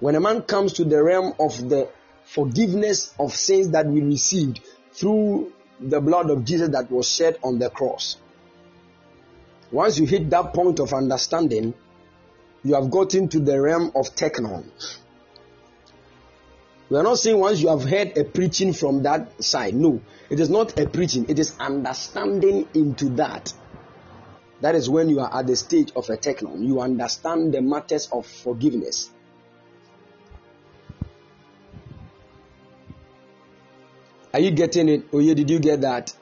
[0.00, 1.88] When a man comes to the realm of the
[2.24, 4.60] forgiveness of sins that we received
[4.92, 8.18] through the blood of Jesus that was shed on the cross,
[9.70, 11.72] once you hit that point of understanding,
[12.64, 14.64] you have gotten to the realm of teknon.
[16.88, 19.74] We are not saying once you have heard a preaching from that side.
[19.74, 23.52] No, it is not a preaching, it is understanding into that.
[24.60, 26.64] That is when you are at the stage of a teknon.
[26.64, 29.10] You understand the matters of forgiveness.
[34.32, 35.08] Are you getting it?
[35.12, 36.14] Oh, yeah, did you get that?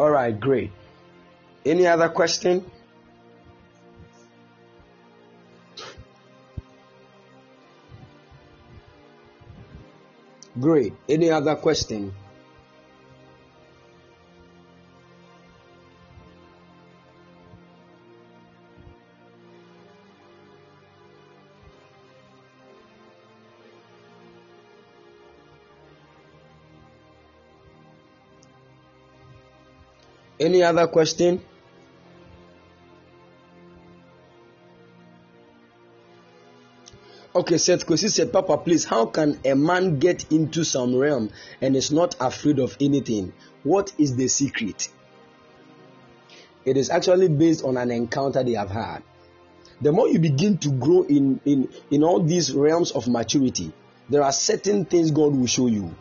[0.00, 0.72] All right, great.
[1.66, 2.64] Any other question?
[10.58, 10.94] Great.
[11.06, 12.14] Any other question?
[30.40, 31.42] Any other question?
[37.32, 41.30] Okay, Seth Kosi said, Papa, please, how can a man get into some realm
[41.60, 43.32] and is not afraid of anything?
[43.62, 44.88] What is the secret?
[46.64, 49.02] It is actually based on an encounter they have had.
[49.80, 53.72] The more you begin to grow in, in, in all these realms of maturity,
[54.08, 55.94] there are certain things God will show you.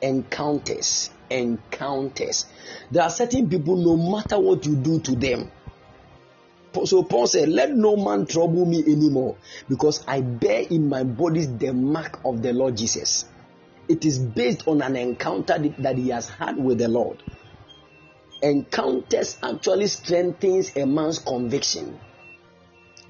[0.00, 2.46] Encounters encounters.
[2.90, 5.50] There are certain people, no matter what you do to them.
[6.84, 9.36] So Paul said, Let no man trouble me anymore,
[9.68, 13.26] because I bear in my body the mark of the Lord Jesus.
[13.88, 17.22] It is based on an encounter that he has had with the Lord.
[18.42, 21.98] Encounters actually strengthens a man's conviction.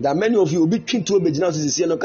[0.01, 1.33] That many of you will be keen to obey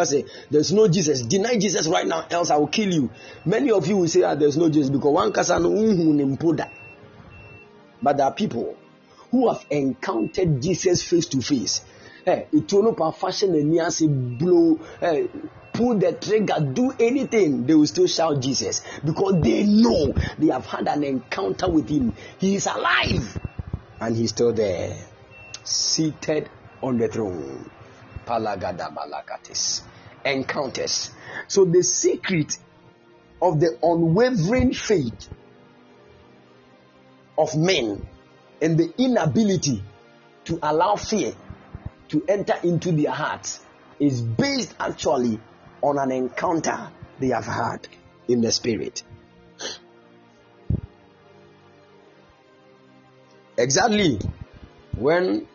[0.09, 1.21] say there's no Jesus.
[1.21, 3.09] Deny Jesus right now, else I will kill you.
[3.45, 6.69] Many of you will say ah, there's no Jesus because one person nimpoda.
[8.01, 8.77] But there are people
[9.31, 11.81] who have encountered Jesus face to face.
[12.25, 15.29] Hey, it will not fashion and say blow, hey,
[15.73, 20.65] pull the trigger, do anything, they will still shout Jesus because they know they have
[20.65, 22.13] had an encounter with him.
[22.37, 23.39] He is alive
[24.01, 24.97] and he's still there,
[25.63, 26.49] seated
[26.81, 27.69] on the throne.
[28.25, 29.81] Palagadabalakatis.
[30.25, 31.11] Encounters.
[31.47, 32.57] So the secret
[33.41, 35.29] of the unwavering faith
[37.37, 38.05] of men
[38.61, 39.83] and the inability
[40.45, 41.33] to allow fear
[42.09, 43.59] to enter into their hearts
[43.99, 45.39] is based actually
[45.81, 46.89] on an encounter
[47.19, 47.87] they have had
[48.27, 49.03] in the spirit.
[53.57, 54.19] Exactly
[54.95, 55.47] when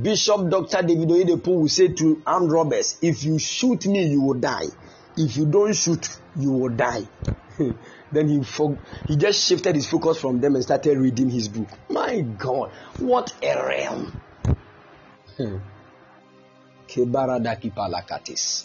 [0.00, 0.82] Bishop Dr.
[0.82, 4.68] David Oyedepo will say to armed robbers, If you shoot me, you will die.
[5.16, 7.06] If you don't shoot, you will die.
[8.12, 11.68] then he for, he just shifted his focus from them and started reading his book.
[11.90, 14.20] My God, what a realm!
[16.88, 18.64] Kebaradaki palakatis.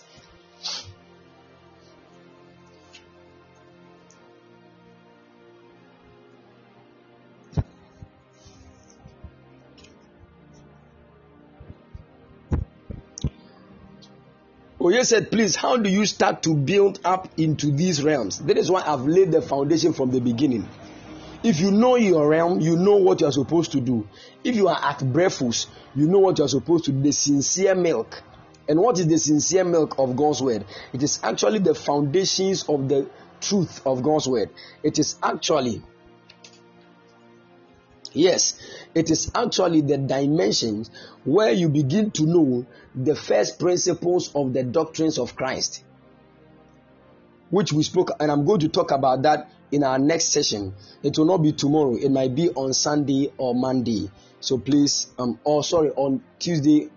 [14.79, 18.37] Oye said, please, how do you start to build up into these realms?
[18.39, 20.69] That is why I've laid the foundation from the beginning.
[21.43, 24.07] If you know your realm, you know what you are supposed to do.
[24.43, 27.01] If you are at breakfast, you know what you are supposed to do.
[27.01, 28.21] The sincere milk.
[28.69, 30.65] And what is the sincere milk of God's word?
[30.93, 33.09] It is actually the foundations of the
[33.41, 34.51] truth of God's word.
[34.83, 35.81] It is actually
[38.13, 38.59] Yes,
[38.95, 40.89] it is actually the dimensions
[41.23, 42.65] where you begin to know
[42.95, 45.83] the first principles of the doctrines of Christ,
[47.49, 50.73] which we spoke, and I'm going to talk about that in our next session.
[51.03, 51.95] It will not be tomorrow.
[51.95, 54.09] It might be on Sunday or Monday.
[54.39, 56.89] So please, um, or sorry, on Tuesday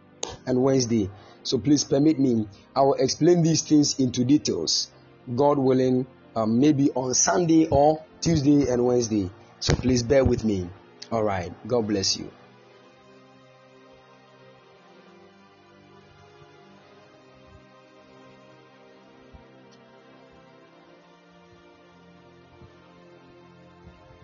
[0.46, 1.10] and Wednesday.
[1.42, 2.46] So please permit me.
[2.76, 4.90] I will explain these things into details.
[5.34, 6.06] God willing,
[6.36, 9.30] um, maybe on Sunday or Tuesday and Wednesday.
[9.58, 10.68] So please bear with me.
[11.12, 11.52] All right.
[11.66, 12.30] God bless you.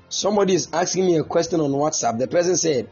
[0.08, 2.18] Somebody is asking me a question on WhatsApp.
[2.18, 2.88] The person said,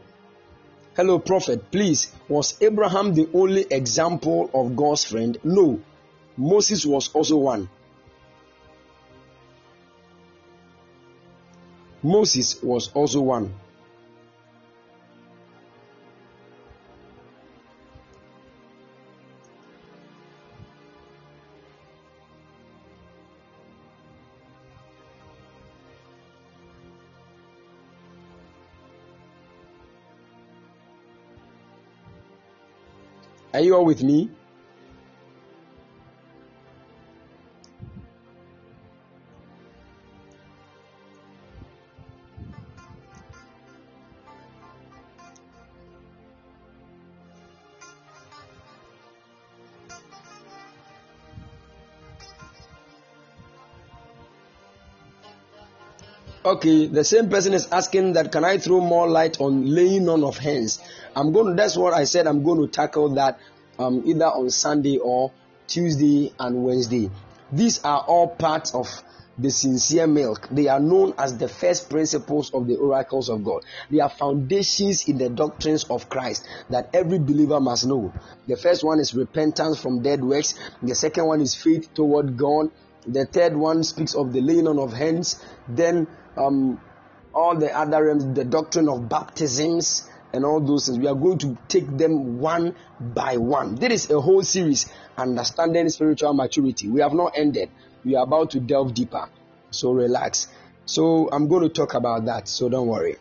[0.95, 5.37] Hello, Prophet, please, was Abraham the only example of God's friend?
[5.43, 5.81] No,
[6.37, 7.69] Moses was also one.
[12.03, 13.53] Moses was also one.
[33.55, 34.29] Are you all with me?
[56.55, 60.23] Okay, the same person is asking that can I throw more light on laying on
[60.23, 60.79] of hands?
[61.13, 63.39] I'm going to, that's what I said, I'm going to tackle that
[63.77, 65.33] um, either on Sunday or
[65.67, 67.11] Tuesday and Wednesday.
[67.51, 68.87] These are all parts of
[69.37, 70.47] the sincere milk.
[70.49, 73.63] They are known as the first principles of the oracles of God.
[73.91, 78.13] They are foundations in the doctrines of Christ that every believer must know.
[78.47, 80.55] The first one is repentance from dead works.
[80.81, 82.71] The second one is faith toward God.
[83.07, 85.43] The third one speaks of the laying on of hands.
[85.67, 86.07] Then
[86.37, 86.81] um,
[87.33, 90.99] all the other realms, the doctrine of baptisms and all those things.
[90.99, 93.75] We are going to take them one by one.
[93.75, 96.89] This is a whole series, understanding spiritual maturity.
[96.89, 97.69] We have not ended.
[98.03, 99.29] We are about to delve deeper.
[99.71, 100.47] So relax.
[100.85, 102.47] So I'm going to talk about that.
[102.47, 103.17] So don't worry.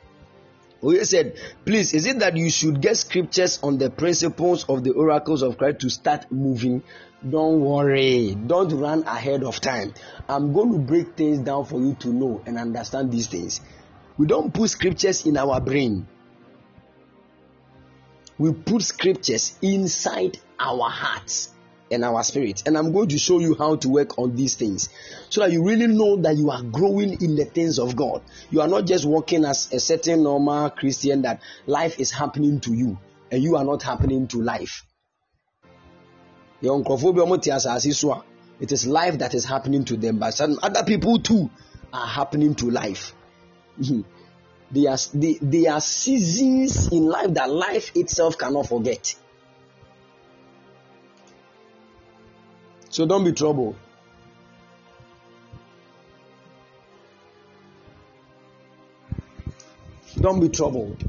[0.85, 4.91] We said, please, is it that you should get scriptures on the principles of the
[4.91, 6.83] oracles of Christ to start moving?
[7.27, 8.35] Don't worry.
[8.35, 9.95] Don't run ahead of time.
[10.29, 13.63] I'm going to break things down for you to know and understand these things.
[14.19, 16.07] We don't put scriptures in our brain.
[18.37, 21.54] We put scriptures inside our hearts
[21.91, 22.63] and our spirit.
[22.67, 24.89] And I'm going to show you how to work on these things
[25.29, 28.23] so that you really know that you are growing in the things of God.
[28.51, 32.73] You are not just walking as a certain normal Christian that life is happening to
[32.73, 32.99] you
[33.31, 34.85] and you are not happening to life.
[38.61, 41.51] It is life that is happening to them, but some other people too
[41.93, 43.15] are happening to life.
[43.77, 44.03] Hmm.
[44.71, 49.15] they, are, they, they are seasons in life that life itself cannot forget.
[52.95, 53.75] So don't be troubled.
[60.21, 61.03] Don't be troubled.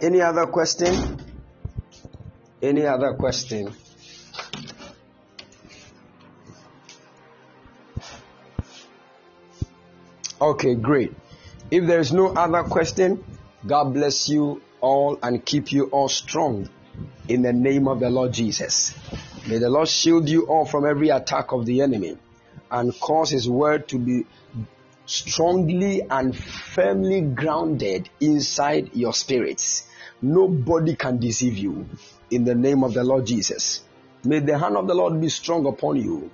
[0.00, 1.18] Any other question?
[2.62, 3.72] Any other question?
[10.40, 11.12] Okay, great.
[11.70, 13.24] If there is no other question,
[13.66, 16.68] God bless you all and keep you all strong
[17.26, 18.94] in the name of the Lord Jesus.
[19.48, 22.16] May the Lord shield you all from every attack of the enemy
[22.70, 24.26] and cause his word to be
[25.08, 29.88] strongly and firmly grounded inside your spirits.
[30.20, 31.86] Nobody can deceive you
[32.30, 33.80] in the name of the Lord Jesus.
[34.24, 36.30] May the hand of the Lord be strong upon you.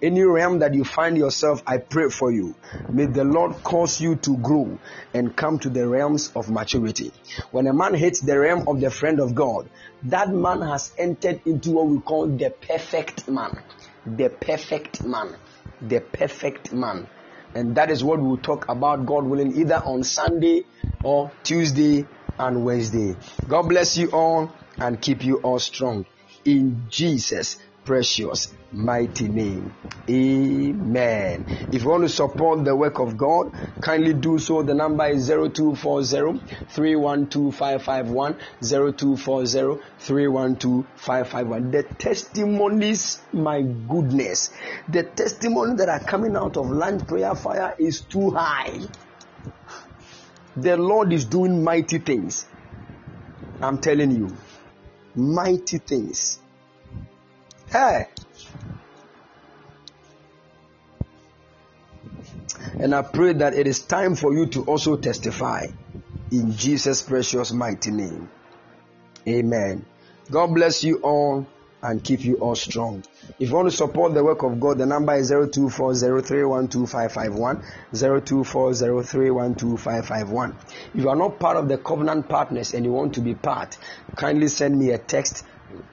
[0.00, 2.54] Any realm that you find yourself, I pray for you.
[2.90, 4.78] May the Lord cause you to grow
[5.12, 7.12] and come to the realms of maturity.
[7.50, 9.68] When a man hits the realm of the friend of God,
[10.04, 13.62] that man has entered into what we call the perfect man.
[14.06, 15.36] The perfect man.
[15.82, 17.06] The perfect man.
[17.54, 20.64] And that is what we'll talk about, God willing, either on Sunday
[21.02, 22.06] or Tuesday
[22.38, 23.16] and Wednesday.
[23.48, 26.04] God bless you all and keep you all strong.
[26.44, 29.72] In Jesus' precious mighty name.
[30.08, 31.46] Amen.
[31.72, 34.62] If you want to support the work of God, kindly do so.
[34.62, 38.36] The number is 0240 312551.
[38.60, 41.70] 0240 312551.
[41.70, 44.50] The testimonies, my goodness,
[44.88, 48.80] the testimony that are coming out of Lunch Prayer Fire is too high.
[50.56, 52.44] The Lord is doing mighty things.
[53.62, 54.36] I'm telling you,
[55.14, 56.40] mighty things.
[57.74, 58.06] Hey,
[62.78, 65.66] And I pray that it is time for you to also testify
[66.30, 68.30] in Jesus' precious mighty name.
[69.26, 69.84] Amen.
[70.30, 71.48] God bless you all
[71.82, 73.02] and keep you all strong.
[73.40, 77.64] If you want to support the work of God, the number is 0240312551.
[77.92, 80.54] 0240312551.
[80.94, 83.76] If you are not part of the covenant partners and you want to be part,
[84.14, 85.44] kindly send me a text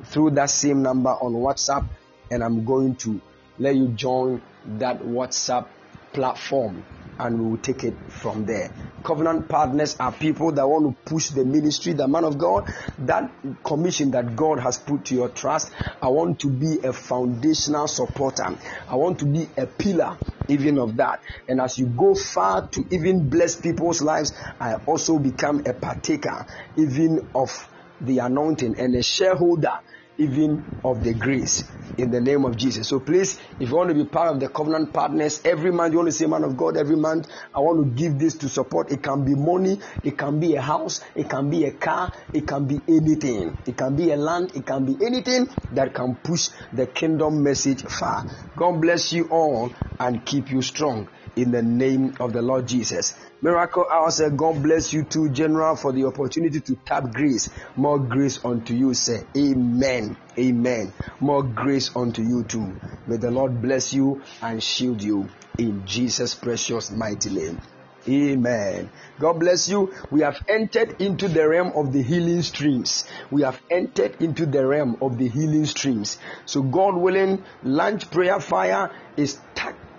[0.06, 1.88] through that same number on WhatsApp
[2.30, 3.22] and I'm going to
[3.60, 4.42] let you join
[4.80, 5.68] that WhatsApp
[6.14, 6.84] platform
[7.20, 8.72] and we will take it from there.
[9.04, 13.32] Covenant partners are people that want to push the ministry, the man of God, that
[13.64, 15.72] commission that God has put to your trust.
[16.02, 18.56] I want to be a foundational supporter.
[18.88, 21.22] I want to be a pillar even of that.
[21.48, 26.46] And as you go far to even bless people's lives, I also become a partaker
[26.76, 27.70] even of
[28.02, 29.80] the anointing and a shareholder
[30.18, 31.64] even of the grace
[31.98, 32.88] in the name of Jesus.
[32.88, 36.00] So please, if you want to be part of the covenant partners, every month you
[36.00, 38.92] want to say, man of God, every month I want to give this to support.
[38.92, 42.48] It can be money, it can be a house, it can be a car, it
[42.48, 43.56] can be anything.
[43.66, 47.84] It can be a land, it can be anything that can push the kingdom message
[47.84, 48.26] far.
[48.56, 53.16] God bless you all and keep you strong in the name of the Lord Jesus.
[53.42, 57.50] Miracle Hour said, God bless you too, General, for the opportunity to tap grace.
[57.76, 59.24] More grace unto you, say.
[59.36, 60.18] Amen.
[60.38, 60.94] Amen.
[61.20, 62.76] More grace unto you too.
[63.08, 65.28] May the Lord bless you and shield you
[65.58, 67.60] in Jesus' precious mighty name.
[68.08, 68.90] Amen.
[69.20, 69.94] God bless you.
[70.10, 73.06] We have entered into the realm of the healing streams.
[73.30, 76.18] We have entered into the realm of the healing streams.
[76.46, 79.40] So, God willing, lunch prayer fire is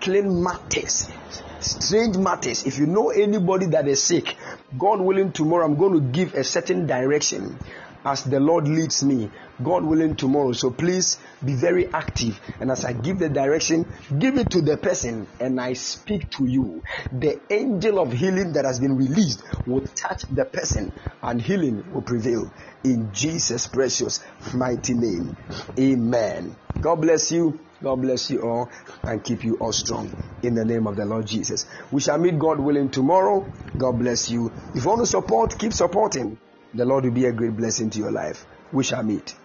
[0.03, 1.07] tackling matters
[1.63, 2.65] strange matters.
[2.65, 4.35] If you know anybody that is sick,
[4.77, 7.57] God willing, tomorrow I'm going to give a certain direction
[8.05, 9.29] as the Lord leads me.
[9.61, 10.51] God willing, tomorrow.
[10.53, 12.39] So please be very active.
[12.59, 13.85] And as I give the direction,
[14.17, 16.83] give it to the person and I speak to you.
[17.11, 22.01] The angel of healing that has been released will touch the person and healing will
[22.01, 22.51] prevail.
[22.83, 24.23] In Jesus' precious
[24.53, 25.35] mighty name.
[25.79, 26.55] Amen.
[26.79, 27.59] God bless you.
[27.81, 28.69] God bless you all
[29.03, 31.65] and keep you all strong in the name of the Lord Jesus.
[31.91, 33.49] We shall meet God willing tomorrow.
[33.77, 34.51] God bless you.
[34.73, 36.37] If you want to support, keep supporting.
[36.73, 38.45] The Lord will be a great blessing to your life.
[38.71, 39.35] We shall meet.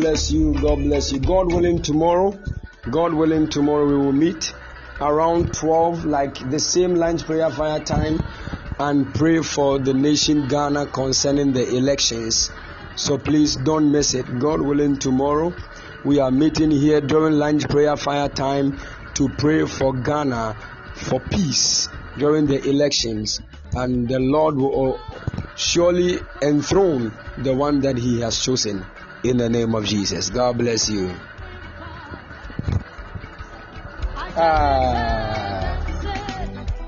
[0.00, 0.54] Bless you.
[0.54, 1.18] God bless you.
[1.18, 2.38] God willing, tomorrow,
[2.90, 4.52] God willing, tomorrow we will meet
[5.00, 8.20] around 12, like the same lunch prayer fire time,
[8.78, 12.50] and pray for the nation Ghana concerning the elections.
[12.96, 14.26] So please don't miss it.
[14.38, 15.52] God willing, tomorrow
[16.04, 18.78] we are meeting here during lunch prayer fire time
[19.14, 20.56] to pray for Ghana
[20.94, 21.88] for peace
[22.18, 23.40] during the elections.
[23.74, 25.00] And the Lord will
[25.56, 28.84] surely enthrone the one that He has chosen
[29.22, 30.30] in the name of Jesus.
[30.30, 31.14] God bless you.
[34.40, 35.78] Ah,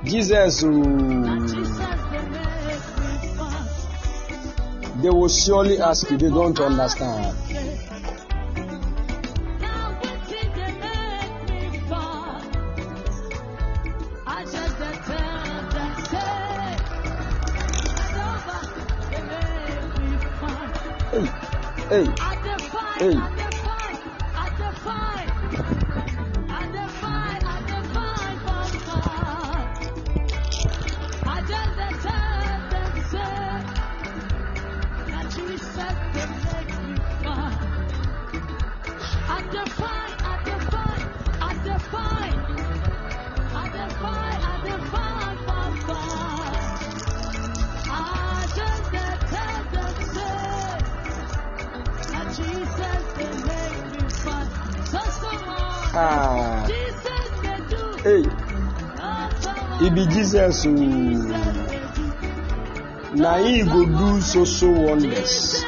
[0.05, 0.61] Jesus,
[5.03, 7.37] they will surely ask you, they don't understand.
[60.65, 61.29] Who
[63.15, 65.60] now he go do so so wonders.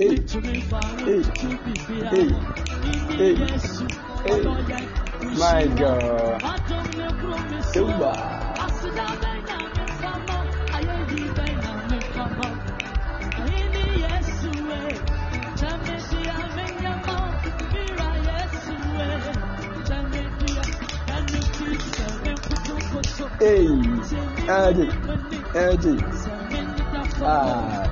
[0.00, 0.06] My
[5.76, 6.40] God.
[7.74, 8.46] Goodbye.
[23.38, 23.68] Hey.
[24.48, 24.88] Ade.
[25.54, 25.98] Ade.
[27.22, 27.89] Ah.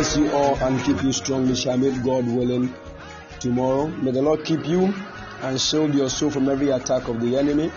[0.00, 1.46] Bless you all and keep you strong.
[1.46, 2.74] We shall meet God willing
[3.38, 3.88] tomorrow.
[3.88, 4.94] May the Lord keep you
[5.42, 7.70] and shield your soul from every attack of the enemy.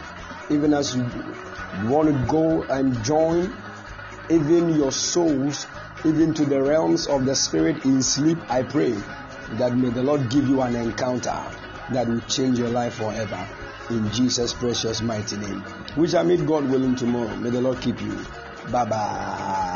[0.50, 1.04] Even as you
[1.84, 3.54] want to go and join
[4.30, 5.68] even your souls,
[6.06, 8.96] even to the realms of the spirit in sleep, I pray
[9.60, 11.44] that may the Lord give you an encounter
[11.92, 13.46] that will change your life forever.
[13.90, 15.62] In Jesus' precious mighty name.
[15.98, 17.36] We shall meet God willing tomorrow.
[17.36, 18.18] May the Lord keep you.
[18.72, 19.73] Bye bye.